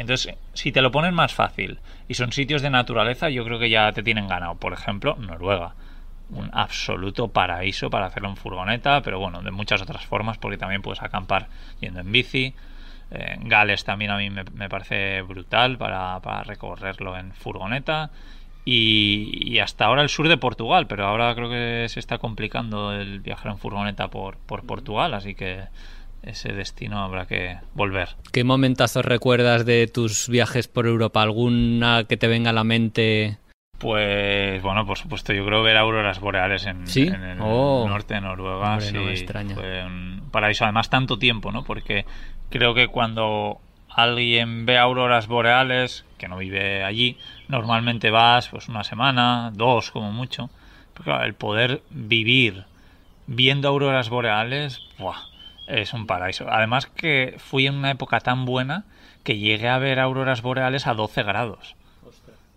Entonces, 0.00 0.34
si 0.54 0.72
te 0.72 0.80
lo 0.80 0.90
ponen 0.90 1.12
más 1.12 1.34
fácil 1.34 1.78
y 2.08 2.14
son 2.14 2.32
sitios 2.32 2.62
de 2.62 2.70
naturaleza, 2.70 3.28
yo 3.28 3.44
creo 3.44 3.58
que 3.58 3.68
ya 3.68 3.92
te 3.92 4.02
tienen 4.02 4.28
ganado. 4.28 4.54
Por 4.54 4.72
ejemplo, 4.72 5.14
Noruega 5.16 5.74
un 6.30 6.48
absoluto 6.52 7.28
paraíso 7.28 7.90
para 7.90 8.06
hacerlo 8.06 8.30
en 8.30 8.36
furgoneta, 8.36 9.02
pero 9.02 9.18
bueno, 9.18 9.42
de 9.42 9.50
muchas 9.50 9.82
otras 9.82 10.06
formas, 10.06 10.38
porque 10.38 10.56
también 10.56 10.80
puedes 10.80 11.02
acampar 11.02 11.48
yendo 11.80 12.00
en 12.00 12.12
bici, 12.12 12.54
eh, 13.10 13.36
Gales 13.40 13.84
también 13.84 14.10
a 14.10 14.16
mí 14.16 14.30
me, 14.30 14.44
me 14.54 14.68
parece 14.70 15.20
brutal 15.22 15.76
para, 15.76 16.20
para, 16.20 16.44
recorrerlo 16.44 17.18
en 17.18 17.32
furgoneta. 17.32 18.10
Y, 18.64 19.52
y, 19.52 19.58
hasta 19.58 19.86
ahora 19.86 20.02
el 20.02 20.08
sur 20.08 20.28
de 20.28 20.36
Portugal, 20.36 20.86
pero 20.86 21.06
ahora 21.06 21.34
creo 21.34 21.50
que 21.50 21.86
se 21.88 21.98
está 21.98 22.18
complicando 22.18 22.92
el 22.92 23.20
viajar 23.20 23.52
en 23.52 23.58
furgoneta 23.58 24.08
por, 24.08 24.36
por 24.36 24.64
Portugal, 24.64 25.14
así 25.14 25.34
que 25.34 25.64
ese 26.22 26.52
destino 26.52 27.02
habrá 27.02 27.26
que 27.26 27.58
volver. 27.74 28.10
¿Qué 28.32 28.44
momentazos 28.44 29.04
recuerdas 29.04 29.64
de 29.64 29.86
tus 29.86 30.28
viajes 30.28 30.68
por 30.68 30.86
Europa? 30.86 31.22
¿Alguna 31.22 32.04
que 32.04 32.16
te 32.16 32.28
venga 32.28 32.50
a 32.50 32.54
la 32.54 32.64
mente? 32.64 33.38
Pues 33.78 34.62
bueno, 34.62 34.84
por 34.84 34.98
supuesto, 34.98 35.32
yo 35.32 35.44
creo 35.46 35.62
ver 35.62 35.78
auroras 35.78 36.20
boreales 36.20 36.66
en, 36.66 36.86
¿Sí? 36.86 37.06
en 37.06 37.22
el 37.22 37.38
oh. 37.40 37.86
norte 37.88 38.14
de 38.14 38.20
Noruega. 38.20 38.74
Hombre, 38.74 38.86
sí, 38.86 38.92
no 38.92 39.04
me 39.04 39.12
extraña. 39.12 39.54
Fue 39.54 39.84
un 39.84 40.28
paraíso, 40.30 40.64
además 40.64 40.90
tanto 40.90 41.18
tiempo, 41.18 41.50
¿no? 41.50 41.64
Porque 41.64 42.04
creo 42.50 42.74
que 42.74 42.88
cuando 42.88 43.58
alguien 43.88 44.66
ve 44.66 44.76
auroras 44.76 45.28
boreales, 45.28 46.04
que 46.18 46.28
no 46.28 46.36
vive 46.36 46.84
allí, 46.84 47.16
normalmente 47.48 48.10
vas 48.10 48.48
pues 48.48 48.68
una 48.68 48.84
semana, 48.84 49.50
dos 49.54 49.90
como 49.90 50.12
mucho. 50.12 50.50
Pero 50.92 51.04
claro, 51.04 51.24
el 51.24 51.32
poder 51.32 51.82
vivir 51.88 52.64
viendo 53.26 53.68
auroras 53.68 54.10
boreales, 54.10 54.82
¡buah! 54.98 55.29
Es 55.70 55.92
un 55.92 56.06
paraíso. 56.06 56.46
Además 56.50 56.86
que 56.86 57.36
fui 57.38 57.66
en 57.66 57.74
una 57.74 57.90
época 57.90 58.20
tan 58.20 58.44
buena 58.44 58.84
que 59.22 59.38
llegué 59.38 59.68
a 59.68 59.78
ver 59.78 60.00
auroras 60.00 60.42
boreales 60.42 60.86
a 60.86 60.94
12 60.94 61.22
grados. 61.22 61.76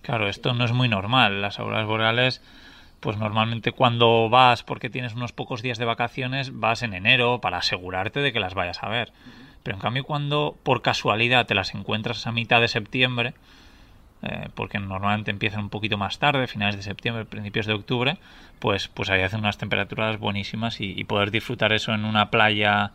Claro, 0.01 0.27
esto 0.27 0.53
no 0.53 0.65
es 0.65 0.73
muy 0.73 0.89
normal. 0.89 1.41
Las 1.41 1.59
auroras 1.59 1.87
boreales, 1.87 2.41
pues 2.99 3.17
normalmente 3.17 3.71
cuando 3.71 4.29
vas 4.29 4.63
porque 4.63 4.89
tienes 4.89 5.13
unos 5.13 5.31
pocos 5.31 5.61
días 5.61 5.77
de 5.77 5.85
vacaciones, 5.85 6.59
vas 6.59 6.83
en 6.83 6.93
enero 6.93 7.39
para 7.39 7.57
asegurarte 7.57 8.19
de 8.19 8.33
que 8.33 8.39
las 8.39 8.53
vayas 8.53 8.83
a 8.83 8.89
ver. 8.89 9.13
Pero 9.63 9.77
en 9.77 9.81
cambio 9.81 10.03
cuando 10.03 10.57
por 10.63 10.81
casualidad 10.81 11.45
te 11.45 11.55
las 11.55 11.73
encuentras 11.73 12.27
a 12.27 12.31
mitad 12.31 12.59
de 12.59 12.67
septiembre, 12.67 13.33
eh, 14.23 14.47
porque 14.55 14.79
normalmente 14.79 15.31
empiezan 15.31 15.61
un 15.61 15.69
poquito 15.69 15.97
más 15.97 16.17
tarde, 16.17 16.47
finales 16.47 16.77
de 16.77 16.83
septiembre, 16.83 17.25
principios 17.25 17.65
de 17.65 17.73
octubre, 17.73 18.17
pues, 18.59 18.87
pues 18.87 19.09
ahí 19.09 19.21
hacen 19.21 19.41
unas 19.41 19.57
temperaturas 19.57 20.17
buenísimas 20.17 20.79
y, 20.79 21.03
poder 21.03 21.29
disfrutar 21.29 21.73
eso 21.73 21.93
en 21.93 22.05
una 22.05 22.31
playa, 22.31 22.91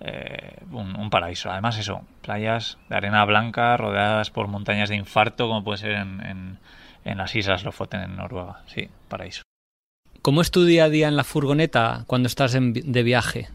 eh, 0.00 0.56
un, 0.70 1.10
paraíso. 1.10 1.50
Además 1.50 1.78
eso, 1.78 2.02
playas 2.22 2.78
de 2.88 2.96
arena 2.96 3.24
blanca 3.26 3.76
rodeadas 3.76 4.30
por 4.30 4.48
montañas 4.48 4.88
de 4.88 4.96
infarto, 4.96 5.46
como 5.46 5.62
puede 5.62 5.78
ser 5.78 5.92
en, 5.92 6.20
en, 6.24 6.58
en 7.04 7.18
las 7.18 7.34
Islas 7.36 7.62
Lofoten 7.64 8.00
en 8.00 8.16
Noruega. 8.16 8.62
Sí, 8.66 8.88
paraíso. 9.08 9.42
¿Cómo 10.22 10.40
es 10.40 10.50
tu 10.50 10.64
día 10.64 10.84
a 10.84 10.88
día 10.88 11.06
en 11.06 11.16
la 11.16 11.24
furgoneta 11.24 12.04
cuando 12.06 12.26
estás 12.26 12.54
en, 12.54 12.72
de 12.72 13.02
viaje? 13.02 13.48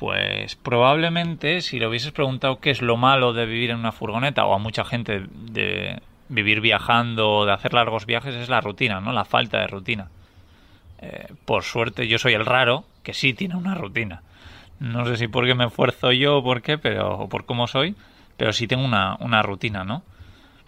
Pues 0.00 0.56
probablemente 0.56 1.60
si 1.60 1.78
le 1.78 1.86
hubieses 1.86 2.10
preguntado 2.12 2.58
qué 2.58 2.70
es 2.70 2.80
lo 2.80 2.96
malo 2.96 3.34
de 3.34 3.44
vivir 3.44 3.68
en 3.68 3.76
una 3.76 3.92
furgoneta 3.92 4.46
o 4.46 4.54
a 4.54 4.58
mucha 4.58 4.82
gente 4.82 5.26
de 5.30 6.00
vivir 6.30 6.62
viajando 6.62 7.30
o 7.30 7.44
de 7.44 7.52
hacer 7.52 7.74
largos 7.74 8.06
viajes 8.06 8.34
es 8.34 8.48
la 8.48 8.62
rutina, 8.62 9.02
¿no? 9.02 9.12
La 9.12 9.26
falta 9.26 9.60
de 9.60 9.66
rutina. 9.66 10.08
Eh, 11.02 11.28
por 11.44 11.64
suerte 11.64 12.08
yo 12.08 12.18
soy 12.18 12.32
el 12.32 12.46
raro 12.46 12.84
que 13.02 13.12
sí 13.12 13.34
tiene 13.34 13.56
una 13.56 13.74
rutina. 13.74 14.22
No 14.78 15.04
sé 15.04 15.18
si 15.18 15.28
porque 15.28 15.54
me 15.54 15.66
esfuerzo 15.66 16.12
yo 16.12 16.38
o 16.38 16.42
por 16.42 16.62
qué, 16.62 16.78
pero 16.78 17.18
o 17.18 17.28
por 17.28 17.44
cómo 17.44 17.66
soy, 17.66 17.94
pero 18.38 18.54
sí 18.54 18.66
tengo 18.66 18.86
una, 18.86 19.18
una 19.20 19.42
rutina, 19.42 19.84
¿no? 19.84 20.02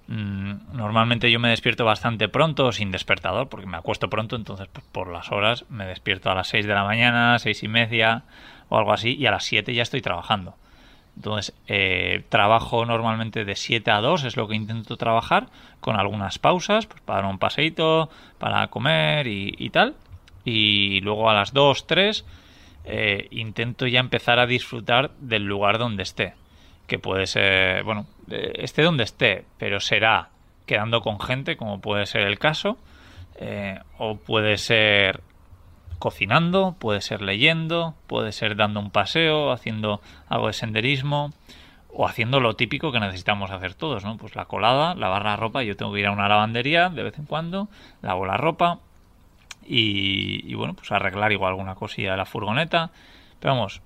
Mm, 0.09 0.77
normalmente 0.77 1.31
yo 1.31 1.41
me 1.41 1.49
despierto 1.49 1.87
bastante 1.87 2.29
pronto, 2.29 2.71
sin 2.71 2.91
despertador, 2.91 3.49
porque 3.49 3.67
me 3.67 3.79
acuesto 3.79 4.11
pronto, 4.11 4.37
entonces 4.37 4.69
pues, 4.71 4.85
por 4.93 5.11
las 5.11 5.33
horas 5.33 5.65
me 5.71 5.87
despierto 5.87 6.31
a 6.31 6.35
las 6.35 6.49
6 6.49 6.67
de 6.67 6.75
la 6.75 6.85
mañana, 6.85 7.39
seis 7.39 7.63
y 7.63 7.69
media 7.69 8.25
o 8.73 8.79
algo 8.79 8.95
así, 8.95 9.17
y 9.17 9.27
a 9.27 9.31
las 9.31 9.45
7 9.45 9.75
ya 9.75 9.83
estoy 9.83 10.01
trabajando. 10.01 10.55
Entonces, 11.15 11.55
eh, 11.69 12.25
trabajo 12.31 12.87
normalmente 12.87 13.45
de 13.45 13.55
7 13.55 13.91
a 13.91 14.01
2, 14.01 14.25
es 14.25 14.37
lo 14.39 14.49
que 14.49 14.57
intento 14.57 14.97
trabajar, 14.97 15.49
con 15.81 16.01
algunas 16.01 16.39
pausas, 16.39 16.87
pues 16.87 17.03
para 17.03 17.29
un 17.29 17.39
paseito, 17.39 18.09
para 18.39 18.67
comer 18.69 19.27
y, 19.27 19.69
tal. 19.69 19.95
Y 20.47 21.03
luego 21.03 21.29
a 21.29 21.35
las 21.35 21.53
2, 21.53 21.87
3, 21.87 22.25
eh, 22.87 23.29
intento 23.31 23.87
ya 23.87 24.01
empezar 24.01 24.39
a 24.39 24.47
disfrutar 24.47 25.11
del 25.21 25.45
lugar 25.45 25.77
donde 25.77 26.03
esté. 26.03 26.33
Que 26.87 26.99
puede 26.99 27.27
ser, 27.27 27.85
bueno, 27.85 28.07
eh, 28.31 28.53
esté 28.57 28.83
donde 28.83 29.05
esté, 29.05 29.45
pero 29.59 29.81
será 29.81 30.31
quedando 30.65 31.03
con 31.03 31.21
gente, 31.21 31.59
como 31.59 31.79
puede 31.83 32.07
ser 32.07 32.23
el 32.23 32.39
caso, 32.39 32.79
o 33.99 34.17
puede 34.17 34.57
ser 34.57 35.21
cocinando, 36.03 36.75
puede 36.81 37.01
ser 37.01 37.23
leyendo, 37.23 37.95
puede 38.09 38.33
ser 38.33 38.57
dando 38.57 38.81
un 38.81 38.91
paseo, 38.91 39.53
haciendo 39.53 40.01
algo 40.29 40.49
de 40.49 40.53
senderismo 40.53 41.33
o 41.95 42.09
haciendo 42.09 42.41
lo 42.41 42.57
típico 42.57 42.91
que 42.91 42.99
necesitamos 42.99 43.53
hacer 43.53 43.75
todos, 43.75 44.03
¿no? 44.03 44.17
Pues 44.17 44.35
la 44.35 44.47
colada, 44.47 44.97
lavar 44.97 45.23
la 45.25 45.37
ropa, 45.37 45.63
yo 45.63 45.77
tengo 45.77 45.93
que 45.93 46.01
ir 46.01 46.09
a 46.09 46.11
una 46.11 46.29
lavandería 46.29 46.89
de 46.89 47.05
vez 47.05 47.17
en 47.21 47.27
cuando, 47.27 47.69
lavo 48.01 48.27
la 48.27 48.37
ropa 48.37 48.81
y, 49.65 50.53
bueno, 50.55 50.75
pues 50.75 50.91
arreglar 50.91 51.31
igual 51.31 51.51
alguna 51.51 51.77
cosilla 51.77 52.11
de 52.11 52.17
la 52.17 52.25
furgoneta. 52.25 52.91
Pero 53.39 53.55
vamos, 53.55 53.81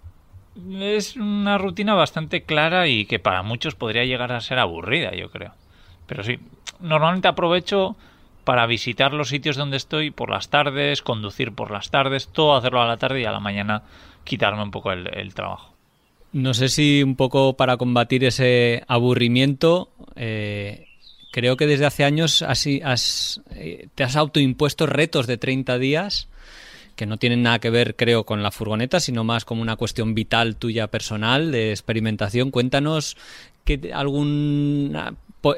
es 0.81 1.17
una 1.17 1.59
rutina 1.59 1.93
bastante 1.93 2.45
clara 2.45 2.89
y 2.89 3.05
que 3.05 3.19
para 3.19 3.43
muchos 3.43 3.75
podría 3.75 4.07
llegar 4.07 4.33
a 4.33 4.41
ser 4.41 4.59
aburrida, 4.59 5.15
yo 5.15 5.31
creo. 5.31 5.53
Pero 6.07 6.23
sí, 6.23 6.39
normalmente 6.81 7.29
aprovecho 7.29 7.95
para 8.47 8.65
visitar 8.67 9.13
los 9.13 9.31
sitios 9.31 9.57
donde 9.57 9.77
estoy 9.77 10.13
por 10.13 10.31
las 10.31 10.51
tardes, 10.51 11.03
conducir 11.03 11.51
por 11.51 11.73
las 11.73 11.91
tardes, 11.91 12.29
todo 12.29 12.55
hacerlo 12.55 12.81
a 12.81 12.87
la 12.87 12.97
tarde 12.97 13.23
y 13.23 13.25
a 13.25 13.33
la 13.33 13.41
mañana 13.41 13.83
quitarme 14.23 14.63
un 14.63 14.71
poco 14.71 14.93
el, 14.93 15.35
trabajo. 15.35 15.75
No 16.33 16.55
sé 16.55 16.69
si 16.69 17.03
un 17.03 17.17
poco 17.17 17.57
para 17.57 17.77
combatir 17.77 18.23
ese 18.23 18.85
aburrimiento, 18.87 19.91
eh, 20.15 20.87
creo 21.33 21.57
que 21.57 21.67
desde 21.67 21.87
hace 21.87 22.05
años 22.05 22.43
así 22.43 22.81
has, 22.85 23.43
eh, 23.51 23.89
te 23.97 24.05
has 24.05 24.15
autoimpuesto 24.15 24.87
retos 24.87 25.27
de 25.27 25.39
30 25.39 25.77
días 25.79 26.29
que 26.95 27.05
no 27.05 27.17
tienen 27.17 27.43
nada 27.43 27.59
que 27.59 27.71
ver, 27.71 27.97
creo, 27.97 28.25
con 28.25 28.45
la 28.45 28.53
furgoneta, 28.53 29.01
sino 29.01 29.25
más 29.25 29.45
como 29.45 29.61
una 29.61 29.75
cuestión 29.75 30.15
vital 30.15 30.55
tuya 30.55 30.87
personal 30.87 31.51
de 31.51 31.73
experimentación. 31.73 32.53
Cuéntanos 32.53 33.17
que 33.65 33.91
algún 33.93 34.97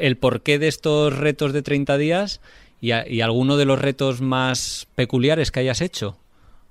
el 0.01 0.16
porqué 0.16 0.59
de 0.59 0.68
estos 0.68 1.16
retos 1.16 1.53
de 1.53 1.62
30 1.62 1.99
días 1.99 2.41
¿Y, 2.81 3.20
alguno 3.20 3.57
de 3.57 3.64
los 3.64 3.81
retos 3.81 4.20
más 4.20 4.87
peculiares 4.95 5.51
que 5.51 5.61
hayas 5.61 5.81
hecho 5.81 6.18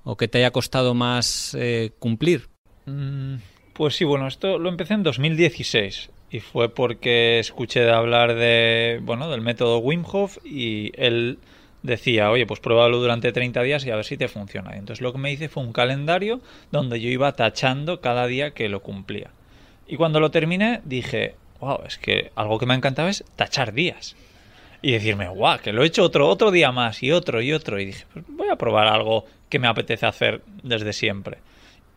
o 0.04 0.16
que 0.16 0.28
te 0.28 0.38
haya 0.38 0.52
costado 0.52 0.94
más 0.94 1.56
eh, 1.60 1.92
cumplir? 2.00 2.48
Mm, 2.86 3.36
pues 3.74 3.96
sí, 3.96 4.06
bueno, 4.06 4.28
esto 4.28 4.58
lo 4.58 4.70
empecé 4.70 4.94
en 4.94 5.04
2016 5.04 6.10
y 6.32 6.40
fue 6.40 6.70
porque 6.70 7.40
escuché 7.40 7.90
hablar 7.90 8.36
de, 8.36 9.00
bueno, 9.04 9.30
del 9.30 9.42
método 9.42 9.80
Wim 9.80 10.06
Hof 10.10 10.38
y 10.46 10.92
él 10.96 11.40
decía, 11.84 12.32
oye, 12.32 12.46
pues 12.46 12.62
pruébalo 12.62 13.00
durante 13.00 13.34
30 13.34 13.62
días 13.64 13.86
y 13.86 13.92
a 13.92 13.96
ver 13.98 14.06
si 14.06 14.16
te 14.16 14.30
funciona. 14.30 14.76
Y 14.76 14.80
entonces 14.80 15.02
lo 15.02 15.12
que 15.12 15.20
me 15.20 15.32
hice 15.32 15.50
fue 15.50 15.64
un 15.64 15.74
calendario 15.74 16.40
donde 16.72 17.02
yo 17.02 17.10
iba 17.10 17.34
tachando 17.34 18.00
cada 18.00 18.28
día 18.28 18.52
que 18.52 18.70
lo 18.70 18.82
cumplía. 18.82 19.32
Y 19.88 19.98
cuando 19.98 20.22
lo 20.22 20.32
terminé 20.32 20.82
dije, 20.86 21.36
wow, 21.60 21.80
es 21.86 21.98
que 21.98 22.32
algo 22.36 22.60
que 22.60 22.66
me 22.66 22.76
encantaba 22.76 23.10
es 23.10 23.26
tachar 23.36 23.74
días 23.74 24.16
y 24.88 24.94
decirme, 24.94 25.28
guau, 25.28 25.60
que 25.60 25.74
lo 25.74 25.84
he 25.84 25.88
hecho 25.88 26.02
otro, 26.02 26.30
otro 26.30 26.50
día 26.50 26.72
más 26.72 27.04
y 27.04 27.12
otro 27.12 27.42
y 27.42 27.52
otro. 27.52 27.78
Y 27.78 27.88
dije, 27.88 28.06
pues 28.14 28.24
voy 28.30 28.48
a 28.48 28.56
probar 28.56 28.88
algo 28.88 29.26
que 29.50 29.60
me 29.60 29.68
apetece 29.68 30.06
hacer 30.06 30.42
desde 30.64 30.94
siempre. 30.94 31.40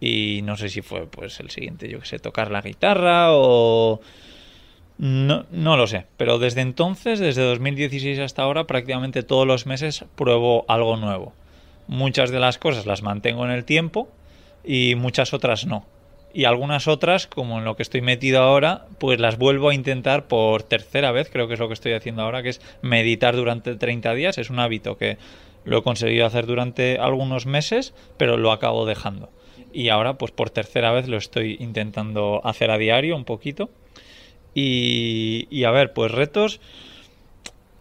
Y 0.00 0.40
no 0.42 0.56
sé 0.56 0.68
si 0.70 0.82
fue 0.82 1.06
pues 1.06 1.38
el 1.38 1.50
siguiente, 1.50 1.88
yo 1.88 2.00
que 2.00 2.06
sé, 2.06 2.18
tocar 2.18 2.50
la 2.50 2.62
guitarra 2.62 3.28
o... 3.30 4.00
No, 4.98 5.46
no 5.52 5.76
lo 5.76 5.86
sé, 5.86 6.06
pero 6.16 6.40
desde 6.40 6.62
entonces, 6.62 7.20
desde 7.20 7.42
2016 7.42 8.18
hasta 8.18 8.42
ahora, 8.42 8.66
prácticamente 8.66 9.22
todos 9.22 9.46
los 9.46 9.66
meses 9.66 10.04
pruebo 10.16 10.64
algo 10.66 10.96
nuevo. 10.96 11.32
Muchas 11.86 12.32
de 12.32 12.40
las 12.40 12.58
cosas 12.58 12.86
las 12.86 13.02
mantengo 13.02 13.44
en 13.44 13.52
el 13.52 13.64
tiempo 13.64 14.08
y 14.64 14.96
muchas 14.96 15.32
otras 15.32 15.64
no 15.64 15.86
y 16.32 16.44
algunas 16.44 16.88
otras, 16.88 17.26
como 17.26 17.58
en 17.58 17.64
lo 17.64 17.76
que 17.76 17.82
estoy 17.82 18.00
metido 18.00 18.42
ahora, 18.42 18.86
pues 18.98 19.18
las 19.20 19.38
vuelvo 19.38 19.70
a 19.70 19.74
intentar 19.74 20.28
por 20.28 20.62
tercera 20.62 21.12
vez, 21.12 21.28
creo 21.30 21.48
que 21.48 21.54
es 21.54 21.60
lo 21.60 21.68
que 21.68 21.74
estoy 21.74 21.92
haciendo 21.92 22.22
ahora, 22.22 22.42
que 22.42 22.50
es 22.50 22.60
meditar 22.82 23.36
durante 23.36 23.74
30 23.74 24.14
días. 24.14 24.38
Es 24.38 24.50
un 24.50 24.58
hábito 24.58 24.96
que 24.96 25.18
lo 25.64 25.78
he 25.78 25.82
conseguido 25.82 26.26
hacer 26.26 26.46
durante 26.46 26.98
algunos 26.98 27.46
meses, 27.46 27.94
pero 28.16 28.36
lo 28.36 28.52
acabo 28.52 28.86
dejando. 28.86 29.30
Y 29.72 29.88
ahora, 29.88 30.14
pues 30.14 30.32
por 30.32 30.50
tercera 30.50 30.92
vez 30.92 31.08
lo 31.08 31.16
estoy 31.16 31.56
intentando 31.60 32.40
hacer 32.44 32.70
a 32.70 32.78
diario 32.78 33.16
un 33.16 33.24
poquito. 33.24 33.70
Y, 34.54 35.46
y 35.50 35.64
a 35.64 35.70
ver, 35.70 35.92
pues 35.92 36.10
retos 36.10 36.60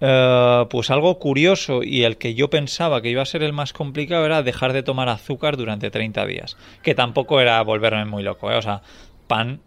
eh, 0.02 0.66
pues 0.70 0.90
algo 0.90 1.20
curioso 1.20 1.84
y 1.84 2.04
el 2.04 2.18
que 2.18 2.36
yo 2.36 2.50
pensaba 2.50 3.02
que 3.02 3.10
iba 3.10 3.22
a 3.22 3.26
ser 3.26 3.44
el 3.44 3.54
más 3.54 3.74
complicado 3.74 4.26
era 4.26 4.44
dejar 4.44 4.74
de 4.74 4.84
tomar 4.84 5.10
azúcar 5.10 5.58
durante 5.58 5.92
30 5.92 6.26
días. 6.26 6.58
Que 6.84 6.96
tampoco 6.96 7.40
era 7.42 7.62
volverme 7.64 8.06
muy 8.06 8.24
loco, 8.24 8.52
¿eh? 8.52 8.56
O 8.56 8.62
sea, 8.62 8.82
pan 9.28 9.62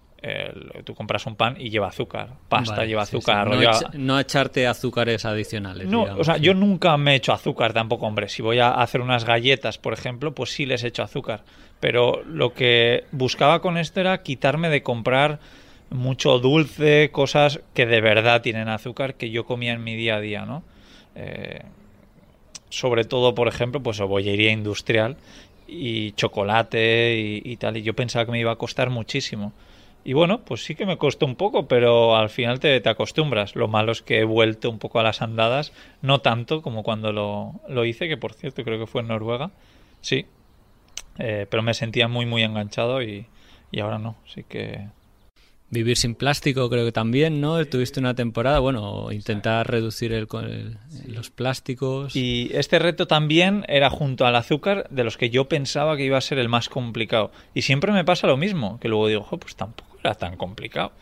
tú 0.84 0.94
compras 0.94 1.26
un 1.26 1.34
pan 1.34 1.56
y 1.58 1.70
lleva 1.70 1.88
azúcar, 1.88 2.28
pasta 2.48 2.84
lleva 2.84 3.02
azúcar. 3.02 3.48
No, 3.94 4.20
echarte 4.20 4.66
azúcares 4.66 5.24
adicionales. 5.24 5.88
No, 5.88 6.02
o 6.02 6.24
sea, 6.24 6.36
yo 6.36 6.54
nunca 6.54 6.96
me 6.96 7.12
he 7.12 7.16
hecho 7.16 7.32
azúcar 7.32 7.72
tampoco, 7.72 8.06
hombre. 8.06 8.28
Si 8.28 8.40
voy 8.40 8.60
a 8.60 8.70
hacer 8.70 9.00
unas 9.00 9.24
galletas, 9.24 9.78
por 9.78 9.92
ejemplo, 9.92 10.32
pues 10.32 10.50
sí 10.50 10.64
les 10.64 10.84
echo 10.84 11.02
azúcar. 11.02 11.42
Pero 11.80 12.22
lo 12.24 12.54
que 12.54 13.04
buscaba 13.10 13.60
con 13.60 13.76
esto 13.76 14.00
era 14.00 14.22
quitarme 14.22 14.68
de 14.68 14.82
comprar 14.84 15.40
mucho 15.92 16.38
dulce, 16.38 17.10
cosas 17.10 17.60
que 17.74 17.86
de 17.86 18.00
verdad 18.00 18.42
tienen 18.42 18.68
azúcar 18.68 19.14
que 19.14 19.30
yo 19.30 19.44
comía 19.44 19.72
en 19.72 19.84
mi 19.84 19.96
día 19.96 20.16
a 20.16 20.20
día, 20.20 20.46
¿no? 20.46 20.62
Eh, 21.14 21.62
sobre 22.68 23.04
todo, 23.04 23.34
por 23.34 23.48
ejemplo, 23.48 23.82
pues 23.82 24.00
bollería 24.00 24.50
industrial 24.50 25.16
y 25.66 26.12
chocolate 26.12 27.40
y, 27.44 27.56
tal. 27.56 27.76
Y 27.76 27.82
yo 27.82 27.94
pensaba 27.94 28.24
que 28.24 28.32
me 28.32 28.40
iba 28.40 28.52
a 28.52 28.56
costar 28.56 28.90
muchísimo. 28.90 29.52
Y 30.04 30.14
bueno, 30.14 30.40
pues 30.40 30.64
sí 30.64 30.74
que 30.74 30.86
me 30.86 30.98
costó 30.98 31.26
un 31.26 31.36
poco, 31.36 31.68
pero 31.68 32.16
al 32.16 32.28
final 32.30 32.60
te, 32.60 32.80
te, 32.80 32.88
acostumbras. 32.88 33.54
Lo 33.54 33.68
malo 33.68 33.92
es 33.92 34.02
que 34.02 34.20
he 34.20 34.24
vuelto 34.24 34.70
un 34.70 34.78
poco 34.78 34.98
a 34.98 35.02
las 35.02 35.22
andadas, 35.22 35.72
no 36.00 36.20
tanto 36.20 36.62
como 36.62 36.82
cuando 36.82 37.12
lo, 37.12 37.60
lo 37.68 37.84
hice, 37.84 38.08
que 38.08 38.16
por 38.16 38.32
cierto 38.32 38.64
creo 38.64 38.78
que 38.78 38.86
fue 38.86 39.02
en 39.02 39.08
Noruega. 39.08 39.50
Sí, 40.00 40.26
eh, 41.18 41.46
pero 41.48 41.62
me 41.62 41.74
sentía 41.74 42.08
muy, 42.08 42.26
muy 42.26 42.42
enganchado 42.42 43.02
y, 43.02 43.26
y 43.70 43.80
ahora 43.80 43.98
no. 43.98 44.16
Así 44.26 44.44
que 44.44 44.86
Vivir 45.72 45.96
sin 45.96 46.14
plástico 46.14 46.68
creo 46.68 46.84
que 46.84 46.92
también, 46.92 47.40
¿no? 47.40 47.64
Tuviste 47.64 47.98
una 47.98 48.14
temporada, 48.14 48.58
bueno, 48.58 49.10
intentar 49.10 49.70
reducir 49.70 50.12
el, 50.12 50.28
los 51.06 51.30
plásticos. 51.30 52.14
Y 52.14 52.50
este 52.52 52.78
reto 52.78 53.06
también 53.06 53.64
era 53.68 53.88
junto 53.88 54.26
al 54.26 54.36
azúcar 54.36 54.86
de 54.90 55.02
los 55.02 55.16
que 55.16 55.30
yo 55.30 55.48
pensaba 55.48 55.96
que 55.96 56.04
iba 56.04 56.18
a 56.18 56.20
ser 56.20 56.38
el 56.38 56.50
más 56.50 56.68
complicado. 56.68 57.32
Y 57.54 57.62
siempre 57.62 57.90
me 57.90 58.04
pasa 58.04 58.26
lo 58.26 58.36
mismo, 58.36 58.78
que 58.80 58.88
luego 58.88 59.08
digo, 59.08 59.26
pues 59.40 59.56
tampoco 59.56 59.96
era 60.04 60.14
tan 60.14 60.36
complicado. 60.36 60.92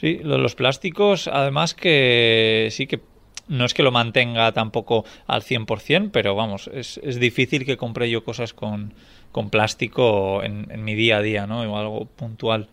Sí, 0.00 0.18
los 0.22 0.54
plásticos, 0.54 1.28
además 1.28 1.74
que 1.74 2.68
sí 2.70 2.86
que 2.86 3.00
no 3.48 3.66
es 3.66 3.74
que 3.74 3.82
lo 3.82 3.92
mantenga 3.92 4.50
tampoco 4.52 5.04
al 5.26 5.42
100%, 5.42 6.08
pero 6.10 6.34
vamos, 6.34 6.70
es, 6.72 6.98
es 7.02 7.20
difícil 7.20 7.66
que 7.66 7.76
compre 7.76 8.08
yo 8.08 8.24
cosas 8.24 8.54
con, 8.54 8.94
con 9.30 9.50
plástico 9.50 10.42
en, 10.42 10.68
en 10.70 10.84
mi 10.84 10.94
día 10.94 11.18
a 11.18 11.22
día, 11.22 11.46
¿no? 11.46 11.60
O 11.60 11.76
algo 11.76 12.06
puntual. 12.06 12.68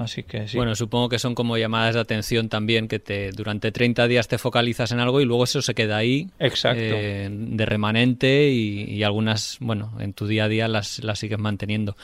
Así 0.00 0.22
que 0.22 0.48
sí. 0.48 0.56
Bueno, 0.56 0.74
supongo 0.74 1.10
que 1.10 1.18
son 1.18 1.34
como 1.34 1.58
llamadas 1.58 1.94
de 1.94 2.00
atención 2.00 2.48
también, 2.48 2.88
que 2.88 2.98
te 2.98 3.32
durante 3.32 3.70
30 3.70 4.08
días 4.08 4.28
te 4.28 4.38
focalizas 4.38 4.92
en 4.92 4.98
algo 4.98 5.20
y 5.20 5.26
luego 5.26 5.44
eso 5.44 5.60
se 5.60 5.74
queda 5.74 5.98
ahí 5.98 6.30
Exacto. 6.38 6.80
Eh, 6.82 7.28
de 7.30 7.66
remanente 7.66 8.48
y, 8.48 9.02
algunas, 9.02 9.58
bueno, 9.60 9.92
en 10.00 10.14
tu 10.14 10.26
día 10.26 10.44
a 10.44 10.48
día 10.48 10.68
las, 10.68 11.04
las 11.04 11.18
sigues 11.18 11.38
manteniendo. 11.38 11.96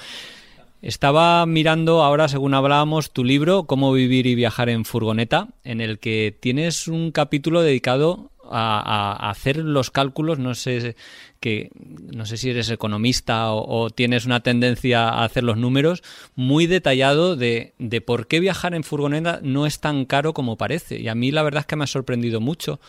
Estaba 0.83 1.47
mirando 1.47 2.05
ahora, 2.05 2.29
según 2.29 2.53
hablábamos, 2.53 3.13
tu 3.13 3.25
libro, 3.25 3.65
Cómo 3.65 3.95
vivir 3.95 4.27
y 4.27 4.35
viajar 4.35 4.69
en 4.69 4.85
furgoneta, 4.85 5.49
en 5.65 5.81
el 5.81 5.99
que 5.99 6.37
tienes 6.39 6.89
un 6.89 7.13
capítulo 7.13 7.63
dedicado 7.63 8.31
a, 8.51 9.31
hacer 9.31 9.59
los 9.59 9.91
cálculos, 9.91 10.39
no 10.39 10.55
sé 10.55 10.97
que 11.41 11.71
no 11.75 12.27
sé 12.27 12.37
si 12.37 12.51
eres 12.51 12.71
economista 12.71 13.53
o, 13.53 13.91
tienes 13.91 14.27
una 14.27 14.41
tendencia 14.41 15.09
a 15.09 15.25
hacer 15.25 15.45
los 15.45 15.57
números, 15.57 16.03
muy 16.35 16.67
detallado 16.67 17.37
de, 17.37 17.75
de, 17.79 18.01
por 18.01 18.27
qué 18.27 18.41
viajar 18.41 18.75
en 18.75 18.85
furgoneta 18.85 19.41
no 19.43 19.67
es 19.67 19.81
tan 19.81 20.05
caro 20.05 20.33
como 20.33 20.57
parece. 20.57 20.99
Y 20.99 21.09
a 21.09 21.15
mí 21.15 21.31
la 21.31 21.43
verdad 21.43 21.61
es 21.61 21.67
que 21.67 21.77
me 21.77 21.85
ha 21.85 21.89
sorprendido 21.89 22.41
mucho. 22.41 22.81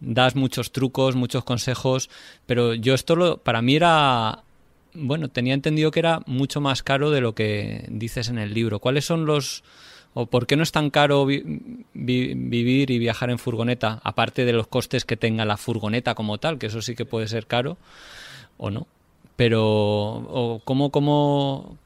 Das 0.00 0.36
muchos 0.36 0.70
trucos, 0.70 1.16
muchos 1.16 1.42
consejos, 1.44 2.08
pero 2.46 2.74
yo 2.74 2.94
esto 2.94 3.16
lo, 3.16 3.38
para 3.38 3.62
mí 3.62 3.74
era 3.74 4.44
bueno, 4.94 5.28
tenía 5.28 5.54
entendido 5.54 5.90
que 5.90 6.00
era 6.00 6.22
mucho 6.26 6.60
más 6.60 6.82
caro 6.82 7.10
de 7.10 7.20
lo 7.20 7.34
que 7.34 7.84
dices 7.88 8.28
en 8.28 8.38
el 8.38 8.54
libro. 8.54 8.80
¿Cuáles 8.80 9.04
son 9.04 9.26
los 9.26 9.62
¿O 10.20 10.26
por 10.26 10.48
qué 10.48 10.56
no 10.56 10.64
es 10.64 10.72
tan 10.72 10.90
caro 10.90 11.24
vivir 11.26 12.90
y 12.90 12.98
viajar 12.98 13.30
en 13.30 13.38
furgoneta, 13.38 14.00
aparte 14.02 14.44
de 14.44 14.52
los 14.52 14.66
costes 14.66 15.04
que 15.04 15.16
tenga 15.16 15.44
la 15.44 15.56
furgoneta 15.56 16.16
como 16.16 16.38
tal, 16.38 16.58
que 16.58 16.66
eso 16.66 16.82
sí 16.82 16.96
que 16.96 17.04
puede 17.04 17.28
ser 17.28 17.46
caro 17.46 17.76
o 18.56 18.72
no? 18.72 18.88
Pero 19.36 20.60
¿cómo, 20.64 21.76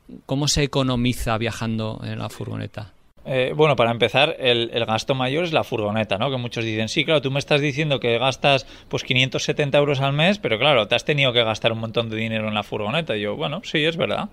se 0.47 0.62
economiza 0.62 1.37
viajando 1.37 2.01
en 2.05 2.18
la 2.20 2.30
furgoneta? 2.30 2.95
Eh, 3.26 3.53
bueno, 3.55 3.76
para 3.76 3.91
empezar, 3.91 4.35
el, 4.39 4.70
gasto 4.87 5.14
mayor 5.14 5.45
es 5.45 5.53
la 5.53 5.62
furgoneta, 5.62 6.16
¿no? 6.16 6.30
Que 6.30 6.39
muchos 6.39 6.64
dicen, 6.64 6.89
sí, 6.89 7.05
claro, 7.05 7.20
tú 7.20 7.30
me 7.30 7.39
estás 7.39 7.61
diciendo 7.61 8.01
que 8.01 8.16
gastas 8.16 8.66
pues 8.89 9.05
570 9.05 9.76
euros 9.76 10.01
al 10.01 10.14
mes, 10.14 10.39
pero 10.39 10.59
claro, 10.59 10.89
te 10.89 10.95
has 10.95 11.05
tenido 11.05 11.35
que 11.35 11.45
gastar 11.45 11.72
un 11.72 11.80
montón 11.80 12.09
de 12.09 12.16
dinero 12.16 12.49
en 12.49 12.55
la 12.55 12.62
furgoneta. 12.62 13.14
Y 13.14 13.20
yo, 13.20 13.37
bueno, 13.37 13.61
sí, 13.62 13.85
es 13.85 13.99
verdad. 13.99 14.30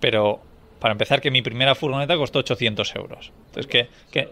Pero 0.00 0.40
para 0.78 0.92
empezar, 0.92 1.20
que 1.20 1.30
mi 1.30 1.42
primera 1.42 1.74
furgoneta 1.74 2.16
costó 2.16 2.40
800 2.40 2.94
euros. 2.96 3.32
Entonces, 3.46 3.66
que, 3.66 3.88
que, 4.10 4.28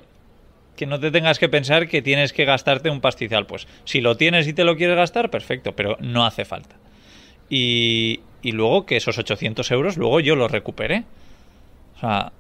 que 0.76 0.86
no 0.86 1.01
te 1.01 1.11
tengas 1.11 1.38
que 1.38 1.49
pensar 1.49 1.88
que 1.88 2.03
tienes 2.03 2.32
que 2.32 2.44
gastarte 2.44 2.90
un 2.90 3.01
pastizal. 3.01 3.47
Pues 3.47 3.66
si 3.84 4.01
lo 4.01 4.16
tienes 4.16 4.47
y 4.47 4.53
te 4.53 4.64
lo 4.64 4.76
quieres 4.76 4.97
gastar, 4.97 5.30
perfecto, 5.30 5.74
pero 5.74 5.97
no 6.01 6.24
hace 6.24 6.44
falta. 6.44 6.76
Y, 7.49 8.20
y 8.42 8.53
luego 8.53 8.86
que 8.86 8.97
esos 8.97 9.18
800 9.18 9.70
euros, 9.70 9.97
luego 9.97 10.20
yo 10.20 10.36
los 10.36 10.51
recuperé. 10.51 11.05
O 11.97 12.01
sea, 12.01 12.32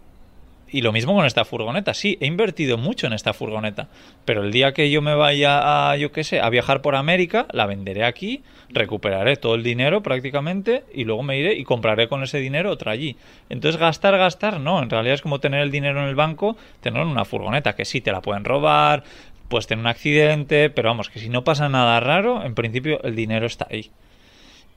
y 0.70 0.80
lo 0.82 0.92
mismo 0.92 1.14
con 1.14 1.26
esta 1.26 1.44
furgoneta. 1.44 1.94
Sí, 1.94 2.18
he 2.20 2.26
invertido 2.26 2.76
mucho 2.78 3.06
en 3.06 3.12
esta 3.12 3.32
furgoneta. 3.32 3.88
Pero 4.24 4.42
el 4.42 4.52
día 4.52 4.72
que 4.72 4.90
yo 4.90 5.02
me 5.02 5.14
vaya 5.14 5.90
a, 5.90 5.96
yo 5.96 6.12
qué 6.12 6.24
sé, 6.24 6.40
a 6.40 6.50
viajar 6.50 6.82
por 6.82 6.96
América, 6.96 7.46
la 7.52 7.66
venderé 7.66 8.04
aquí, 8.04 8.42
recuperaré 8.68 9.36
todo 9.36 9.54
el 9.54 9.62
dinero 9.62 10.02
prácticamente 10.02 10.84
y 10.92 11.04
luego 11.04 11.22
me 11.22 11.38
iré 11.38 11.54
y 11.54 11.64
compraré 11.64 12.08
con 12.08 12.22
ese 12.22 12.38
dinero 12.38 12.70
otra 12.70 12.92
allí. 12.92 13.16
Entonces, 13.48 13.80
gastar, 13.80 14.16
gastar, 14.18 14.60
no. 14.60 14.82
En 14.82 14.90
realidad 14.90 15.14
es 15.14 15.22
como 15.22 15.40
tener 15.40 15.60
el 15.60 15.70
dinero 15.70 16.02
en 16.02 16.08
el 16.08 16.14
banco, 16.14 16.56
tenerlo 16.80 17.06
en 17.06 17.12
una 17.12 17.24
furgoneta, 17.24 17.74
que 17.74 17.84
sí, 17.84 18.00
te 18.00 18.12
la 18.12 18.20
pueden 18.20 18.44
robar, 18.44 19.04
puedes 19.48 19.66
tener 19.66 19.82
un 19.82 19.88
accidente, 19.88 20.70
pero 20.70 20.88
vamos, 20.88 21.08
que 21.08 21.20
si 21.20 21.28
no 21.28 21.44
pasa 21.44 21.68
nada 21.68 22.00
raro, 22.00 22.44
en 22.44 22.54
principio 22.54 23.02
el 23.02 23.14
dinero 23.14 23.46
está 23.46 23.66
ahí. 23.70 23.90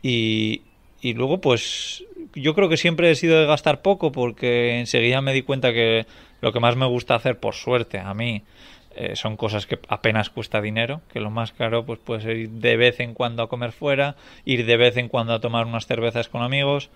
Y, 0.02 0.62
y 1.02 1.14
luego, 1.14 1.41
pues 1.41 2.04
yo 2.36 2.54
creo 2.54 2.70
que 2.70 2.78
siempre 2.78 3.12
he 3.12 3.16
sido 3.16 3.39
de 3.39 3.45
gastar 3.45 3.82
poco 3.82 4.12
porque 4.12 4.80
enseguida 4.80 5.22
me 5.22 5.34
di 5.34 5.41
cuenta 5.41 5.74
que 5.74 6.06
lo 6.41 6.52
que 6.54 6.60
más 6.60 6.76
me 6.76 6.86
gusta 6.86 7.16
hacer, 7.16 7.39
por 7.39 7.56
suerte, 7.56 8.00
a 8.00 8.14
mí, 8.14 8.43
eh, 8.95 9.16
son 9.16 9.38
cosas 9.38 9.66
que 9.66 9.80
apenas 9.88 10.30
cuesta 10.30 10.62
dinero, 10.62 11.02
que 11.12 11.20
lo 11.20 11.30
más 11.30 11.52
caro 11.52 11.86
pues 11.86 12.00
puede 12.00 12.22
ser 12.22 12.38
ir 12.38 12.50
de 12.50 12.76
vez 12.76 13.00
en 13.00 13.14
cuando 13.14 13.43
a 13.43 13.50
comer 13.50 13.72
fuera, 13.72 14.16
ir 14.45 14.66
de 14.66 14.78
vez 14.78 14.97
en 14.97 15.08
cuando 15.10 15.34
a 15.34 15.39
tomar 15.39 15.66
unas 15.66 15.86
cervezas 15.86 16.28
con 16.28 16.41
amigos. 16.41 16.89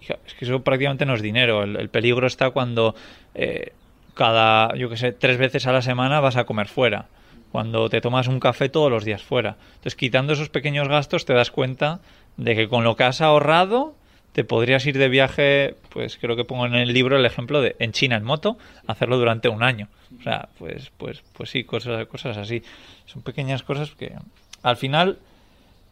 Es 0.00 0.34
que 0.34 0.44
eso 0.44 0.62
prácticamente 0.62 1.06
no 1.06 1.14
es 1.14 1.22
dinero. 1.22 1.64
El, 1.64 1.88
peligro 1.88 2.26
está 2.26 2.50
cuando 2.50 2.94
eh, 3.34 3.72
cada, 4.14 4.74
yo 4.76 4.88
que 4.88 4.96
sé, 4.96 5.12
tres 5.12 5.38
veces 5.38 5.66
a 5.66 5.72
la 5.72 5.82
semana 5.82 6.20
vas 6.20 6.36
a 6.36 6.44
comer 6.44 6.68
fuera. 6.68 7.06
Cuando 7.50 7.88
te 7.88 8.00
tomas 8.00 8.28
un 8.28 8.40
café 8.40 8.68
todos 8.68 8.90
los 8.90 9.04
días 9.04 9.22
fuera. 9.22 9.56
Entonces, 9.70 9.96
quitando 9.96 10.34
esos 10.34 10.50
pequeños 10.50 10.86
gastos, 10.86 11.24
te 11.24 11.32
das 11.32 11.50
cuenta 11.50 12.00
de 12.38 12.54
que 12.54 12.68
con 12.68 12.84
lo 12.84 12.96
que 12.96 13.04
has 13.04 13.20
ahorrado 13.20 13.94
te 14.32 14.44
podrías 14.44 14.86
ir 14.86 14.96
de 14.96 15.08
viaje, 15.08 15.74
pues 15.90 16.16
creo 16.16 16.36
que 16.36 16.44
pongo 16.44 16.64
en 16.64 16.74
el 16.74 16.92
libro 16.92 17.16
el 17.16 17.26
ejemplo 17.26 17.60
de 17.60 17.74
en 17.80 17.92
China 17.92 18.16
en 18.16 18.24
moto, 18.24 18.56
hacerlo 18.86 19.18
durante 19.18 19.48
un 19.48 19.62
año. 19.62 19.88
O 20.18 20.22
sea, 20.22 20.48
pues, 20.58 20.92
pues, 20.96 21.22
pues 21.32 21.50
sí, 21.50 21.64
cosas, 21.64 22.06
cosas 22.06 22.36
así. 22.36 22.62
Son 23.06 23.22
pequeñas 23.22 23.64
cosas 23.64 23.90
que 23.90 24.14
al 24.62 24.76
final, 24.76 25.18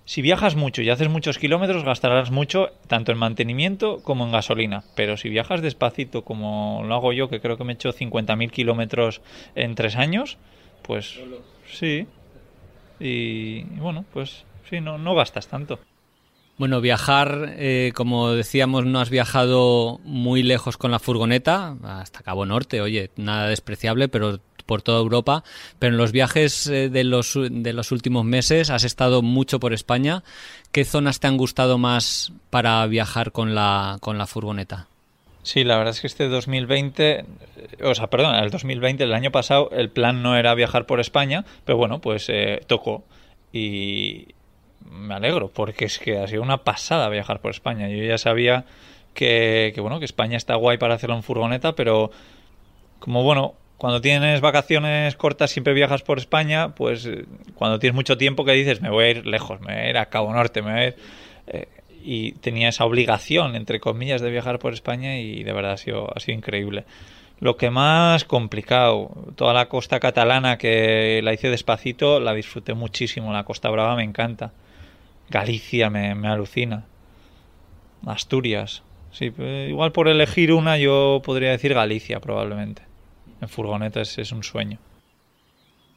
si 0.05 0.22
viajas 0.22 0.55
mucho 0.55 0.80
y 0.80 0.90
haces 0.90 1.09
muchos 1.09 1.38
kilómetros, 1.38 1.82
gastarás 1.82 2.30
mucho 2.30 2.70
tanto 2.86 3.11
en 3.11 3.18
mantenimiento 3.18 4.01
como 4.05 4.24
en 4.24 4.32
gasolina. 4.32 4.84
Pero 4.94 5.16
si 5.16 5.28
viajas 5.28 5.61
despacito, 5.61 6.22
como 6.22 6.84
lo 6.86 6.94
hago 6.94 7.12
yo, 7.12 7.28
que 7.28 7.40
creo 7.40 7.59
que 7.59 7.64
me 7.64 7.72
he 7.72 7.74
hecho 7.74 7.92
50.000 7.92 8.51
kilómetros 8.53 9.22
en 9.57 9.74
tres 9.74 9.97
años, 9.97 10.38
pues 10.82 11.18
sí. 11.68 12.07
Y 13.01 13.64
bueno, 13.80 14.05
pues 14.12 14.44
sí, 14.70 14.80
no, 14.80 14.99
no 14.99 15.16
gastas 15.16 15.49
tanto. 15.49 15.80
Bueno, 16.59 16.80
viajar, 16.80 17.54
eh, 17.59 17.92
como 17.94 18.30
decíamos, 18.30 18.86
no 18.86 19.00
has 19.00 19.11
viajado 19.11 20.00
muy 20.04 20.42
lejos 20.42 20.78
con 20.78 20.90
la 20.90 20.98
furgoneta, 20.98 21.76
hasta 21.82 22.22
Cabo 22.22 22.46
Norte, 22.46 22.80
oye, 22.80 23.11
nada 23.16 23.48
despreciable, 23.48 24.09
pero 24.09 24.40
por 24.66 24.82
toda 24.82 25.00
Europa. 25.00 25.44
Pero 25.78 25.92
en 25.92 25.98
los 25.98 26.12
viajes 26.12 26.66
eh, 26.66 26.90
de, 26.90 27.04
los, 27.04 27.38
de 27.50 27.72
los 27.72 27.92
últimos 27.92 28.24
meses 28.24 28.70
has 28.70 28.84
estado 28.84 29.22
mucho 29.22 29.61
por 29.61 29.72
España. 29.72 30.22
¿Qué 30.72 30.84
zonas 30.84 31.20
te 31.20 31.28
han 31.28 31.36
gustado 31.36 31.78
más 31.78 32.32
para 32.50 32.84
viajar 32.86 33.32
con 33.32 33.54
la, 33.54 33.98
con 34.00 34.18
la 34.18 34.26
furgoneta? 34.26 34.88
Sí, 35.42 35.62
la 35.62 35.76
verdad 35.76 35.94
es 35.94 36.00
que 36.00 36.09
este 36.09 36.28
2020, 36.28 37.24
o 37.84 37.94
sea, 37.94 38.09
perdón, 38.09 38.34
el 38.34 38.50
2020, 38.50 39.04
el 39.04 39.14
año 39.14 39.30
pasado, 39.30 39.70
el 39.70 39.90
plan 39.90 40.20
no 40.20 40.36
era 40.36 40.54
viajar 40.54 40.86
por 40.86 40.98
España, 40.98 41.44
pero 41.64 41.78
bueno, 41.78 42.00
pues 42.00 42.26
eh, 42.28 42.62
tocó. 42.66 43.04
Y, 43.52 44.34
me 44.91 45.14
alegro, 45.14 45.49
porque 45.49 45.84
es 45.84 45.99
que 45.99 46.18
ha 46.18 46.26
sido 46.26 46.43
una 46.43 46.64
pasada 46.64 47.09
viajar 47.09 47.41
por 47.41 47.51
España. 47.51 47.89
Yo 47.89 48.03
ya 48.05 48.18
sabía 48.18 48.64
que, 49.14 49.74
bueno, 49.78 49.99
que 49.99 50.05
España 50.05 50.37
está 50.37 50.55
guay 50.55 50.78
para 50.78 50.95
hacerlo 50.95 51.16
en 51.16 51.22
furgoneta, 51.22 51.74
pero 51.74 52.11
como 52.99 53.22
bueno, 53.22 53.55
cuando 53.78 54.01
tienes 54.01 54.41
vacaciones 54.41 55.16
cortas 55.16 55.51
siempre 55.51 55.74
viajas 55.74 56.03
por 56.03 56.18
España, 56.18 56.74
pues 56.74 57.07
eh, 57.07 57.24
cuando 57.55 57.78
tienes 57.78 57.95
mucho 57.95 58.16
tiempo 58.16 58.45
que 58.45 58.53
dices, 58.53 58.80
me 58.80 58.91
voy 58.91 59.05
a 59.05 59.11
ir 59.11 59.26
lejos, 59.26 59.61
me 59.61 59.74
voy 59.74 59.82
a 59.82 59.91
ir 59.91 59.99
a 59.99 60.07
Cabo 60.07 60.32
Norte, 60.32 60.62
me 60.62 60.72
voy 60.72 60.80
a 60.80 60.87
ir... 60.87 60.97
Eh, 61.49 61.68
y 62.09 62.32
tenía 62.32 62.68
esa 62.68 62.84
obligación, 62.84 63.57
entre 63.57 63.80
comillas, 63.80 64.20
de 64.20 64.30
viajar 64.30 64.61
por 64.61 64.72
España 64.72 65.18
y 65.18 65.43
de 65.43 65.53
verdad 65.53 65.72
ha 65.72 65.76
sido, 65.76 66.09
ha 66.14 66.20
sido 66.20 66.39
increíble. 66.39 66.84
Lo 67.41 67.57
que 67.57 67.68
más 67.68 68.24
complicado, 68.24 69.11
toda 69.34 69.53
la 69.53 69.68
costa 69.68 69.99
catalana 69.99 70.57
que 70.57 71.20
la 71.22 71.34
hice 71.34 71.51
despacito, 71.51 72.18
la 72.20 72.32
disfruté 72.32 72.74
muchísimo, 72.74 73.32
la 73.32 73.45
Costa 73.45 73.68
Brava 73.70 73.97
me 73.97 74.05
encanta. 74.05 74.53
Galicia 75.30 75.90
me, 75.90 76.28
alucina. 76.28 76.84
Asturias. 78.04 78.82
Sí, 79.10 79.30
pues, 79.30 79.68
igual 79.68 79.92
por 79.92 80.08
elegir 80.08 80.52
una 80.52 80.78
yo 80.78 81.22
podría 81.24 81.50
decir 81.50 81.74
Galicia 81.74 82.20
probablemente. 82.20 82.82
En 83.40 83.48
furgoneta 83.48 84.00
es, 84.00 84.32
un 84.32 84.42
sueño. 84.42 84.78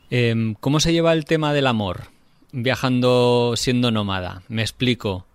Em, 0.09 0.55
¿Cómo 0.59 0.79
se 0.79 0.91
lleva 0.91 1.13
el 1.13 1.25
tema 1.25 1.53
del 1.53 1.67
amor 1.67 2.07
viajando 2.51 3.53
siendo 3.55 3.91
nómada? 3.91 4.41
Me 4.47 4.61
explico. 4.61 5.25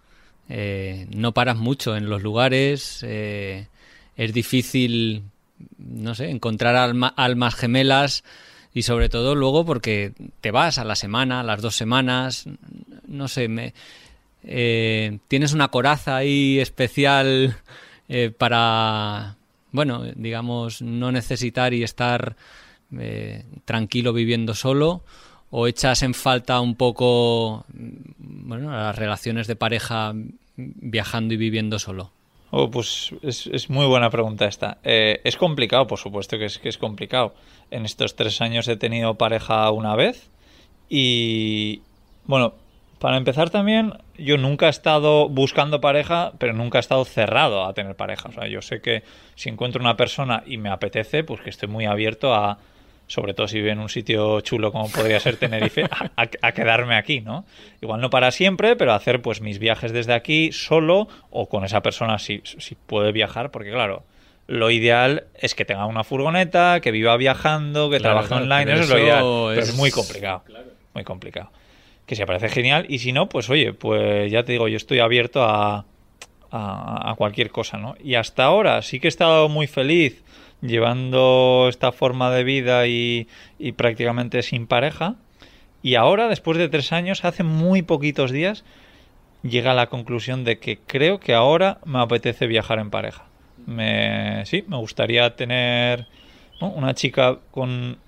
Eh, 0.48 1.06
no 1.14 1.32
paras 1.32 1.56
mucho 1.56 1.96
en 1.96 2.10
los 2.10 2.22
lugares, 2.22 3.02
eh, 3.06 3.68
es 4.16 4.32
difícil, 4.34 5.22
no 5.78 6.14
sé, 6.14 6.28
encontrar 6.28 6.76
almas 6.76 7.54
gemelas 7.54 8.24
y 8.74 8.82
sobre 8.82 9.08
todo 9.08 9.36
luego 9.36 9.64
porque 9.64 10.12
te 10.40 10.50
vas 10.50 10.78
a 10.78 10.84
la 10.84 10.96
semana, 10.96 11.40
a 11.40 11.44
las 11.44 11.62
dos 11.62 11.76
semanas, 11.76 12.44
no 13.06 13.28
sé, 13.28 13.48
me, 13.48 13.72
eh, 14.42 15.18
tienes 15.28 15.52
una 15.52 15.68
coraza 15.68 16.16
ahí 16.16 16.58
especial 16.58 17.56
eh, 18.08 18.32
para, 18.36 19.36
bueno, 19.72 20.02
digamos, 20.16 20.82
no 20.82 21.12
necesitar 21.12 21.72
y 21.72 21.84
estar 21.84 22.36
eh, 22.98 23.44
tranquilo 23.64 24.12
viviendo 24.12 24.54
solo 24.54 25.02
o 25.50 25.68
echas 25.68 26.02
en 26.02 26.14
falta 26.14 26.60
un 26.60 26.74
poco, 26.74 27.64
bueno, 28.18 28.72
las 28.72 28.96
relaciones 28.96 29.46
de 29.46 29.54
pareja 29.54 30.12
viajando 30.56 31.34
y 31.34 31.36
viviendo 31.36 31.78
solo. 31.78 32.10
Oh, 32.50 32.70
pues 32.70 33.12
es, 33.22 33.68
muy 33.68 33.86
buena 33.86 34.10
pregunta 34.10 34.46
esta. 34.46 34.78
Eh, 34.84 35.20
es 35.24 35.36
complicado, 35.36 35.86
por 35.86 35.98
supuesto 35.98 36.38
que 36.38 36.44
es, 36.44 36.58
que 36.58 36.68
es 36.68 36.78
complicado. 36.78 37.34
En 37.70 37.84
estos 37.84 38.14
tres 38.14 38.40
años 38.40 38.68
he 38.68 38.76
tenido 38.76 39.16
pareja 39.16 39.70
una 39.70 39.96
vez 39.96 40.30
y, 40.88 41.82
bueno, 42.26 42.54
para 43.00 43.16
empezar 43.16 43.50
también, 43.50 43.94
yo 44.16 44.38
nunca 44.38 44.66
he 44.66 44.70
estado 44.70 45.28
buscando 45.28 45.80
pareja, 45.80 46.32
pero 46.38 46.52
nunca 46.52 46.78
he 46.78 46.80
estado 46.80 47.04
cerrado 47.04 47.64
a 47.64 47.74
tener 47.74 47.96
pareja. 47.96 48.28
O 48.28 48.32
sea, 48.32 48.46
yo 48.46 48.62
sé 48.62 48.80
que 48.80 49.02
si 49.34 49.48
encuentro 49.48 49.80
una 49.80 49.96
persona 49.96 50.42
y 50.46 50.56
me 50.56 50.70
apetece, 50.70 51.24
pues 51.24 51.40
que 51.40 51.50
estoy 51.50 51.68
muy 51.68 51.86
abierto 51.86 52.32
a, 52.32 52.58
sobre 53.06 53.34
todo 53.34 53.48
si 53.48 53.58
vive 53.58 53.72
en 53.72 53.80
un 53.80 53.88
sitio 53.88 54.40
chulo 54.40 54.72
como 54.72 54.90
podría 54.90 55.20
ser 55.20 55.36
Tenerife, 55.36 55.84
a, 56.16 56.52
quedarme 56.52 56.96
aquí, 56.96 57.20
¿no? 57.20 57.44
Igual 57.82 58.00
no 58.00 58.10
para 58.10 58.30
siempre, 58.30 58.76
pero 58.76 58.92
hacer 58.92 59.20
pues 59.20 59.40
mis 59.40 59.58
viajes 59.58 59.92
desde 59.92 60.14
aquí 60.14 60.52
solo 60.52 61.08
o 61.30 61.48
con 61.48 61.64
esa 61.64 61.82
persona 61.82 62.18
si, 62.18 62.42
si 62.44 62.74
puede 62.74 63.12
viajar, 63.12 63.50
porque 63.50 63.70
claro, 63.70 64.04
lo 64.46 64.70
ideal 64.70 65.24
es 65.34 65.54
que 65.54 65.64
tenga 65.64 65.86
una 65.86 66.04
furgoneta, 66.04 66.80
que 66.80 66.90
viva 66.90 67.16
viajando, 67.16 67.90
que 67.90 68.00
trabaje 68.00 68.34
online, 68.34 68.72
eso, 68.72 68.82
es 68.82 68.90
lo 68.90 68.98
ideal, 68.98 69.24
pero 69.48 69.60
es 69.60 69.74
muy 69.74 69.90
complicado, 69.90 70.42
muy 70.94 71.04
complicado. 71.04 71.50
Que 72.06 72.16
se 72.16 72.26
parece 72.26 72.50
genial 72.50 72.84
y 72.88 72.98
si 72.98 73.12
no, 73.12 73.28
pues 73.28 73.48
oye, 73.48 73.72
pues 73.72 74.30
ya 74.30 74.42
te 74.42 74.52
digo, 74.52 74.68
yo 74.68 74.76
estoy 74.76 74.98
abierto 74.98 75.42
a, 75.42 75.86
a, 76.50 77.10
a 77.10 77.14
cualquier 77.14 77.50
cosa, 77.50 77.78
¿no? 77.78 77.94
Y 78.02 78.16
hasta 78.16 78.44
ahora 78.44 78.82
sí 78.82 79.00
que 79.00 79.06
he 79.06 79.08
estado 79.08 79.48
muy 79.48 79.66
feliz 79.66 80.22
llevando 80.64 81.66
esta 81.68 81.92
forma 81.92 82.30
de 82.30 82.44
vida 82.44 82.86
y, 82.86 83.28
prácticamente 83.76 84.42
sin 84.42 84.66
pareja. 84.66 85.16
Y 85.82 85.96
ahora, 85.96 86.28
después 86.28 86.56
de 86.58 86.68
tres 86.68 86.92
años, 86.92 87.24
hace 87.24 87.42
muy 87.42 87.82
poquitos 87.82 88.30
días, 88.30 88.64
llega 89.42 89.72
a 89.72 89.74
la 89.74 89.88
conclusión 89.88 90.44
de 90.44 90.58
que 90.58 90.78
creo 90.78 91.20
que 91.20 91.34
ahora 91.34 91.78
me 91.84 92.00
apetece 92.00 92.46
viajar 92.46 92.78
en 92.78 92.90
pareja. 92.90 93.24
Me, 93.66 94.44
sí, 94.46 94.64
me 94.66 94.78
gustaría 94.78 95.36
tener 95.36 96.06
una 96.60 96.94
chica 96.94 97.38
con 97.50 97.98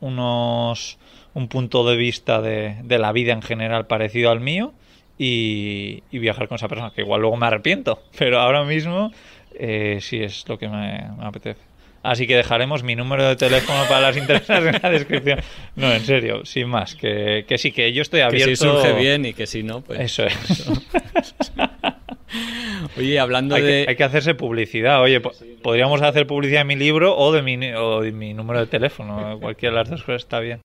unos 0.00 0.98
un 1.34 1.48
punto 1.48 1.88
de 1.88 1.96
vista 1.96 2.40
de, 2.40 2.82
la 2.88 3.12
vida 3.12 3.32
en 3.32 3.42
general 3.42 3.86
parecido 3.86 4.30
al 4.30 4.40
mío 4.40 4.72
y, 5.18 6.02
viajar 6.10 6.48
con 6.48 6.56
esa 6.56 6.68
persona, 6.68 6.92
que 6.94 7.02
igual 7.02 7.20
luego 7.20 7.36
me 7.36 7.46
arrepiento, 7.46 8.02
pero 8.18 8.40
ahora 8.40 8.64
mismo 8.64 9.12
eh, 9.54 9.98
sí 10.00 10.22
es 10.22 10.48
lo 10.48 10.58
que 10.58 10.68
me 10.68 11.06
apetece. 11.20 11.67
Así 12.08 12.26
que 12.26 12.36
dejaremos 12.36 12.82
mi 12.82 12.96
número 12.96 13.28
de 13.28 13.36
teléfono 13.36 13.84
para 13.86 14.00
las 14.00 14.16
interesadas 14.16 14.74
en 14.74 14.80
la 14.82 14.90
descripción. 14.90 15.40
No, 15.76 15.92
en 15.92 16.04
serio, 16.04 16.44
sin 16.44 16.68
más. 16.68 16.94
Que, 16.94 17.44
que 17.46 17.58
sí, 17.58 17.70
que 17.70 17.92
yo 17.92 18.00
estoy 18.00 18.20
abierto. 18.20 18.48
Que 18.48 18.56
si 18.56 18.62
surge 18.62 18.94
bien 18.94 19.26
y 19.26 19.34
que 19.34 19.46
si 19.46 19.62
no, 19.62 19.82
pues. 19.82 20.00
Eso 20.00 20.24
es. 20.24 20.70
Oye, 22.96 23.18
hablando 23.18 23.54
hay 23.54 23.62
de. 23.62 23.84
Que, 23.84 23.90
hay 23.90 23.96
que 23.96 24.04
hacerse 24.04 24.34
publicidad. 24.34 25.02
Oye, 25.02 25.20
podríamos 25.62 26.00
hacer 26.00 26.26
publicidad 26.26 26.60
de 26.60 26.64
mi 26.64 26.76
libro 26.76 27.14
o 27.14 27.30
de 27.30 27.42
mi, 27.42 27.72
o 27.74 28.00
de 28.00 28.12
mi 28.12 28.32
número 28.32 28.60
de 28.60 28.66
teléfono. 28.66 29.38
Cualquiera 29.40 29.74
de 29.74 29.80
las 29.82 29.90
dos 29.90 30.02
cosas 30.02 30.22
está 30.22 30.40
bien. 30.40 30.62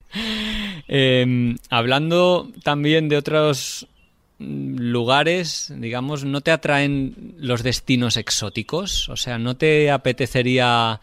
Eh, 0.88 1.56
hablando 1.70 2.50
también 2.64 3.10
de 3.10 3.18
otros 3.18 3.88
lugares, 4.40 5.74
digamos, 5.78 6.26
¿no 6.26 6.42
te 6.42 6.52
atraen 6.52 7.36
los 7.38 7.64
destinos 7.64 8.18
exóticos? 8.18 9.10
O 9.10 9.16
sea, 9.16 9.38
¿no 9.38 9.56
te 9.56 9.92
apetecería 9.92 11.00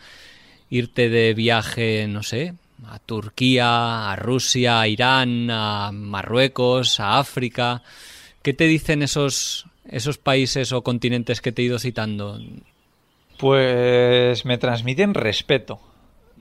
irte 0.71 1.09
de 1.09 1.35
viaje, 1.35 2.07
no 2.09 2.23
sé, 2.23 2.55
a 2.87 2.99
Turquía, 2.99 4.11
a 4.11 4.17
Rusia, 4.17 4.81
a 4.81 4.89
Irán, 4.89 5.51
a 5.51 5.91
Marruecos, 5.93 7.01
a 7.01 7.19
África? 7.19 7.83
¿Qué 8.43 8.55
te 8.55 8.65
dicen 8.65 9.03
esos, 9.03 9.67
esos 9.89 10.19
países 10.19 10.73
o 10.73 10.83
continentes 10.83 11.41
que 11.41 11.53
te 11.53 11.63
he 11.63 11.67
ido 11.67 11.79
citando? 11.79 12.39
Pues 13.39 14.45
me 14.45 14.59
transmiten 14.59 15.15
respeto. 15.15 15.81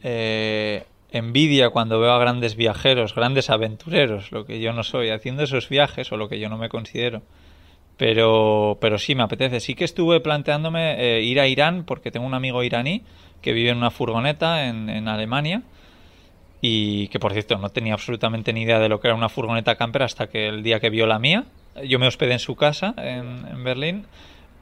Eh, 0.01 0.85
envidia 1.11 1.71
cuando 1.71 1.99
veo 1.99 2.11
a 2.11 2.19
grandes 2.19 2.55
viajeros, 2.55 3.15
grandes 3.15 3.49
aventureros, 3.49 4.31
lo 4.31 4.45
que 4.45 4.59
yo 4.59 4.73
no 4.73 4.83
soy, 4.83 5.09
haciendo 5.09 5.43
esos 5.43 5.69
viajes 5.69 6.11
o 6.11 6.17
lo 6.17 6.29
que 6.29 6.39
yo 6.39 6.49
no 6.49 6.57
me 6.57 6.69
considero. 6.69 7.21
Pero, 7.97 8.77
pero 8.79 8.97
sí, 8.97 9.13
me 9.13 9.23
apetece. 9.23 9.59
Sí 9.59 9.75
que 9.75 9.83
estuve 9.83 10.21
planteándome 10.21 11.17
eh, 11.17 11.21
ir 11.21 11.39
a 11.39 11.47
Irán 11.47 11.83
porque 11.83 12.11
tengo 12.11 12.25
un 12.25 12.33
amigo 12.33 12.63
iraní 12.63 13.03
que 13.41 13.53
vive 13.53 13.69
en 13.69 13.77
una 13.77 13.91
furgoneta 13.91 14.67
en, 14.67 14.89
en, 14.89 15.07
Alemania 15.07 15.61
y 16.61 17.07
que, 17.07 17.19
por 17.19 17.33
cierto, 17.33 17.57
no 17.57 17.69
tenía 17.69 17.93
absolutamente 17.93 18.53
ni 18.53 18.63
idea 18.63 18.79
de 18.79 18.89
lo 18.89 18.99
que 18.99 19.07
era 19.07 19.15
una 19.15 19.29
furgoneta 19.29 19.75
camper 19.75 20.03
hasta 20.03 20.27
que 20.27 20.47
el 20.47 20.63
día 20.63 20.79
que 20.79 20.89
vio 20.89 21.07
la 21.07 21.19
mía. 21.19 21.45
Yo 21.85 21.99
me 21.99 22.07
hospedé 22.07 22.33
en 22.33 22.39
su 22.39 22.55
casa 22.55 22.93
en, 22.97 23.45
en 23.49 23.63
Berlín 23.63 24.05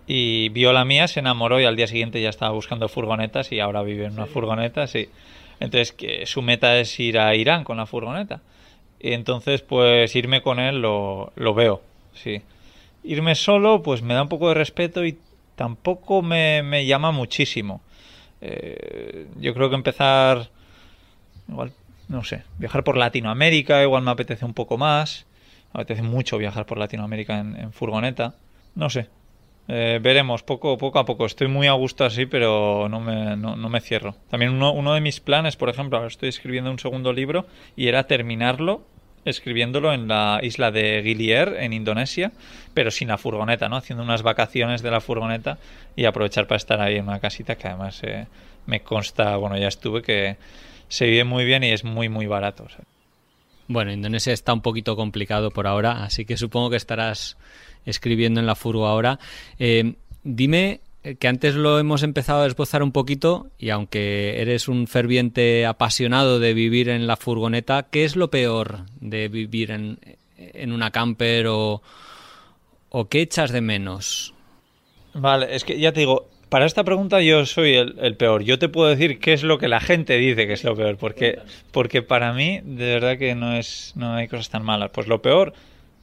y 0.07 0.49
vio 0.49 0.71
la 0.71 0.85
mía, 0.85 1.07
se 1.07 1.19
enamoró 1.19 1.59
y 1.59 1.65
al 1.65 1.75
día 1.75 1.87
siguiente 1.87 2.21
ya 2.21 2.29
estaba 2.29 2.53
buscando 2.53 2.87
furgonetas 2.87 3.51
y 3.51 3.59
ahora 3.59 3.83
vive 3.83 4.05
en 4.05 4.13
una 4.13 4.25
furgoneta, 4.25 4.87
sí. 4.87 5.09
Entonces, 5.59 5.91
que 5.91 6.25
su 6.25 6.41
meta 6.41 6.77
es 6.77 6.97
ir 6.99 7.19
a 7.19 7.35
Irán 7.35 7.63
con 7.63 7.77
la 7.77 7.85
furgoneta. 7.85 8.41
Y 8.99 9.13
entonces, 9.13 9.61
pues 9.61 10.15
irme 10.15 10.41
con 10.41 10.59
él 10.59 10.81
lo, 10.81 11.33
lo 11.35 11.53
veo, 11.53 11.81
sí. 12.13 12.41
Irme 13.03 13.35
solo, 13.35 13.83
pues 13.83 14.01
me 14.01 14.13
da 14.13 14.23
un 14.23 14.29
poco 14.29 14.47
de 14.47 14.55
respeto 14.55 15.05
y 15.05 15.17
tampoco 15.55 16.21
me, 16.21 16.63
me 16.63 16.85
llama 16.85 17.11
muchísimo. 17.11 17.81
Eh, 18.41 19.27
yo 19.39 19.53
creo 19.53 19.69
que 19.69 19.75
empezar, 19.75 20.49
igual, 21.47 21.71
no 22.07 22.23
sé, 22.23 22.43
viajar 22.57 22.83
por 22.83 22.97
Latinoamérica, 22.97 23.81
igual 23.83 24.03
me 24.03 24.11
apetece 24.11 24.45
un 24.45 24.53
poco 24.53 24.77
más. 24.77 25.25
Me 25.73 25.81
apetece 25.81 26.03
mucho 26.03 26.37
viajar 26.37 26.65
por 26.65 26.77
Latinoamérica 26.77 27.39
en, 27.39 27.71
furgoneta. 27.73 28.35
No 28.75 28.89
sé, 28.89 29.09
eh, 29.67 29.99
veremos 30.01 30.43
poco, 30.43 30.77
poco 30.77 30.99
a 30.99 31.05
poco. 31.05 31.25
Estoy 31.25 31.47
muy 31.47 31.67
a 31.67 31.73
gusto 31.73 32.05
así, 32.05 32.25
pero 32.25 32.87
no 32.89 32.99
me, 32.99 33.35
no, 33.35 33.55
no 33.55 33.69
me 33.69 33.81
cierro. 33.81 34.15
También 34.29 34.53
uno, 34.53 34.71
uno, 34.71 34.93
de 34.93 35.01
mis 35.01 35.19
planes, 35.19 35.55
por 35.55 35.69
ejemplo, 35.69 35.97
ahora 35.97 36.07
estoy 36.07 36.29
escribiendo 36.29 36.71
un 36.71 36.79
segundo 36.79 37.11
libro 37.13 37.47
y 37.75 37.87
era 37.87 38.07
terminarlo 38.07 38.83
escribiéndolo 39.25 39.93
en 39.93 40.07
la 40.07 40.39
isla 40.41 40.71
de 40.71 41.01
Gilier, 41.03 41.57
en 41.59 41.73
Indonesia, 41.73 42.31
pero 42.73 42.91
sin 42.91 43.09
la 43.09 43.17
furgoneta, 43.17 43.69
¿no? 43.69 43.75
Haciendo 43.75 44.03
unas 44.03 44.23
vacaciones 44.23 44.81
de 44.81 44.91
la 44.91 45.01
furgoneta 45.01 45.57
y 45.95 46.05
aprovechar 46.05 46.47
para 46.47 46.57
estar 46.57 46.79
ahí 46.81 46.95
en 46.95 47.07
una 47.07 47.19
casita 47.19 47.55
que 47.55 47.67
además 47.67 48.01
eh, 48.03 48.27
me 48.65 48.81
consta, 48.81 49.35
bueno, 49.37 49.57
ya 49.57 49.67
estuve, 49.67 50.01
que 50.01 50.37
se 50.87 51.05
vive 51.05 51.23
muy 51.23 51.45
bien 51.45 51.63
y 51.63 51.71
es 51.71 51.83
muy, 51.83 52.09
muy 52.09 52.27
barato. 52.27 52.67
Bueno, 53.67 53.91
Indonesia 53.91 54.31
está 54.31 54.53
un 54.53 54.61
poquito 54.61 54.95
complicado 54.95 55.51
por 55.51 55.67
ahora, 55.67 56.03
así 56.03 56.25
que 56.25 56.37
supongo 56.37 56.69
que 56.69 56.77
estarás 56.77 57.37
escribiendo 57.85 58.39
en 58.39 58.45
la 58.45 58.55
furgo 58.55 58.87
ahora. 58.87 59.19
Eh, 59.59 59.95
dime 60.23 60.81
que 61.15 61.27
antes 61.27 61.55
lo 61.55 61.79
hemos 61.79 62.03
empezado 62.03 62.43
a 62.43 62.47
esbozar 62.47 62.83
un 62.83 62.91
poquito 62.91 63.47
y 63.57 63.69
aunque 63.69 64.41
eres 64.41 64.67
un 64.67 64.87
ferviente 64.87 65.65
apasionado 65.65 66.39
de 66.39 66.53
vivir 66.53 66.89
en 66.89 67.07
la 67.07 67.15
furgoneta, 67.15 67.87
¿qué 67.89 68.03
es 68.03 68.15
lo 68.15 68.29
peor 68.29 68.85
de 68.99 69.27
vivir 69.27 69.71
en, 69.71 69.99
en 70.37 70.71
una 70.71 70.91
camper 70.91 71.47
o, 71.47 71.81
o 72.89 73.05
qué 73.07 73.21
echas 73.21 73.51
de 73.51 73.61
menos? 73.61 74.33
Vale, 75.13 75.55
es 75.55 75.63
que 75.63 75.79
ya 75.79 75.91
te 75.93 76.01
digo, 76.01 76.29
para 76.49 76.65
esta 76.65 76.83
pregunta 76.83 77.21
yo 77.21 77.45
soy 77.45 77.75
el, 77.75 77.95
el, 77.99 78.15
peor. 78.15 78.43
Yo 78.43 78.59
te 78.59 78.69
puedo 78.69 78.89
decir 78.89 79.19
qué 79.19 79.33
es 79.33 79.43
lo 79.43 79.57
que 79.57 79.67
la 79.67 79.79
gente 79.79 80.17
dice 80.17 80.47
que 80.47 80.53
es 80.53 80.63
lo 80.63 80.75
peor, 80.75 80.97
porque, 80.97 81.39
porque 81.71 82.01
para 82.01 82.33
mí 82.33 82.59
de 82.63 82.85
verdad 82.85 83.17
que 83.17 83.35
no 83.35 83.55
es 83.55 83.93
no 83.95 84.13
hay 84.13 84.27
cosas 84.27 84.49
tan 84.49 84.63
malas. 84.63 84.91
Pues 84.91 85.07
lo 85.07 85.21
peor, 85.21 85.53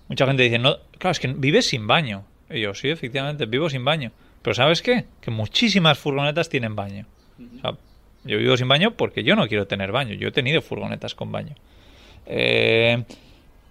mucha 0.09 0.27
gente 0.27 0.43
dice, 0.43 0.59
no, 0.59 0.79
claro, 0.99 1.13
es 1.13 1.21
que 1.21 1.29
vives 1.29 1.67
sin 1.67 1.87
baño. 1.87 2.25
Y 2.51 2.61
yo, 2.61 2.75
sí, 2.75 2.89
efectivamente, 2.89 3.47
vivo 3.47 3.71
sin 3.71 3.85
baño. 3.85 4.13
Pero 4.45 4.55
¿sabes 4.55 4.83
qué? 4.83 5.07
Que 5.23 5.31
muchísimas 5.31 5.99
furgonetas 5.99 6.51
tienen 6.51 6.77
baño. 6.77 7.07
O 7.57 7.61
sea, 7.63 7.71
yo 8.25 8.37
vivo 8.37 8.59
sin 8.59 8.69
baño 8.69 8.91
porque 8.91 9.25
yo 9.25 9.37
no 9.37 9.49
quiero 9.49 9.67
tener 9.67 9.91
baño. 9.91 10.13
Yo 10.13 10.29
he 10.29 10.33
tenido 10.33 10.61
furgonetas 10.61 11.15
con 11.15 11.33
baño. 11.33 11.55
Eh, 12.27 13.05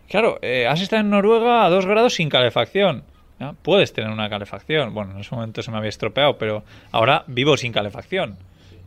claro, 0.10 0.40
eh, 0.42 0.66
has 0.66 0.82
estado 0.82 1.02
en 1.02 1.12
Noruega 1.12 1.64
a 1.64 1.70
dos 1.70 1.86
grados 1.86 2.16
sin 2.16 2.28
calefacción. 2.28 3.04
¿no? 3.40 3.56
Puedes 3.62 3.94
tener 3.94 4.10
una 4.10 4.32
calefacción. 4.32 4.96
Bueno, 4.96 5.12
en 5.12 5.20
ese 5.20 5.36
momento 5.36 5.62
se 5.62 5.70
me 5.70 5.78
había 5.78 5.90
estropeado, 5.90 6.40
pero 6.40 6.64
ahora 6.92 7.24
vivo 7.28 7.56
sin 7.56 7.72
calefacción. 7.72 8.36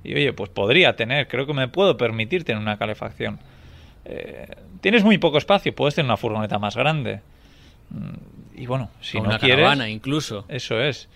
Y 0.02 0.12
oye, 0.12 0.32
pues 0.32 0.50
podría 0.50 0.96
tener, 0.96 1.28
creo 1.28 1.46
que 1.46 1.54
me 1.54 1.68
puedo 1.68 1.96
permitir 1.96 2.42
tener 2.42 2.60
una 2.60 2.78
calefacción. 2.78 3.38
Eh, 4.06 4.48
tienes 4.80 5.04
muy 5.04 5.18
poco 5.18 5.38
espacio, 5.38 5.72
puedes 5.72 5.94
tener 5.94 6.06
una 6.08 6.16
furgoneta 6.16 6.58
más 6.58 6.74
grande. 6.74 7.20
Y 8.56 8.66
bueno, 8.66 8.90
si 9.00 9.18
o 9.18 9.22
no 9.22 9.28
una 9.28 9.38
quieres. 9.38 9.58
caravana 9.58 9.88
incluso. 9.88 10.46
Eso 10.48 10.82
es. 10.82 11.08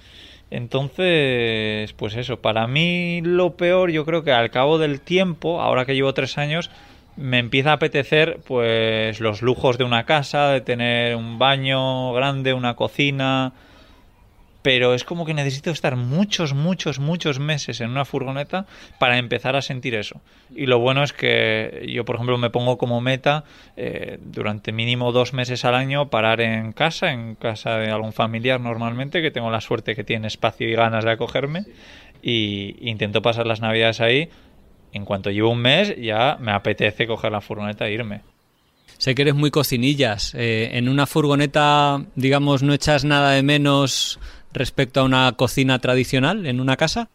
Entonces, 0.50 1.92
pues 1.92 2.16
eso, 2.16 2.40
para 2.40 2.66
mí 2.66 3.20
lo 3.22 3.52
peor, 3.52 3.90
yo 3.90 4.04
creo 4.04 4.24
que 4.24 4.32
al 4.32 4.50
cabo 4.50 4.78
del 4.78 5.00
tiempo, 5.00 5.60
ahora 5.60 5.84
que 5.84 5.94
llevo 5.94 6.12
tres 6.12 6.38
años, 6.38 6.70
me 7.16 7.38
empieza 7.38 7.70
a 7.70 7.74
apetecer 7.74 8.40
pues 8.46 9.20
los 9.20 9.42
lujos 9.42 9.78
de 9.78 9.84
una 9.84 10.04
casa, 10.06 10.48
de 10.48 10.60
tener 10.60 11.16
un 11.16 11.38
baño 11.38 12.12
grande, 12.12 12.52
una 12.52 12.74
cocina, 12.74 13.52
pero 14.62 14.94
es 14.94 15.04
como 15.04 15.24
que 15.24 15.34
necesito 15.34 15.70
estar 15.70 15.96
muchos, 15.96 16.54
muchos, 16.54 16.98
muchos 16.98 17.38
meses 17.38 17.80
en 17.80 17.90
una 17.90 18.04
furgoneta 18.04 18.66
para 18.98 19.18
empezar 19.18 19.56
a 19.56 19.62
sentir 19.62 19.94
eso. 19.94 20.20
Y 20.54 20.66
lo 20.66 20.78
bueno 20.78 21.02
es 21.02 21.12
que 21.12 21.86
yo, 21.88 22.04
por 22.04 22.16
ejemplo, 22.16 22.36
me 22.38 22.50
pongo 22.50 22.76
como 22.76 23.00
meta 23.00 23.44
eh, 23.76 24.18
durante 24.20 24.72
mínimo 24.72 25.12
dos 25.12 25.32
meses 25.32 25.64
al 25.64 25.74
año 25.74 26.10
parar 26.10 26.40
en 26.40 26.72
casa, 26.72 27.12
en 27.12 27.34
casa 27.36 27.78
de 27.78 27.90
algún 27.90 28.12
familiar 28.12 28.60
normalmente, 28.60 29.22
que 29.22 29.30
tengo 29.30 29.50
la 29.50 29.60
suerte 29.60 29.96
que 29.96 30.04
tiene 30.04 30.26
espacio 30.26 30.68
y 30.68 30.74
ganas 30.74 31.04
de 31.04 31.12
acogerme, 31.12 31.64
y 32.22 32.76
intento 32.80 33.22
pasar 33.22 33.46
las 33.46 33.60
navidades 33.60 34.00
ahí. 34.00 34.28
En 34.92 35.04
cuanto 35.04 35.30
llevo 35.30 35.50
un 35.50 35.62
mes, 35.62 35.96
ya 35.96 36.36
me 36.40 36.52
apetece 36.52 37.06
coger 37.06 37.32
la 37.32 37.40
furgoneta 37.40 37.86
e 37.86 37.92
irme. 37.92 38.22
Sé 38.98 39.14
que 39.14 39.22
eres 39.22 39.34
muy 39.34 39.50
cocinillas. 39.50 40.34
Eh, 40.34 40.70
en 40.72 40.88
una 40.88 41.06
furgoneta, 41.06 42.04
digamos, 42.14 42.62
no 42.62 42.74
echas 42.74 43.04
nada 43.04 43.32
de 43.32 43.42
menos 43.42 44.18
respecto 44.52 45.00
a 45.00 45.04
una 45.04 45.32
cocina 45.32 45.78
tradicional 45.78 46.46
en 46.46 46.60
una 46.60 46.76
casa? 46.76 47.08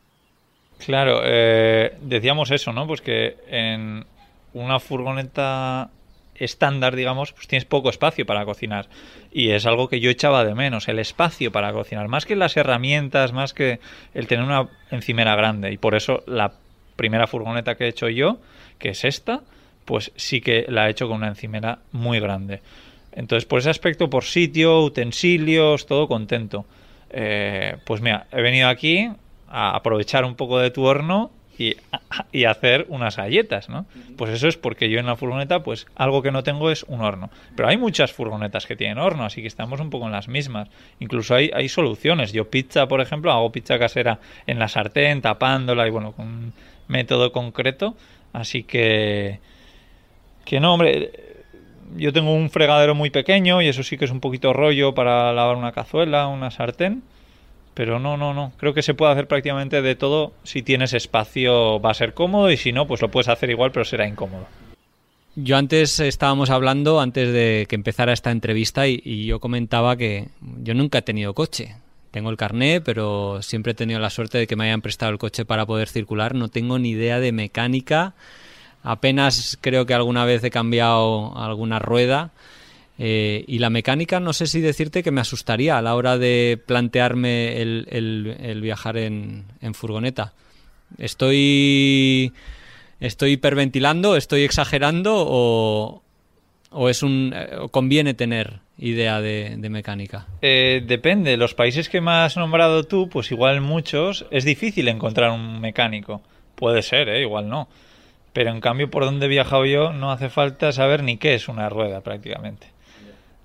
Claro, 0.78 1.22
eh, 1.24 1.98
decíamos 2.02 2.52
eso, 2.52 2.74
¿no? 2.74 2.88
Pues 2.88 3.02
que 3.02 3.38
en 3.48 4.06
una 4.54 4.80
furgoneta 4.80 5.90
estándar, 6.36 6.96
digamos, 6.96 7.32
pues 7.32 7.48
tienes 7.48 7.66
poco 7.66 7.90
espacio 7.90 8.26
para 8.26 8.46
cocinar. 8.46 8.88
Y 9.32 9.52
es 9.52 9.66
algo 9.66 9.88
que 9.88 10.00
yo 10.00 10.10
echaba 10.10 10.44
de 10.44 10.54
menos, 10.54 10.88
el 10.88 11.00
espacio 11.00 11.52
para 11.52 11.72
cocinar. 11.72 12.08
Más 12.10 12.26
que 12.26 12.36
las 12.36 12.58
herramientas, 12.58 13.32
más 13.32 13.54
que 13.54 13.80
el 14.14 14.28
tener 14.28 14.44
una 14.44 14.68
encimera 14.92 15.36
grande. 15.36 15.72
Y 15.72 15.78
por 15.78 15.96
eso 15.96 16.24
la 16.28 16.54
primera 16.96 17.28
furgoneta 17.28 17.76
que 17.76 17.86
he 17.86 17.90
hecho 17.90 18.10
yo, 18.10 18.40
que 18.80 18.90
es 18.90 19.06
esta, 19.06 19.42
pues 19.86 20.12
sí 20.16 20.42
que 20.42 20.66
la 20.68 20.88
he 20.88 20.92
hecho 20.92 21.08
con 21.08 21.18
una 21.18 21.28
encimera 21.28 21.80
muy 21.92 22.20
grande. 22.20 22.62
Entonces, 23.16 23.46
por 23.46 23.60
ese 23.60 23.70
aspecto, 23.70 24.10
por 24.10 24.26
sitio, 24.26 24.82
utensilios, 24.82 25.86
todo 25.86 26.08
contento. 26.08 26.66
Eh, 27.10 27.78
pues 27.86 28.02
mira, 28.02 28.28
he 28.32 28.42
venido 28.42 28.68
aquí 28.68 29.10
a 29.48 29.76
aprovechar 29.76 30.26
un 30.26 30.36
poco 30.36 30.60
de 30.60 30.70
tu 30.70 30.84
horno 30.84 31.32
y, 31.58 31.78
y, 32.34 32.44
hacer 32.44 32.86
unas 32.90 33.16
galletas, 33.16 33.70
¿no? 33.70 33.86
Pues 34.18 34.32
eso 34.32 34.50
es 34.50 34.58
porque 34.58 34.90
yo 34.90 35.00
en 35.00 35.06
la 35.06 35.16
furgoneta, 35.16 35.64
pues 35.64 35.88
algo 35.96 36.22
que 36.22 36.32
no 36.32 36.44
tengo 36.44 36.70
es 36.72 36.84
un 36.84 37.02
horno. 37.02 37.30
Pero 37.56 37.70
hay 37.70 37.78
muchas 37.78 38.12
furgonetas 38.12 38.66
que 38.66 38.76
tienen 38.76 38.98
horno, 38.98 39.24
así 39.24 39.42
que 39.42 39.48
estamos 39.48 39.80
un 39.80 39.90
poco 39.90 40.08
en 40.08 40.12
las 40.12 40.28
mismas. 40.28 40.68
Incluso 41.00 41.36
hay, 41.36 41.52
hay 41.54 41.70
soluciones. 41.70 42.34
Yo 42.34 42.50
pizza, 42.50 42.88
por 42.88 43.00
ejemplo, 43.00 43.32
hago 43.32 43.52
pizza 43.54 43.80
casera 43.80 44.20
en 44.46 44.60
la 44.60 44.68
sartén, 44.68 45.22
tapándola 45.22 45.88
y 45.88 45.92
bueno, 45.92 46.12
con 46.12 46.28
un 46.28 46.54
método 46.90 47.32
concreto. 47.32 47.96
Así 48.34 48.64
que... 48.64 49.40
Que 50.46 50.60
no, 50.60 50.74
hombre, 50.74 51.12
yo 51.98 52.14
tengo 52.14 52.34
un 52.34 52.50
fregadero 52.50 52.96
muy 52.96 53.10
pequeño 53.10 53.62
y 53.62 53.68
eso 53.68 53.84
sí 53.84 53.98
que 53.98 54.06
es 54.06 54.12
un 54.12 54.20
poquito 54.20 54.54
rollo 54.54 54.94
para 54.94 55.34
lavar 55.34 55.58
una 55.58 55.72
cazuela, 55.72 56.28
una 56.28 56.52
sartén. 56.52 57.04
Pero 57.74 58.00
no, 58.00 58.16
no, 58.16 58.34
no. 58.34 58.54
Creo 58.58 58.74
que 58.74 58.82
se 58.82 58.94
puede 58.94 59.12
hacer 59.12 59.28
prácticamente 59.28 59.82
de 59.82 59.96
todo. 59.96 60.32
Si 60.44 60.62
tienes 60.62 60.94
espacio 60.94 61.82
va 61.82 61.92
a 61.92 61.94
ser 61.94 62.14
cómodo 62.14 62.50
y 62.50 62.56
si 62.56 62.72
no, 62.72 62.88
pues 62.88 63.02
lo 63.02 63.12
puedes 63.12 63.28
hacer 63.28 63.50
igual, 63.50 63.72
pero 63.72 63.84
será 63.84 64.08
incómodo. 64.08 64.48
Yo 65.36 65.58
antes 65.58 66.00
estábamos 66.00 66.50
hablando, 66.50 67.02
antes 67.02 67.34
de 67.34 67.66
que 67.68 67.76
empezara 67.76 68.14
esta 68.14 68.32
entrevista, 68.32 68.88
y, 68.88 69.26
yo 69.26 69.42
comentaba 69.42 69.98
que 69.98 70.30
yo 70.64 70.74
nunca 70.74 71.00
he 71.00 71.02
tenido 71.02 71.34
coche. 71.34 71.76
Tengo 72.12 72.30
el 72.30 72.38
carné, 72.38 72.80
pero 72.80 73.42
siempre 73.42 73.74
he 73.74 73.76
tenido 73.76 74.00
la 74.00 74.10
suerte 74.10 74.38
de 74.38 74.48
que 74.48 74.56
me 74.56 74.64
hayan 74.64 74.82
prestado 74.82 75.12
el 75.12 75.18
coche 75.18 75.44
para 75.44 75.66
poder 75.66 75.90
circular. 75.90 76.34
No 76.34 76.48
tengo 76.48 76.80
ni 76.80 76.92
idea 76.92 77.20
de 77.20 77.34
mecánica. 77.34 78.16
Apenas 78.86 79.58
creo 79.60 79.86
que 79.86 79.94
alguna 79.94 80.24
vez 80.26 80.44
he 80.44 80.52
cambiado 80.52 81.36
alguna 81.38 81.80
rueda. 81.80 82.32
Eh, 82.98 83.44
y 83.48 83.60
la 83.60 83.70
mecánica, 83.70 84.22
no 84.22 84.32
sé 84.32 84.48
si 84.48 84.62
decirte 84.62 85.04
que 85.04 85.12
me 85.12 85.20
asustaría 85.20 85.78
a 85.78 85.82
la 85.82 85.96
hora 85.96 86.18
de 86.18 86.62
plantearme 86.66 87.62
el, 87.62 88.60
viajar 88.62 88.98
en, 88.98 89.46
furgoneta. 89.74 90.34
Estoy, 90.98 92.32
estoy 93.00 93.32
hiperventilando, 93.32 94.16
estoy 94.16 94.44
exagerando 94.44 95.16
o, 95.18 96.04
o 96.70 96.88
es 96.88 97.04
un 97.04 97.34
eh, 97.36 97.68
conviene 97.72 98.14
tener 98.14 98.60
idea 98.78 99.22
de, 99.22 99.58
mecánica? 99.70 100.28
Eh, 100.42 100.84
depende. 100.86 101.38
Los 101.38 101.54
países 101.54 101.90
que 101.90 102.02
me 102.02 102.12
has 102.12 102.38
nombrado 102.38 102.84
tú, 102.84 103.10
pues 103.10 103.32
igual 103.32 103.62
muchos, 103.62 104.26
es 104.32 104.44
difícil 104.46 104.88
encontrar 104.90 105.32
un 105.32 105.60
mecánico. 105.60 106.22
Puede 106.56 106.82
ser, 106.82 107.10
¿eh? 107.10 107.22
igual 107.22 107.50
no. 107.50 107.68
Pero 108.36 108.50
en 108.50 108.60
cambio, 108.60 108.90
por 108.90 109.06
donde 109.06 109.28
he 109.28 109.30
viajado 109.30 109.66
yo, 109.66 109.94
no 109.94 110.12
hace 110.12 110.28
falta 110.28 110.74
saber 110.74 111.04
ni 111.04 111.16
qué 111.16 111.36
es 111.36 111.48
una 111.48 111.70
rueda 111.70 112.02
prácticamente. 112.02 112.68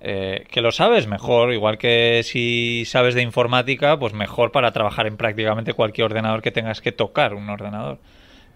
Eh, 0.01 0.43
que 0.51 0.59
lo 0.59 0.73
sabes 0.73 1.07
mejor, 1.07 1.53
igual 1.53 1.77
que 1.77 2.23
si 2.25 2.83
sabes 2.85 3.15
de 3.15 3.21
informática, 3.21 3.97
pues 3.97 4.11
mejor 4.11 4.51
para 4.51 4.73
trabajar 4.73 5.07
en 5.07 5.15
prácticamente 5.15 5.71
cualquier 5.71 6.07
ordenador 6.07 6.41
que 6.41 6.51
tengas 6.51 6.81
que 6.81 6.91
tocar 6.91 7.35
un 7.35 7.49
ordenador. 7.49 7.99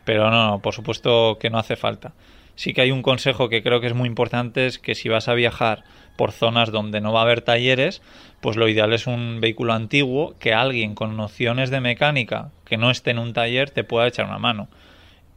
Pero 0.04 0.30
no, 0.30 0.60
por 0.60 0.74
supuesto 0.74 1.38
que 1.40 1.50
no 1.50 1.58
hace 1.58 1.78
falta. 1.78 2.12
Sí 2.56 2.74
que 2.74 2.82
hay 2.82 2.92
un 2.92 3.02
consejo 3.02 3.48
que 3.48 3.64
creo 3.64 3.80
que 3.80 3.88
es 3.88 3.94
muy 3.94 4.10
importante, 4.10 4.68
es 4.68 4.78
que 4.78 4.94
si 4.94 5.08
vas 5.08 5.30
a 5.30 5.36
viajar 5.36 5.86
por 6.18 6.34
zonas 6.34 6.70
donde 6.70 7.00
no 7.00 7.14
va 7.14 7.22
a 7.22 7.24
haber 7.24 7.44
talleres, 7.44 8.02
pues 8.42 8.58
lo 8.58 8.68
ideal 8.68 8.92
es 8.92 9.08
un 9.08 9.40
vehículo 9.40 9.72
antiguo 9.72 10.36
que 10.38 10.54
alguien 10.54 10.96
con 10.96 11.16
nociones 11.16 11.70
de 11.70 11.80
mecánica 11.80 12.52
que 12.66 12.76
no 12.76 12.92
esté 12.92 13.12
en 13.12 13.20
un 13.20 13.32
taller 13.32 13.70
te 13.70 13.86
pueda 13.86 14.08
echar 14.08 14.26
una 14.26 14.38
mano. 14.38 14.68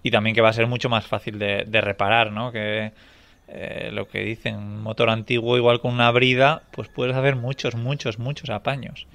Y 0.03 0.11
también 0.11 0.35
que 0.35 0.41
va 0.41 0.49
a 0.49 0.53
ser 0.53 0.67
mucho 0.67 0.89
más 0.89 1.07
fácil 1.07 1.39
de, 1.39 1.65
de 1.67 1.81
reparar, 1.81 2.31
¿no? 2.33 2.53
Que 2.53 2.93
eh, 3.51 3.89
lo 3.93 4.09
que 4.09 4.21
dicen, 4.21 4.57
un 4.57 4.83
motor 4.83 5.09
antiguo 5.09 5.57
igual 5.57 5.81
con 5.81 5.95
una 5.95 6.11
brida, 6.11 6.63
pues 6.71 6.89
puedes 6.89 7.17
hacer 7.17 7.35
muchos, 7.35 7.75
muchos, 7.75 8.19
muchos 8.19 8.51
apaños. 8.51 9.07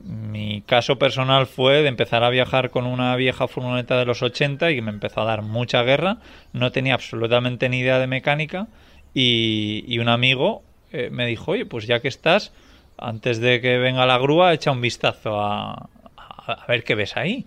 Mi 0.00 0.62
caso 0.62 0.98
personal 0.98 1.46
fue 1.46 1.82
de 1.82 1.88
empezar 1.88 2.24
a 2.24 2.30
viajar 2.30 2.70
con 2.70 2.86
una 2.86 3.14
vieja 3.14 3.46
furgoneta 3.46 3.96
de 3.96 4.04
los 4.04 4.20
80 4.20 4.72
y 4.72 4.80
me 4.80 4.90
empezó 4.90 5.20
a 5.20 5.26
dar 5.26 5.42
mucha 5.42 5.84
guerra. 5.84 6.16
No 6.52 6.72
tenía 6.72 6.94
absolutamente 6.94 7.68
ni 7.68 7.78
idea 7.78 8.00
de 8.00 8.08
mecánica 8.08 8.66
y, 9.14 9.96
un 10.00 10.08
amigo 10.08 10.64
eh, 10.90 11.10
me 11.12 11.26
dijo, 11.26 11.52
oye, 11.52 11.64
pues 11.64 11.86
ya 11.86 12.00
que 12.00 12.08
estás, 12.08 12.52
antes 12.98 13.38
de 13.38 13.60
que 13.60 13.78
venga 13.78 14.06
la 14.06 14.18
grúa, 14.18 14.52
echa 14.54 14.72
un 14.72 14.80
vistazo 14.80 15.40
a, 15.40 15.88
a, 16.16 16.66
ver 16.66 16.82
qué 16.82 16.96
ves 16.96 17.16
ahí. 17.16 17.46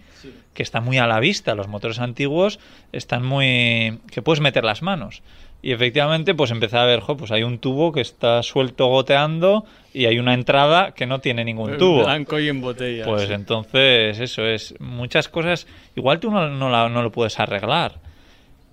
Que 0.53 0.63
está 0.63 0.81
muy 0.81 0.97
a 0.97 1.07
la 1.07 1.19
vista. 1.19 1.55
Los 1.55 1.67
motores 1.67 1.99
antiguos 1.99 2.59
están 2.91 3.25
muy... 3.25 3.99
que 4.11 4.21
puedes 4.21 4.41
meter 4.41 4.63
las 4.63 4.81
manos. 4.81 5.21
Y 5.65 5.71
efectivamente, 5.71 6.35
pues 6.35 6.51
empecé 6.51 6.77
a 6.77 6.85
ver, 6.85 7.01
pues 7.17 7.31
hay 7.31 7.41
un 7.41 7.57
tubo 7.57 7.91
que 7.91 8.01
está 8.01 8.43
suelto 8.43 8.85
goteando 8.85 9.65
y 9.95 10.05
hay 10.05 10.19
una 10.19 10.35
entrada 10.35 10.91
que 10.91 11.07
no 11.07 11.21
tiene 11.21 11.43
ningún 11.43 11.77
tubo. 11.77 12.03
Blanco 12.03 12.39
y 12.39 12.49
en 12.49 12.61
botella. 12.61 13.03
Pues 13.03 13.27
entonces, 13.31 14.19
eso 14.19 14.45
es. 14.45 14.75
Muchas 14.79 15.27
cosas, 15.27 15.65
igual 15.95 16.19
tú 16.19 16.29
no, 16.29 16.47
no, 16.49 17.01
lo 17.01 17.11
puedes 17.11 17.39
arreglar. 17.39 17.99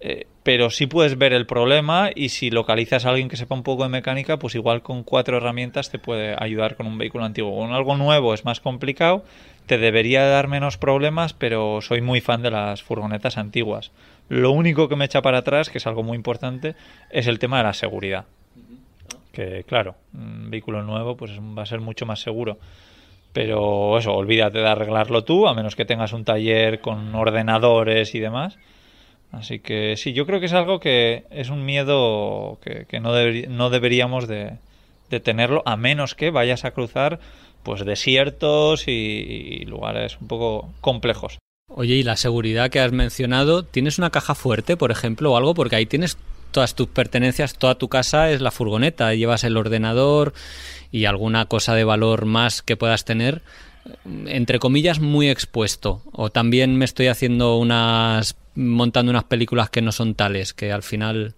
Eh, 0.05 0.27
pero 0.43 0.71
sí 0.71 0.89
puedes 0.89 1.17
ver 1.17 1.33
el 1.33 1.47
problema 1.47 2.11
y 2.13 2.31
si 2.31 2.51
localizas 2.51 3.07
a 3.07 3.11
alguien 3.11 3.29
que 3.29 3.37
sepa 3.37 3.55
un 3.55 3.63
poco 3.63 3.85
de 3.85 3.89
mecánica, 3.89 4.37
pues 4.37 4.57
igual 4.57 4.83
con 4.83 5.05
cuatro 5.05 5.37
herramientas 5.37 5.91
te 5.91 6.01
puede 6.01 6.35
ayudar 6.37 6.75
con 6.75 6.89
un 6.89 6.99
vehículo 6.99 7.25
antiguo. 7.25 7.57
Con 7.57 7.73
algo 7.73 7.97
nuevo 7.97 8.35
es 8.35 8.45
más 8.45 8.59
complicado, 8.59 9.25
te 9.67 9.79
debería 9.79 10.27
dar 10.27 10.49
menos 10.49 10.77
problemas, 10.77 11.35
pero 11.35 11.81
soy 11.83 12.01
muy 12.01 12.21
fan 12.21 12.43
de 12.43 12.51
las 12.51 12.83
furgonetas 12.83 13.39
antiguas. 13.39 13.93
Lo 14.29 14.51
único 14.51 14.89
que 14.89 14.97
me 14.97 15.05
echa 15.05 15.23
para 15.23 15.39
atrás, 15.39 15.71
que 15.71 15.79
es 15.79 15.87
algo 15.87 16.03
muy 16.03 16.17
importante, 16.17 16.75
es 17.11 17.29
el 17.29 17.39
tema 17.39 17.59
de 17.59 17.65
la 17.65 17.73
seguridad. 17.73 18.25
Que 19.31 19.63
claro, 19.63 19.95
un 20.15 20.51
vehículo 20.51 20.83
nuevo 20.83 21.17
pues 21.17 21.31
va 21.39 21.63
a 21.63 21.67
ser 21.67 21.81
mucho 21.81 22.07
más 22.07 22.21
seguro. 22.21 22.59
Pero 23.33 23.97
eso, 23.99 24.13
olvídate 24.13 24.59
de 24.59 24.69
arreglarlo 24.69 25.23
tú, 25.23 25.47
a 25.47 25.55
menos 25.55 25.77
que 25.77 25.85
tengas 25.85 26.13
un 26.13 26.25
taller 26.25 26.81
con 26.81 27.15
ordenadores 27.15 28.17
y 28.17 28.19
demás. 28.19 28.59
Así 29.33 29.59
que 29.59 29.97
sí, 29.97 30.13
yo 30.13 30.27
creo 30.27 30.41
que 30.41 30.47
es 30.47 30.53
algo 30.53 30.79
que 30.79 31.25
es 31.31 31.49
un 31.49 31.65
miedo 31.65 32.61
que, 32.61 33.01
no, 33.01 33.13
no 33.49 33.71
deberíamos 33.71 34.29
de, 34.29 34.59
tenerlo, 35.25 35.63
a 35.67 35.77
menos 35.77 36.15
que 36.15 36.31
vayas 36.31 36.65
a 36.65 36.71
cruzar 36.71 37.19
pues 37.63 37.85
desiertos 37.85 38.89
y 38.89 39.65
lugares 39.67 40.19
un 40.21 40.29
poco 40.29 40.73
complejos. 40.81 41.39
Oye, 41.75 41.95
y 41.95 42.03
la 42.03 42.17
seguridad 42.17 42.71
que 42.71 42.81
has 42.81 42.93
mencionado, 42.93 43.65
¿tienes 43.65 43.99
una 43.99 44.11
caja 44.11 44.35
fuerte, 44.35 44.77
por 44.77 44.91
ejemplo, 44.91 45.33
o 45.33 45.37
algo? 45.37 45.55
Porque 45.55 45.77
ahí 45.77 45.87
tienes 45.87 46.19
todas 46.51 46.75
tus 46.75 46.89
pertenencias, 46.89 47.57
toda 47.57 47.77
tu 47.77 47.89
casa 47.89 48.31
es 48.31 48.43
la 48.43 48.51
furgoneta, 48.51 49.15
llevas 49.15 49.43
el 49.45 49.57
ordenador 49.57 50.35
y 50.91 51.07
alguna 51.07 51.47
cosa 51.47 51.75
de 51.75 51.85
valor 51.85 52.27
más 52.27 52.61
que 52.61 52.77
puedas 52.77 53.07
tener, 53.07 53.41
entre 54.27 54.59
comillas, 54.59 55.01
muy 55.01 55.31
expuesto. 55.31 56.03
O 56.13 56.31
también 56.31 56.77
me 56.77 56.85
estoy 56.85 57.07
haciendo 57.07 57.57
unas, 57.57 58.37
montando 58.55 59.11
unas 59.11 59.25
películas 59.25 59.71
que 59.71 59.83
no 59.83 59.93
son 59.93 60.15
tales, 60.15 60.53
que 60.53 60.73
al 60.73 60.83
final 60.83 61.35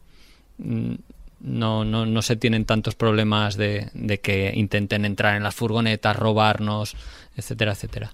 mm, 0.58 0.94
no, 1.40 1.84
no, 1.84 2.06
no 2.06 2.22
se 2.22 2.36
tienen 2.36 2.64
tantos 2.64 2.94
problemas 2.94 3.56
de, 3.56 3.90
de 3.94 4.18
que 4.18 4.52
intenten 4.54 5.04
entrar 5.04 5.36
en 5.36 5.42
las 5.42 5.54
furgonetas, 5.54 6.16
robarnos, 6.16 6.96
etcétera, 7.36 7.72
etcétera. 7.72 8.12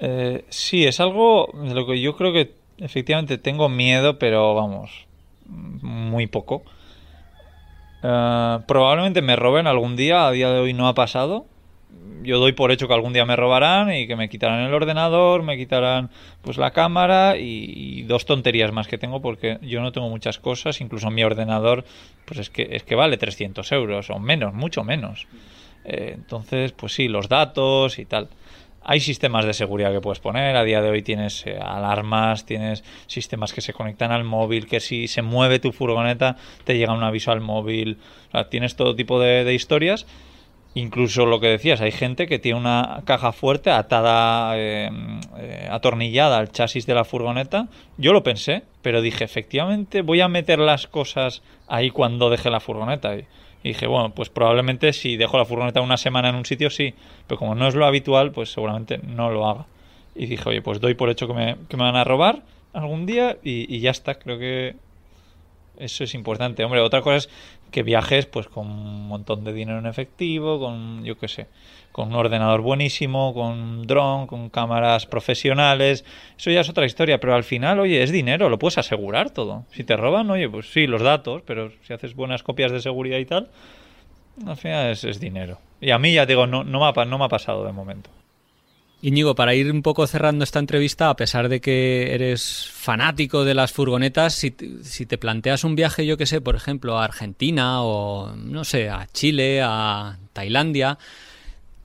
Eh, 0.00 0.44
sí, 0.48 0.84
es 0.84 1.00
algo 1.00 1.50
de 1.54 1.74
lo 1.74 1.86
que 1.86 2.00
yo 2.00 2.16
creo 2.16 2.32
que 2.32 2.52
efectivamente 2.78 3.38
tengo 3.38 3.68
miedo, 3.68 4.18
pero 4.18 4.54
vamos, 4.54 5.06
muy 5.46 6.26
poco. 6.26 6.62
Eh, 8.02 8.58
probablemente 8.66 9.22
me 9.22 9.36
roben 9.36 9.66
algún 9.66 9.96
día, 9.96 10.26
a 10.26 10.32
día 10.32 10.50
de 10.50 10.58
hoy 10.58 10.72
no 10.72 10.88
ha 10.88 10.94
pasado. 10.94 11.46
Yo 12.22 12.38
doy 12.38 12.52
por 12.52 12.70
hecho 12.70 12.86
que 12.86 12.94
algún 12.94 13.12
día 13.12 13.24
me 13.24 13.34
robarán 13.34 13.92
y 13.92 14.06
que 14.06 14.14
me 14.14 14.28
quitarán 14.28 14.60
el 14.60 14.72
ordenador, 14.72 15.42
me 15.42 15.56
quitarán 15.56 16.10
pues 16.40 16.56
la 16.56 16.70
cámara 16.70 17.36
y, 17.36 18.02
dos 18.02 18.26
tonterías 18.26 18.72
más 18.72 18.86
que 18.86 18.98
tengo 18.98 19.20
porque 19.20 19.58
yo 19.62 19.80
no 19.80 19.90
tengo 19.90 20.08
muchas 20.08 20.38
cosas, 20.38 20.80
incluso 20.80 21.10
mi 21.10 21.24
ordenador 21.24 21.84
pues 22.24 22.38
es 22.38 22.50
que, 22.50 22.68
es 22.72 22.84
que 22.84 22.94
vale 22.94 23.16
300 23.16 23.70
euros 23.72 24.10
o 24.10 24.18
menos, 24.20 24.54
mucho 24.54 24.84
menos. 24.84 25.26
Eh, 25.84 26.12
entonces 26.14 26.72
pues 26.72 26.92
sí, 26.92 27.08
los 27.08 27.28
datos 27.28 27.98
y 27.98 28.04
tal. 28.04 28.28
Hay 28.84 28.98
sistemas 28.98 29.44
de 29.44 29.54
seguridad 29.54 29.92
que 29.92 30.00
puedes 30.00 30.18
poner. 30.18 30.56
A 30.56 30.64
día 30.64 30.82
de 30.82 30.90
hoy 30.90 31.02
tienes 31.02 31.46
eh, 31.46 31.56
alarmas, 31.60 32.44
tienes 32.44 32.82
sistemas 33.06 33.52
que 33.52 33.60
se 33.60 33.72
conectan 33.72 34.10
al 34.10 34.24
móvil, 34.24 34.66
que 34.66 34.80
si 34.80 35.06
se 35.06 35.22
mueve 35.22 35.60
tu 35.60 35.72
furgoneta 35.72 36.36
te 36.64 36.76
llega 36.76 36.92
un 36.92 37.04
aviso 37.04 37.30
al 37.30 37.40
móvil. 37.40 37.98
tienes 38.50 38.74
todo 38.74 38.96
tipo 38.96 39.20
de, 39.20 39.54
historias. 39.54 40.06
Incluso 40.74 41.26
lo 41.26 41.38
que 41.38 41.48
decías, 41.48 41.82
hay 41.82 41.92
gente 41.92 42.26
que 42.26 42.38
tiene 42.38 42.58
una 42.58 43.02
caja 43.04 43.32
fuerte 43.32 43.70
atada, 43.70 44.56
em, 44.58 45.20
eh, 45.38 45.68
atornillada 45.70 46.38
al 46.38 46.50
chasis 46.50 46.86
de 46.86 46.94
la 46.94 47.04
furgoneta. 47.04 47.68
Yo 47.98 48.14
lo 48.14 48.22
pensé, 48.22 48.62
pero 48.80 49.02
dije, 49.02 49.22
efectivamente, 49.24 50.00
voy 50.00 50.22
a 50.22 50.28
meter 50.28 50.58
las 50.58 50.86
cosas 50.86 51.42
ahí 51.68 51.90
cuando 51.90 52.30
deje 52.30 52.48
la 52.48 52.60
furgoneta. 52.60 53.14
Y 53.16 53.26
dije, 53.62 53.86
bueno, 53.86 54.14
pues 54.14 54.30
probablemente 54.30 54.94
si 54.94 55.18
dejo 55.18 55.36
la 55.36 55.44
furgoneta 55.44 55.82
una 55.82 55.98
semana 55.98 56.30
en 56.30 56.36
un 56.36 56.46
sitio, 56.46 56.70
sí, 56.70 56.94
pero 57.26 57.38
como 57.38 57.54
no 57.54 57.68
es 57.68 57.74
lo 57.74 57.84
habitual, 57.84 58.32
pues 58.32 58.50
seguramente 58.50 58.98
no 58.98 59.30
lo 59.30 59.46
haga. 59.46 59.66
Y 60.14 60.24
dije, 60.24 60.48
oye, 60.48 60.62
pues 60.62 60.80
doy 60.80 60.94
por 60.94 61.10
hecho 61.10 61.26
que 61.26 61.34
me, 61.34 61.56
que 61.68 61.76
me 61.76 61.82
van 61.84 61.96
a 61.96 62.04
robar 62.04 62.42
algún 62.72 63.04
día 63.04 63.36
y, 63.42 63.74
y 63.74 63.80
ya 63.80 63.90
está. 63.90 64.14
Creo 64.14 64.38
que 64.38 64.74
eso 65.78 66.04
es 66.04 66.14
importante. 66.14 66.64
Hombre, 66.64 66.80
otra 66.80 67.02
cosa 67.02 67.16
es 67.16 67.28
que 67.72 67.82
viajes 67.82 68.26
pues 68.26 68.46
con 68.46 68.68
un 68.68 69.08
montón 69.08 69.42
de 69.42 69.52
dinero 69.52 69.80
en 69.80 69.86
efectivo, 69.86 70.60
con, 70.60 71.02
yo 71.02 71.18
qué 71.18 71.26
sé, 71.26 71.48
con 71.90 72.08
un 72.08 72.14
ordenador 72.14 72.60
buenísimo, 72.60 73.34
con 73.34 73.58
un 73.58 73.86
dron, 73.86 74.28
con 74.28 74.48
cámaras 74.50 75.06
profesionales. 75.06 76.04
Eso 76.38 76.52
ya 76.52 76.60
es 76.60 76.68
otra 76.68 76.86
historia, 76.86 77.18
pero 77.18 77.34
al 77.34 77.42
final, 77.42 77.80
oye, 77.80 78.02
es 78.02 78.12
dinero, 78.12 78.48
lo 78.48 78.58
puedes 78.60 78.78
asegurar 78.78 79.30
todo. 79.30 79.64
Si 79.72 79.82
te 79.82 79.96
roban, 79.96 80.30
oye, 80.30 80.48
pues 80.48 80.72
sí, 80.72 80.86
los 80.86 81.02
datos, 81.02 81.42
pero 81.44 81.72
si 81.82 81.92
haces 81.92 82.14
buenas 82.14 82.44
copias 82.44 82.70
de 82.70 82.80
seguridad 82.80 83.18
y 83.18 83.26
tal, 83.26 83.50
al 84.46 84.56
final 84.56 84.90
es, 84.90 85.20
dinero. 85.20 85.58
Y 85.80 85.90
a 85.90 85.98
mí, 85.98 86.12
ya 86.12 86.26
digo, 86.26 86.46
no, 86.46 86.62
no, 86.62 86.80
me 86.80 87.00
ha, 87.00 87.04
no 87.04 87.18
me 87.18 87.24
ha 87.24 87.28
pasado 87.28 87.64
de 87.64 87.72
momento. 87.72 88.10
Íñigo, 89.02 89.34
para 89.34 89.54
ir 89.54 89.70
un 89.70 89.82
poco 89.82 90.06
cerrando 90.06 90.44
esta 90.44 90.60
entrevista, 90.60 91.10
a 91.10 91.16
pesar 91.16 91.48
de 91.48 91.60
que 91.60 92.14
eres 92.14 92.70
fanático 92.72 93.44
de 93.44 93.52
las 93.52 93.72
furgonetas, 93.72 94.34
si, 94.34 94.54
si 94.82 95.06
te 95.06 95.18
planteas 95.18 95.64
un 95.64 95.74
viaje, 95.74 96.06
yo 96.06 96.16
que 96.16 96.24
sé, 96.24 96.40
por 96.40 96.54
ejemplo, 96.54 96.98
a 96.98 97.04
Argentina 97.04 97.82
o, 97.82 98.34
no 98.36 98.64
sé, 98.64 98.88
a 98.88 99.08
Chile, 99.12 99.60
a 99.60 100.18
Tailandia, 100.32 100.98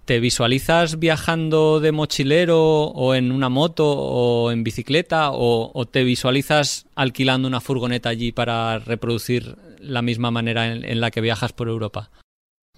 ¿Te 0.08 0.22
visualizas 0.22 1.00
viajando 1.00 1.82
de 1.82 1.92
mochilero 1.92 2.84
o 2.86 3.14
en 3.14 3.30
una 3.30 3.50
moto 3.50 3.92
o 3.92 4.52
en 4.52 4.64
bicicleta 4.64 5.32
o, 5.34 5.86
te 5.86 6.06
visualizas 6.06 6.88
alquilando 6.96 7.46
una 7.46 7.60
furgoneta 7.60 8.08
allí 8.08 8.32
para 8.32 8.80
reproducir 8.80 9.58
la 9.82 10.02
misma 10.02 10.32
manera 10.32 10.72
en, 10.72 11.02
la 11.02 11.12
que 11.12 11.20
viajas 11.20 11.52
por 11.52 11.68
Europa? 11.68 12.10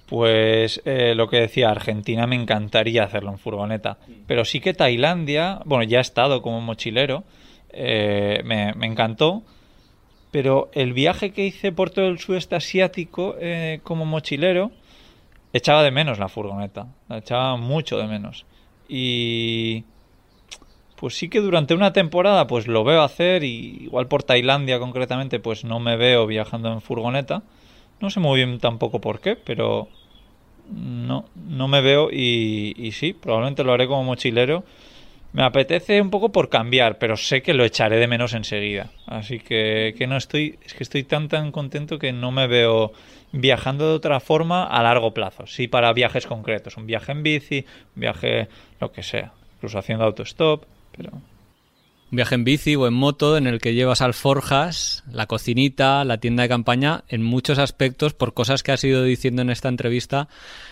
Pues 0.10 0.82
eh, 0.86 1.14
lo 1.16 1.30
que 1.30 1.38
decía, 1.38 1.70
Argentina 1.70 2.26
me 2.26 2.36
encantaría 2.36 3.03
hacerlo 3.03 3.30
en 3.30 3.38
furgoneta, 3.38 3.99
pero 4.26 4.43
sí 4.43 4.60
que 4.60 4.74
Tailandia, 4.74 5.62
bueno, 5.66 5.84
ya 5.84 5.99
he 5.99 6.01
estado 6.01 6.41
como 6.41 6.62
mochilero, 6.62 7.24
eh, 7.70 8.41
me, 8.43 8.72
encantó, 8.88 9.43
pero 10.32 10.72
el 10.74 10.93
viaje 10.93 11.32
que 11.32 11.45
hice 11.45 11.72
por 11.72 11.91
todo 11.91 12.07
el 12.07 12.18
sudeste 12.18 12.55
asiático 12.55 13.36
eh, 13.39 13.82
como 13.84 14.05
mochilero, 14.05 14.72
echaba 15.53 15.84
de 15.84 15.91
menos 15.91 16.18
la 16.18 16.28
furgoneta, 16.28 16.88
la 17.07 17.20
echaba 17.20 17.55
mucho 17.57 17.99
de 17.99 18.07
menos. 18.07 18.47
Y 18.88 19.84
pues 20.95 21.16
sí 21.20 21.30
que 21.30 21.39
durante 21.39 21.76
una 21.76 21.93
temporada 21.93 22.47
pues 22.47 22.68
lo 22.68 22.84
veo 22.84 23.03
hacer 23.03 23.43
y 23.43 23.84
igual 23.84 24.07
por 24.07 24.24
Tailandia 24.24 24.80
concretamente 24.80 25.39
pues 25.39 25.64
no 25.64 25.80
me 25.80 25.97
veo 25.97 26.26
viajando 26.26 26.74
en 26.74 26.82
furgoneta. 26.82 27.43
No 28.01 28.10
sé 28.10 28.20
muy 28.20 28.38
bien 28.38 28.60
tampoco 28.60 28.99
por 28.99 29.20
qué, 29.20 29.36
pero 29.36 29.89
no, 30.74 31.26
no 31.36 31.67
me 31.67 31.82
veo 31.82 32.09
y, 32.11 32.74
y 32.78 32.91
sí, 32.91 33.13
probablemente 33.13 33.63
lo 33.63 33.74
haré 33.74 33.88
como 33.88 34.03
mochilero. 34.03 34.63
Me 35.32 35.43
apetece 35.43 36.01
un 36.01 36.09
poco 36.09 36.30
por 36.30 36.49
cambiar, 36.49 36.97
pero 36.97 37.15
sé 37.15 37.43
que 37.43 37.53
lo 37.53 37.63
echaré 37.63 37.97
de 37.97 38.07
menos 38.07 38.34
enseguida. 38.34 38.89
Así 39.05 39.39
que, 39.39 39.93
que 39.95 40.07
no 40.07 40.17
estoy, 40.17 40.57
es 40.65 40.74
que 40.74 40.84
estoy 40.84 41.03
tan 41.03 41.28
tan 41.28 41.51
contento 41.51 41.99
que 41.99 42.11
no 42.11 42.32
me 42.32 42.47
veo 42.47 42.93
viajando 43.32 43.88
de 43.89 43.93
otra 43.93 44.20
forma 44.20 44.63
a 44.63 44.82
largo 44.82 45.13
plazo. 45.13 45.45
Sí 45.45 45.67
para 45.67 45.93
viajes 45.93 46.26
concretos, 46.26 46.78
un 46.78 46.88
viaje 46.88 47.11
en 47.11 47.22
bici, 47.22 47.65
un 47.95 48.01
viaje 48.01 48.47
lo 48.80 48.91
que 48.91 49.03
sea, 49.03 49.32
incluso 49.55 49.78
haciendo 49.78 50.05
autostop, 50.05 50.63
pero 50.97 51.11
un 52.12 52.16
viaje 52.16 52.36
en 52.36 52.43
bici 52.43 52.76
o 52.76 52.88
en 52.88 52.93
moto 52.93 53.38
en 53.38 53.45
el 53.45 53.60
que 53.60 53.76
llevas 53.76 54.01
alforjas, 54.01 55.03
la 55.12 55.28
cocinita, 55.28 56.03
la 56.03 56.18
tienda 56.18 56.43
de 56.43 56.49
campaña, 56.49 57.03
en 57.07 57.22
muchos 57.22 57.60
aspectos, 57.60 58.14
por 58.14 58.34
cosas 58.34 58.64
que 58.64 58.72
has 58.72 58.84
ido 58.84 59.03
diciendo 59.03 59.43
en 59.43 59.51
esta 59.51 59.70
entrevista, 59.70 60.28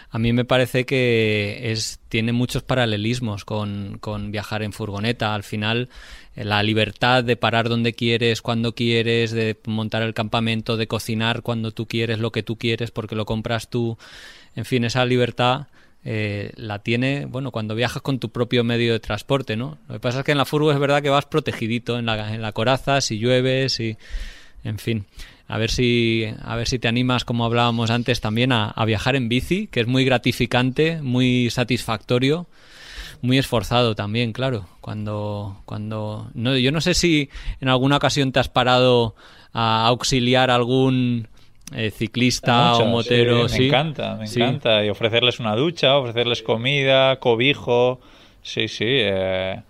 a 0.10 0.18
mí 0.18 0.34
me 0.34 0.46
parece 0.46 0.86
que 0.86 1.72
es, 1.72 2.00
tiene 2.10 2.32
muchos 2.32 2.64
paralelismos 2.64 3.46
con, 3.46 3.98
con 4.00 4.32
viajar 4.32 4.64
en 4.64 4.74
furgoneta. 4.74 5.36
Al 5.36 5.44
final, 5.44 5.90
eh, 6.36 6.44
la 6.44 6.64
libertad 6.64 7.24
de 7.24 7.36
parar 7.36 7.70
donde 7.70 7.94
quieres, 7.94 8.42
cuando 8.42 8.74
quieres, 8.74 9.32
de 9.32 9.60
montar 9.66 10.02
el 10.02 10.14
campamento, 10.14 10.76
de 10.78 10.88
cocinar 10.88 11.44
cuando 11.44 11.72
tú 11.72 11.88
quieres, 11.88 12.20
lo 12.20 12.32
que 12.32 12.42
tú 12.42 12.58
quieres, 12.58 12.90
porque 12.90 13.16
lo 13.16 13.26
compras 13.26 13.70
tú. 13.70 13.98
En 14.56 14.66
fin, 14.66 14.86
esa 14.86 15.06
libertad 15.06 15.68
eh, 16.04 16.52
la 16.56 16.80
tiene, 16.80 17.26
bueno, 17.26 17.52
cuando 17.52 17.76
viajas 17.76 18.02
con 18.02 18.20
tu 18.20 18.30
propio 18.30 18.64
medio 18.64 18.94
de 18.94 19.00
transporte, 19.00 19.58
¿no? 19.58 19.78
Lo 19.88 19.96
que 19.96 20.00
pasa 20.00 20.20
es 20.20 20.26
que 20.26 20.32
en 20.32 20.38
la 20.38 20.46
furgo 20.46 20.72
es 20.72 20.80
verdad 20.80 21.02
que 21.02 21.10
vas 21.10 21.26
protegidito 21.26 22.00
en 22.00 22.06
la, 22.06 22.34
en 22.34 22.42
la 22.42 22.52
coraza, 22.52 23.02
si 23.02 23.20
llueves 23.20 23.80
y... 23.80 23.98
En 24.64 24.80
fin, 24.80 25.06
a 25.48 25.58
ver 25.58 25.72
si, 25.72 26.26
a 26.42 26.56
ver 26.56 26.68
si 26.68 26.78
te 26.78 26.90
animas, 26.90 27.24
como 27.24 27.46
hablábamos 27.46 27.90
antes, 27.90 28.20
también 28.20 28.52
a, 28.52 28.74
viajar 28.86 29.16
en 29.16 29.30
bici, 29.30 29.68
que 29.68 29.80
es 29.80 29.88
muy 29.88 30.04
gratificante, 30.04 31.02
muy 31.02 31.50
satisfactorio, 31.50 32.48
muy 33.22 33.38
esforzado 33.38 33.96
también, 33.96 34.34
claro. 34.34 34.68
Cuando, 34.82 35.62
cuando, 35.66 36.30
no, 36.34 36.58
yo 36.58 36.72
no 36.72 36.82
sé 36.82 36.94
si 36.94 37.30
en 37.62 37.70
alguna 37.70 37.96
ocasión 37.96 38.34
te 38.34 38.40
has 38.42 38.50
parado 38.50 39.16
a 39.54 39.88
auxiliar 39.88 40.52
algún 40.52 41.30
eh, 41.74 41.92
ciclista 41.92 42.76
o 42.78 42.86
motero. 42.86 43.50
Sí, 43.50 43.60
me 43.60 43.68
encanta, 43.68 44.16
me 44.16 44.26
encanta. 44.26 44.86
Y 44.86 44.90
ofrecerles 44.90 45.40
una 45.40 45.56
ducha, 45.56 45.98
ofrecerles 45.98 46.42
comida, 46.42 47.20
cobijo. 47.20 48.00
Sí, 48.42 48.68
sí. 48.68 48.86
Eh, 48.88 49.62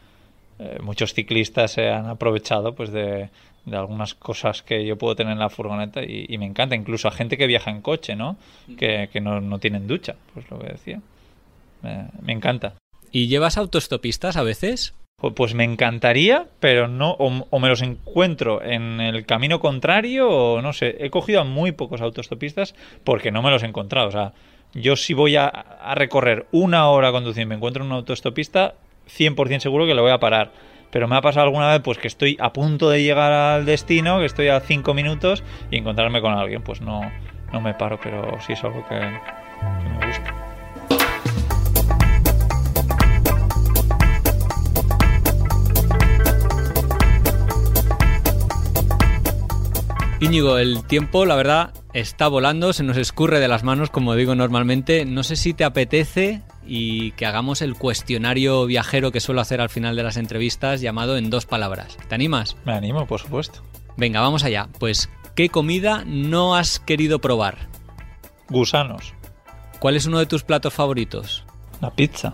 eh, 0.59 0.77
muchos 0.81 1.13
ciclistas 1.13 1.71
se 1.71 1.89
han 1.89 2.07
aprovechado 2.07 2.75
pues 2.75 2.91
de, 2.91 3.29
algunas 3.71 4.13
cosas 4.13 4.61
que 4.61 4.85
yo 4.85 4.97
puedo 4.97 5.15
tener 5.15 5.33
en 5.33 5.39
la 5.39 5.49
furgoneta 5.49 6.03
y, 6.03 6.37
me 6.37 6.45
encanta. 6.45 6.75
Incluso 6.75 7.07
a 7.07 7.11
gente 7.11 7.37
que 7.37 7.47
viaja 7.47 7.71
en 7.71 7.81
coche, 7.81 8.15
¿no? 8.15 8.37
Que, 8.77 9.09
no, 9.21 9.41
no, 9.41 9.59
tienen 9.59 9.87
ducha, 9.87 10.15
pues 10.33 10.49
lo 10.51 10.59
que 10.59 10.67
decía. 10.67 11.01
me 11.81 12.33
encanta. 12.33 12.75
¿Y 13.11 13.27
llevas 13.27 13.57
autostopistas 13.57 14.37
a 14.37 14.43
veces? 14.43 14.93
Pues 15.19 15.55
me 15.55 15.63
encantaría, 15.63 16.45
pero 16.59 16.87
no, 16.87 17.09
o, 17.13 17.59
me 17.59 17.69
los 17.69 17.81
encuentro 17.81 18.61
en 18.61 19.01
el 19.01 19.25
camino 19.25 19.59
contrario, 19.59 20.29
o 20.29 20.61
no 20.61 20.73
sé, 20.73 20.95
he 20.99 21.09
cogido 21.09 21.41
a 21.41 21.43
muy 21.43 21.71
pocos 21.71 22.01
autostopistas 22.01 22.75
porque 23.03 23.31
no 23.31 23.41
me 23.41 23.49
los 23.49 23.63
he 23.63 23.65
encontrado. 23.65 24.09
O 24.09 24.11
sea, 24.11 24.33
yo 24.75 24.95
si 24.95 25.15
voy 25.15 25.35
a, 25.35 25.49
recorrer 25.95 26.45
una 26.51 26.87
hora 26.89 27.11
conduciendo 27.11 27.47
y 27.47 27.49
me 27.49 27.55
encuentro 27.55 27.83
en 27.83 27.89
un 27.89 27.97
autostopista, 27.97 28.75
100% 29.07 29.59
seguro 29.59 29.87
que 29.87 29.95
lo 29.95 30.03
voy 30.03 30.11
a 30.11 30.19
parar. 30.19 30.51
Pero 30.91 31.07
me 31.07 31.15
ha 31.15 31.21
pasado 31.21 31.47
alguna 31.47 31.71
vez 31.71 31.81
pues 31.81 31.97
que 31.97 32.07
estoy 32.07 32.37
a 32.39 32.53
punto 32.53 32.91
de 32.91 33.01
llegar 33.01 33.31
al 33.31 33.65
destino, 33.65 34.19
que 34.19 34.25
estoy 34.25 34.49
a 34.49 34.59
5 34.59 34.93
minutos 34.93 35.43
y 35.71 35.77
encontrarme 35.77 36.21
con 36.21 36.33
alguien, 36.33 36.61
pues 36.61 36.79
no, 36.79 37.01
no 37.51 37.59
me 37.59 37.73
paro, 37.73 37.99
pero 38.03 38.39
sí 38.45 38.53
es 38.53 38.63
algo 38.63 38.85
que 38.87 38.93
me 38.99 40.05
gusta. 40.05 40.36
Íñigo, 50.19 50.57
el 50.57 50.83
tiempo, 50.83 51.27
la 51.27 51.35
verdad, 51.35 51.73
está 51.93 52.27
volando, 52.27 52.73
se 52.73 52.81
nos 52.81 52.97
escurre 52.97 53.39
de 53.39 53.47
las 53.47 53.63
manos, 53.63 53.91
como 53.91 54.15
digo 54.15 54.33
normalmente. 54.33 55.05
No 55.05 55.21
sé 55.21 55.35
si 55.35 55.53
te 55.53 55.63
apetece 55.63 56.41
y 56.65 57.11
que 57.11 57.27
hagamos 57.27 57.61
el 57.61 57.75
cuestionario 57.75 58.65
viajero 58.65 59.11
que 59.11 59.19
suelo 59.19 59.41
hacer 59.41 59.61
al 59.61 59.69
final 59.69 59.95
de 59.95 60.01
las 60.01 60.17
entrevistas, 60.17 60.81
llamado 60.81 61.17
en 61.17 61.29
dos 61.29 61.45
palabras. 61.45 61.97
¿Te 62.09 62.15
animas? 62.15 62.57
Me 62.65 62.73
animo, 62.73 63.05
por 63.05 63.19
supuesto. 63.19 63.61
Venga, 63.95 64.19
vamos 64.21 64.43
allá. 64.43 64.69
Pues, 64.79 65.07
¿qué 65.35 65.49
comida 65.49 66.03
no 66.07 66.55
has 66.55 66.79
querido 66.79 67.19
probar? 67.19 67.69
Gusanos. 68.49 69.13
¿Cuál 69.79 69.97
es 69.97 70.07
uno 70.07 70.17
de 70.17 70.25
tus 70.25 70.43
platos 70.43 70.73
favoritos? 70.73 71.45
La 71.79 71.91
pizza. 71.91 72.33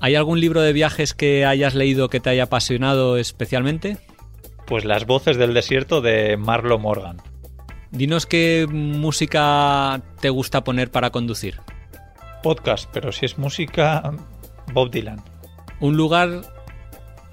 ¿Hay 0.00 0.14
algún 0.14 0.40
libro 0.40 0.62
de 0.62 0.72
viajes 0.72 1.12
que 1.12 1.44
hayas 1.44 1.74
leído 1.74 2.08
que 2.08 2.20
te 2.20 2.30
haya 2.30 2.44
apasionado 2.44 3.18
especialmente? 3.18 3.98
Pues 4.68 4.84
Las 4.84 5.06
voces 5.06 5.38
del 5.38 5.54
desierto 5.54 6.02
de 6.02 6.36
Marlo 6.36 6.78
Morgan. 6.78 7.22
Dinos 7.90 8.26
qué 8.26 8.66
música 8.70 10.02
te 10.20 10.28
gusta 10.28 10.62
poner 10.62 10.90
para 10.90 11.08
conducir. 11.08 11.58
Podcast, 12.42 12.90
pero 12.92 13.10
si 13.10 13.24
es 13.24 13.38
música, 13.38 14.12
Bob 14.74 14.90
Dylan. 14.90 15.22
Un 15.80 15.96
lugar 15.96 16.42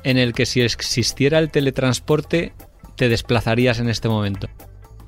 en 0.06 0.18
el 0.18 0.32
que 0.32 0.46
si 0.46 0.62
existiera 0.62 1.40
el 1.40 1.52
teletransporte 1.52 2.54
te 2.96 3.10
desplazarías 3.10 3.80
en 3.80 3.90
este 3.90 4.08
momento. 4.08 4.48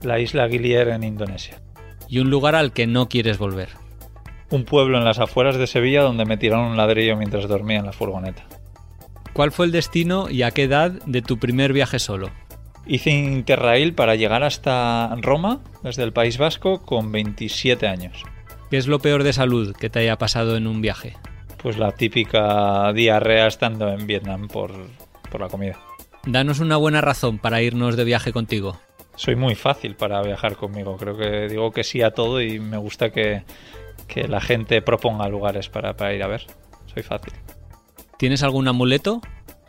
La 0.01 0.19
isla 0.19 0.49
Gilier 0.49 0.89
en 0.89 1.03
Indonesia. 1.03 1.61
Y 2.09 2.19
un 2.19 2.29
lugar 2.29 2.55
al 2.55 2.73
que 2.73 2.87
no 2.87 3.07
quieres 3.07 3.37
volver. 3.37 3.69
Un 4.49 4.65
pueblo 4.65 4.97
en 4.97 5.05
las 5.05 5.19
afueras 5.19 5.55
de 5.55 5.67
Sevilla 5.67 6.01
donde 6.01 6.25
me 6.25 6.35
tiraron 6.35 6.71
un 6.71 6.77
ladrillo 6.77 7.15
mientras 7.15 7.47
dormía 7.47 7.79
en 7.79 7.85
la 7.85 7.93
furgoneta. 7.93 8.45
¿Cuál 9.37 9.51
fue 9.51 9.67
el 9.67 9.71
destino 9.71 10.31
y 10.31 10.41
a 10.41 10.49
qué 10.49 10.63
edad 10.63 10.89
de 11.05 11.21
tu 11.21 11.37
primer 11.37 11.71
viaje 11.71 11.99
solo? 11.99 12.31
Hice 12.87 13.11
Interrail 13.11 13.93
para 13.93 14.15
llegar 14.15 14.41
hasta 14.41 15.15
Roma, 15.21 15.59
desde 15.83 16.01
el 16.01 16.11
País 16.11 16.39
Vasco, 16.39 16.81
con 16.83 17.11
27 17.11 17.87
años. 17.87 18.23
¿Qué 18.71 18.77
es 18.77 18.87
lo 18.87 18.97
peor 18.97 19.21
de 19.21 19.33
salud 19.33 19.75
que 19.75 19.91
te 19.91 19.99
haya 19.99 20.17
pasado 20.17 20.57
en 20.57 20.65
un 20.65 20.81
viaje? 20.81 21.17
Pues 21.61 21.77
la 21.77 21.91
típica 21.91 22.91
diarrea 22.93 23.45
estando 23.45 23.89
en 23.89 24.07
Vietnam 24.07 24.47
por, 24.47 24.71
la 25.39 25.49
comida. 25.49 25.77
Danos 26.25 26.59
una 26.59 26.77
buena 26.77 27.01
razón 27.01 27.37
para 27.37 27.61
irnos 27.61 27.95
de 27.95 28.05
viaje 28.05 28.33
contigo. 28.33 28.79
Soy 29.17 29.35
muy 29.35 29.53
fácil 29.53 29.93
para 29.95 30.19
viajar 30.23 30.55
conmigo. 30.55 30.97
Creo 30.97 31.15
que 31.15 31.47
digo 31.47 31.69
que 31.69 31.83
sí 31.83 32.01
a 32.01 32.09
todo 32.09 32.41
y 32.41 32.59
me 32.59 32.77
gusta 32.77 33.11
que, 33.11 33.43
la 34.15 34.41
gente 34.41 34.81
proponga 34.81 35.29
lugares 35.29 35.69
para, 35.69 35.95
para 35.95 36.15
ir 36.15 36.23
a 36.23 36.27
ver. 36.27 36.47
Soy 36.91 37.03
fácil. 37.03 37.33
¿Tienes 38.17 38.41
algún 38.41 38.67
amuleto? 38.67 39.21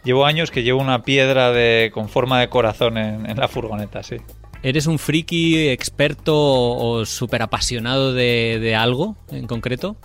Llevo 0.05 0.25
años 0.25 0.51
que 0.51 0.63
llevo 0.63 0.81
una 0.81 1.03
piedra 1.03 1.53
de, 1.53 1.91
con 1.93 2.09
forma 2.09 2.41
de 2.41 2.49
corazón 2.49 2.97
en, 2.97 3.37
la 3.37 3.47
furgoneta, 3.47 4.03
sí. 4.03 4.17
¿Eres 4.63 4.87
un 4.87 4.99
friki 4.99 5.69
experto 5.69 6.35
o 6.35 7.05
súper 7.05 7.43
apasionado 7.43 8.15
de, 8.15 8.75
algo 8.75 9.17
en 9.31 9.47
concreto? 9.47 9.97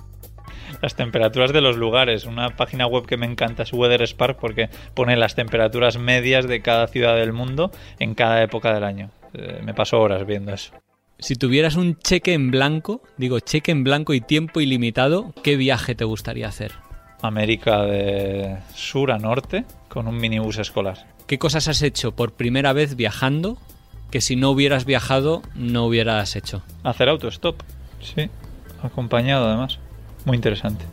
Las 0.81 0.95
temperaturas 0.95 1.53
de 1.53 1.61
los 1.61 1.77
lugares. 1.77 2.25
Una 2.25 2.49
página 2.49 2.85
web 2.85 3.05
que 3.05 3.15
me 3.15 3.25
encanta 3.25 3.63
es 3.63 3.71
Weather 3.71 4.05
Spark 4.05 4.37
porque 4.37 4.69
pone 4.93 5.15
las 5.15 5.35
temperaturas 5.35 5.97
medias 5.97 6.45
de 6.47 6.61
cada 6.61 6.87
ciudad 6.87 7.15
del 7.15 7.31
mundo 7.31 7.71
en 7.99 8.13
cada 8.13 8.43
época 8.43 8.73
del 8.73 8.83
año. 8.83 9.09
Eh, 9.33 9.61
me 9.63 9.73
paso 9.73 10.01
horas 10.01 10.25
viendo 10.25 10.53
eso. 10.53 10.73
Si 11.17 11.35
tuvieras 11.35 11.77
un 11.77 11.97
cheque 11.97 12.33
en 12.33 12.51
blanco, 12.51 13.01
digo 13.17 13.39
cheque 13.39 13.71
en 13.71 13.85
blanco 13.85 14.13
y 14.13 14.19
tiempo 14.19 14.59
ilimitado, 14.59 15.33
¿qué 15.41 15.55
viaje 15.55 15.95
te 15.95 16.03
gustaría 16.03 16.49
hacer? 16.49 16.82
América 17.23 17.83
de 17.83 18.57
sur 18.75 19.11
a 19.11 19.17
norte 19.17 19.63
con 19.87 20.07
un 20.07 20.17
minibús 20.17 20.57
escolar. 20.57 21.07
¿Qué 21.25 21.39
cosas 21.39 21.69
has 21.69 21.81
hecho 21.81 22.11
por 22.11 22.33
primera 22.33 22.73
vez 22.73 22.97
viajando 22.97 23.57
que 24.11 24.19
si 24.19 24.35
no 24.35 24.51
hubieras 24.51 24.83
viajado 24.83 25.41
no 25.55 25.85
hubieras 25.85 26.35
hecho? 26.35 26.63
Hacer 26.83 27.07
autostop, 27.07 27.61
sí, 28.01 28.29
acompañado 28.83 29.47
además. 29.47 29.79
Muy 30.25 30.35
interesante. 30.35 30.85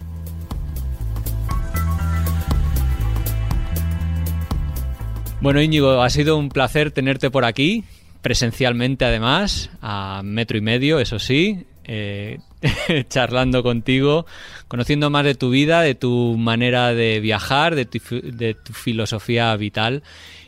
Bueno, 5.40 5.60
Íñigo, 5.60 6.00
ha 6.00 6.10
sido 6.10 6.36
un 6.36 6.48
placer 6.48 6.92
tenerte 6.92 7.30
por 7.30 7.44
aquí, 7.44 7.82
presencialmente 8.22 9.04
además, 9.04 9.70
a 9.82 10.20
metro 10.22 10.56
y 10.58 10.60
medio, 10.60 11.00
eso 11.00 11.18
sí. 11.18 11.66
Eh, 11.84 12.38
charlando 13.08 13.62
contigo, 13.62 14.26
conociendo 14.68 15.10
más 15.10 15.24
de 15.24 15.34
tu 15.34 15.50
vida, 15.50 15.82
de 15.82 15.94
tu 15.94 16.36
manera 16.38 16.94
de 16.94 17.20
viajar, 17.20 17.74
de 17.74 17.84
tu, 17.86 18.72
filosofía 18.72 19.54
vital. 19.56 20.02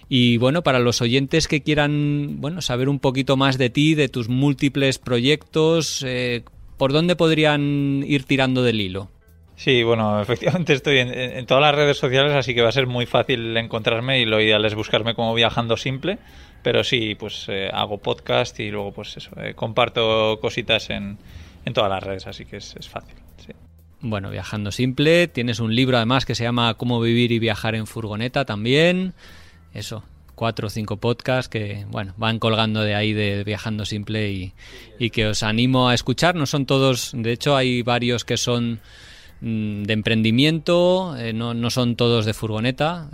Y 0.08 0.36
bueno, 0.36 0.62
para 0.62 0.78
los 0.78 1.00
oyentes 1.00 1.48
que 1.48 1.62
quieran 1.62 2.40
bueno, 2.40 2.60
saber 2.60 2.88
un 2.88 2.98
poquito 2.98 3.36
más 3.36 3.56
de 3.56 3.70
ti, 3.70 3.94
de 3.94 4.08
tus 4.08 4.28
múltiples 4.28 4.98
proyectos, 4.98 6.04
eh, 6.06 6.44
¿por 6.76 6.92
dónde 6.92 7.16
podrían 7.16 8.04
ir 8.06 8.24
tirando 8.24 8.62
del 8.62 8.80
hilo? 8.80 9.10
Sí, 9.56 9.82
bueno, 9.82 10.20
efectivamente 10.22 10.74
estoy 10.74 10.98
en, 10.98 11.46
todas 11.46 11.62
las 11.62 11.74
redes 11.74 11.96
sociales, 11.96 12.32
así 12.34 12.54
que 12.54 12.62
va 12.62 12.68
a 12.68 12.72
ser 12.72 12.86
muy 12.86 13.06
fácil 13.06 13.56
encontrarme 13.56 14.20
y 14.20 14.26
lo 14.26 14.40
ideal 14.40 14.64
es 14.66 14.74
buscarme 14.74 15.14
como 15.14 15.34
Viajando 15.34 15.76
Simple. 15.76 16.18
Pero 16.62 16.84
sí, 16.84 17.16
pues 17.16 17.46
eh, 17.48 17.68
hago 17.72 17.98
podcast 17.98 18.60
y 18.60 18.70
luego 18.70 18.92
pues 18.92 19.16
eso, 19.16 19.30
eh, 19.40 19.54
comparto 19.54 20.38
cositas 20.40 20.90
en, 20.90 21.18
en, 21.64 21.72
todas 21.72 21.90
las 21.90 22.02
redes, 22.02 22.26
así 22.26 22.44
que 22.44 22.56
es, 22.56 22.74
es 22.78 22.88
fácil. 22.88 23.14
Bueno, 24.00 24.30
Viajando 24.30 24.72
Simple, 24.72 25.28
tienes 25.28 25.60
un 25.60 25.76
libro 25.76 25.96
además 25.96 26.26
que 26.26 26.34
se 26.34 26.42
llama 26.42 26.74
Cómo 26.74 27.00
vivir 27.00 27.30
y 27.30 27.38
viajar 27.38 27.76
en 27.76 27.86
furgoneta 27.86 28.44
también. 28.44 29.14
Eso, 29.74 30.02
cuatro 30.34 30.66
o 30.66 30.70
cinco 30.70 30.96
podcasts 30.96 31.48
que 31.48 31.86
bueno 31.88 32.12
van 32.16 32.40
colgando 32.40 32.82
de 32.82 32.96
ahí 32.96 33.12
de 33.12 33.44
Viajando 33.44 33.84
Simple 33.84 34.32
y, 34.32 34.54
y 34.98 35.10
que 35.10 35.28
os 35.28 35.44
animo 35.44 35.88
a 35.88 35.94
escuchar. 35.94 36.34
No 36.34 36.46
son 36.46 36.66
todos, 36.66 37.12
de 37.14 37.30
hecho 37.30 37.54
hay 37.54 37.82
varios 37.82 38.24
que 38.24 38.36
son 38.36 38.80
Mm, 39.42 39.82
de 39.82 39.92
emprendimiento, 39.92 41.16
eh, 41.18 41.32
no, 41.32 41.52
no, 41.52 41.68
son 41.70 41.96
todos 41.96 42.24
de 42.24 42.32
furgoneta. 42.32 43.10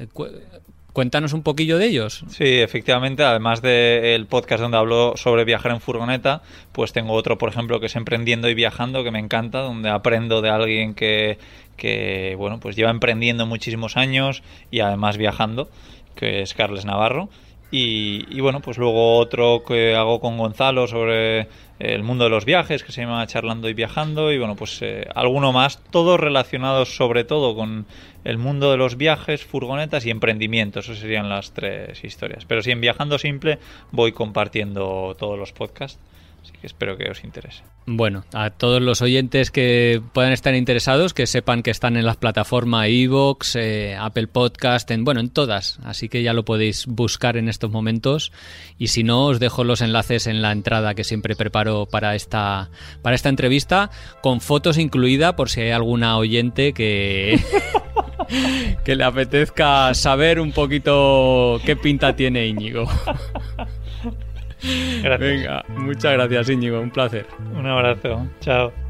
Cuéntanos 0.99 1.33
un 1.33 1.45
poquillo 1.45 1.79
de 1.79 1.87
ellos. 1.87 2.25
Sí, 2.27 2.59
efectivamente, 2.59 3.23
además 3.23 3.63
del 3.63 4.27
podcast 4.27 4.61
donde 4.61 4.79
hablo 4.79 5.13
sobre 5.15 5.45
viajar 5.45 5.71
en 5.71 5.81
furgoneta, 5.81 6.43
pues 6.73 6.93
tengo 6.93 7.13
otro, 7.13 7.39
por 7.39 7.51
ejemplo, 7.51 7.79
que 7.79 7.87
es 7.87 7.95
Emprendiendo 7.95 8.49
y 8.49 8.55
Viajando, 8.55 9.05
que 9.05 9.13
me 9.13 9.21
encanta, 9.21 9.61
donde 9.61 9.91
aprendo 9.91 10.43
de 10.43 10.51
alguien 10.51 10.95
que, 10.95 11.39
que 11.77 12.35
bueno, 12.37 12.59
pues 12.59 12.75
lleva 12.75 12.91
emprendiendo 12.91 13.47
muchísimos 13.47 13.97
años 13.97 14.43
y 14.73 14.81
además 14.81 15.19
viajando, 15.19 15.69
que 16.17 16.43
es 16.43 16.53
Carles 16.55 16.85
Navarro. 16.85 17.29
Y, 17.71 18.25
y, 18.29 18.41
bueno, 18.41 18.59
pues 18.59 18.77
luego 18.77 19.19
otro 19.19 19.63
que 19.63 19.95
hago 19.95 20.19
con 20.19 20.37
Gonzalo 20.37 20.89
sobre 20.89 21.47
el 21.79 22.03
mundo 22.03 22.25
de 22.25 22.31
los 22.31 22.45
viajes, 22.45 22.83
que 22.83 22.93
se 22.93 23.03
llama 23.03 23.27
Charlando 23.27 23.69
y 23.69 23.75
Viajando, 23.75 24.33
y 24.33 24.39
bueno, 24.39 24.57
pues 24.57 24.83
eh, 24.83 25.07
alguno 25.15 25.53
más, 25.53 25.83
todos 25.91 26.19
relacionados 26.19 26.97
sobre 26.97 27.25
todo 27.25 27.55
con 27.55 27.87
el 28.25 28.39
mundo 28.39 28.71
de 28.71 28.77
los 28.77 28.97
viajes, 28.97 29.45
furgonetas 29.45 30.05
y 30.05 30.11
emprendimientos, 30.11 30.87
esas 30.87 30.99
serían 30.99 31.29
las 31.29 31.53
tres 31.53 32.03
historias. 32.03 32.45
Pero 32.45 32.63
si 32.63 32.73
en 32.73 32.81
Viajando 32.81 33.19
Simple 33.19 33.59
voy 33.93 34.13
compartiendo 34.13 35.17
todos 35.19 35.39
los 35.39 35.53
podcasts. 35.53 36.01
Así 36.49 36.57
que 36.59 36.67
espero 36.67 36.97
que 36.97 37.11
os 37.11 37.25
interese. 37.25 37.63
Bueno, 37.85 38.25
a 38.33 38.49
todos 38.49 38.81
los 38.81 39.03
oyentes 39.03 39.51
que 39.51 40.01
puedan 40.15 40.33
estar 40.33 40.55
interesados, 40.55 41.13
que 41.13 41.27
sepan 41.27 41.63
que 41.63 41.71
están 41.71 41.99
en 41.99 42.07
las 42.07 42.17
plataformas 42.17 42.89
iVoox, 42.89 43.57
eh, 43.57 43.97
Apple 44.01 44.29
Podcast, 44.29 44.91
en, 44.91 45.05
bueno, 45.05 45.21
en 45.21 45.29
todas. 45.29 45.79
Así 45.85 46.09
que 46.09 46.23
ya 46.23 46.33
lo 46.33 46.47
podéis 46.47 46.87
buscar 46.87 47.37
en 47.37 47.51
estos 47.51 47.71
momentos. 47.71 48.33
Y 48.79 48.89
si 48.89 49.05
no, 49.05 49.27
os 49.27 49.41
dejo 49.41 49.63
los 49.63 49.83
enlaces 49.83 50.27
en 50.27 50.41
la 50.41 50.53
entrada 50.53 50.95
que 50.95 51.05
siempre 51.05 51.37
preparo 51.37 51.85
para 51.85 52.15
esta, 52.15 52.71
para 53.03 53.15
esta 53.15 53.29
entrevista, 53.29 53.91
con 54.23 54.41
fotos 54.41 54.79
incluida 54.79 55.37
por 55.37 55.51
si 55.51 55.61
hay 55.61 55.73
alguna 55.73 56.17
oyente 56.17 56.73
que... 56.73 57.39
que 58.85 58.97
le 58.97 59.05
apetezca 59.05 59.93
saber 59.93 60.41
un 60.41 60.53
poquito 60.53 61.61
qué 61.65 61.77
pinta 61.77 62.17
tiene 62.17 62.47
Íñigo. 62.47 62.89
Gracias. 64.61 65.21
Venga, 65.21 65.65
muchas 65.69 66.13
gracias 66.13 66.51
Íñigo, 66.51 66.81
un 66.81 66.91
placer. 66.91 67.27
Un 67.55 67.67
abrazo, 67.67 68.27
chao. 68.41 68.88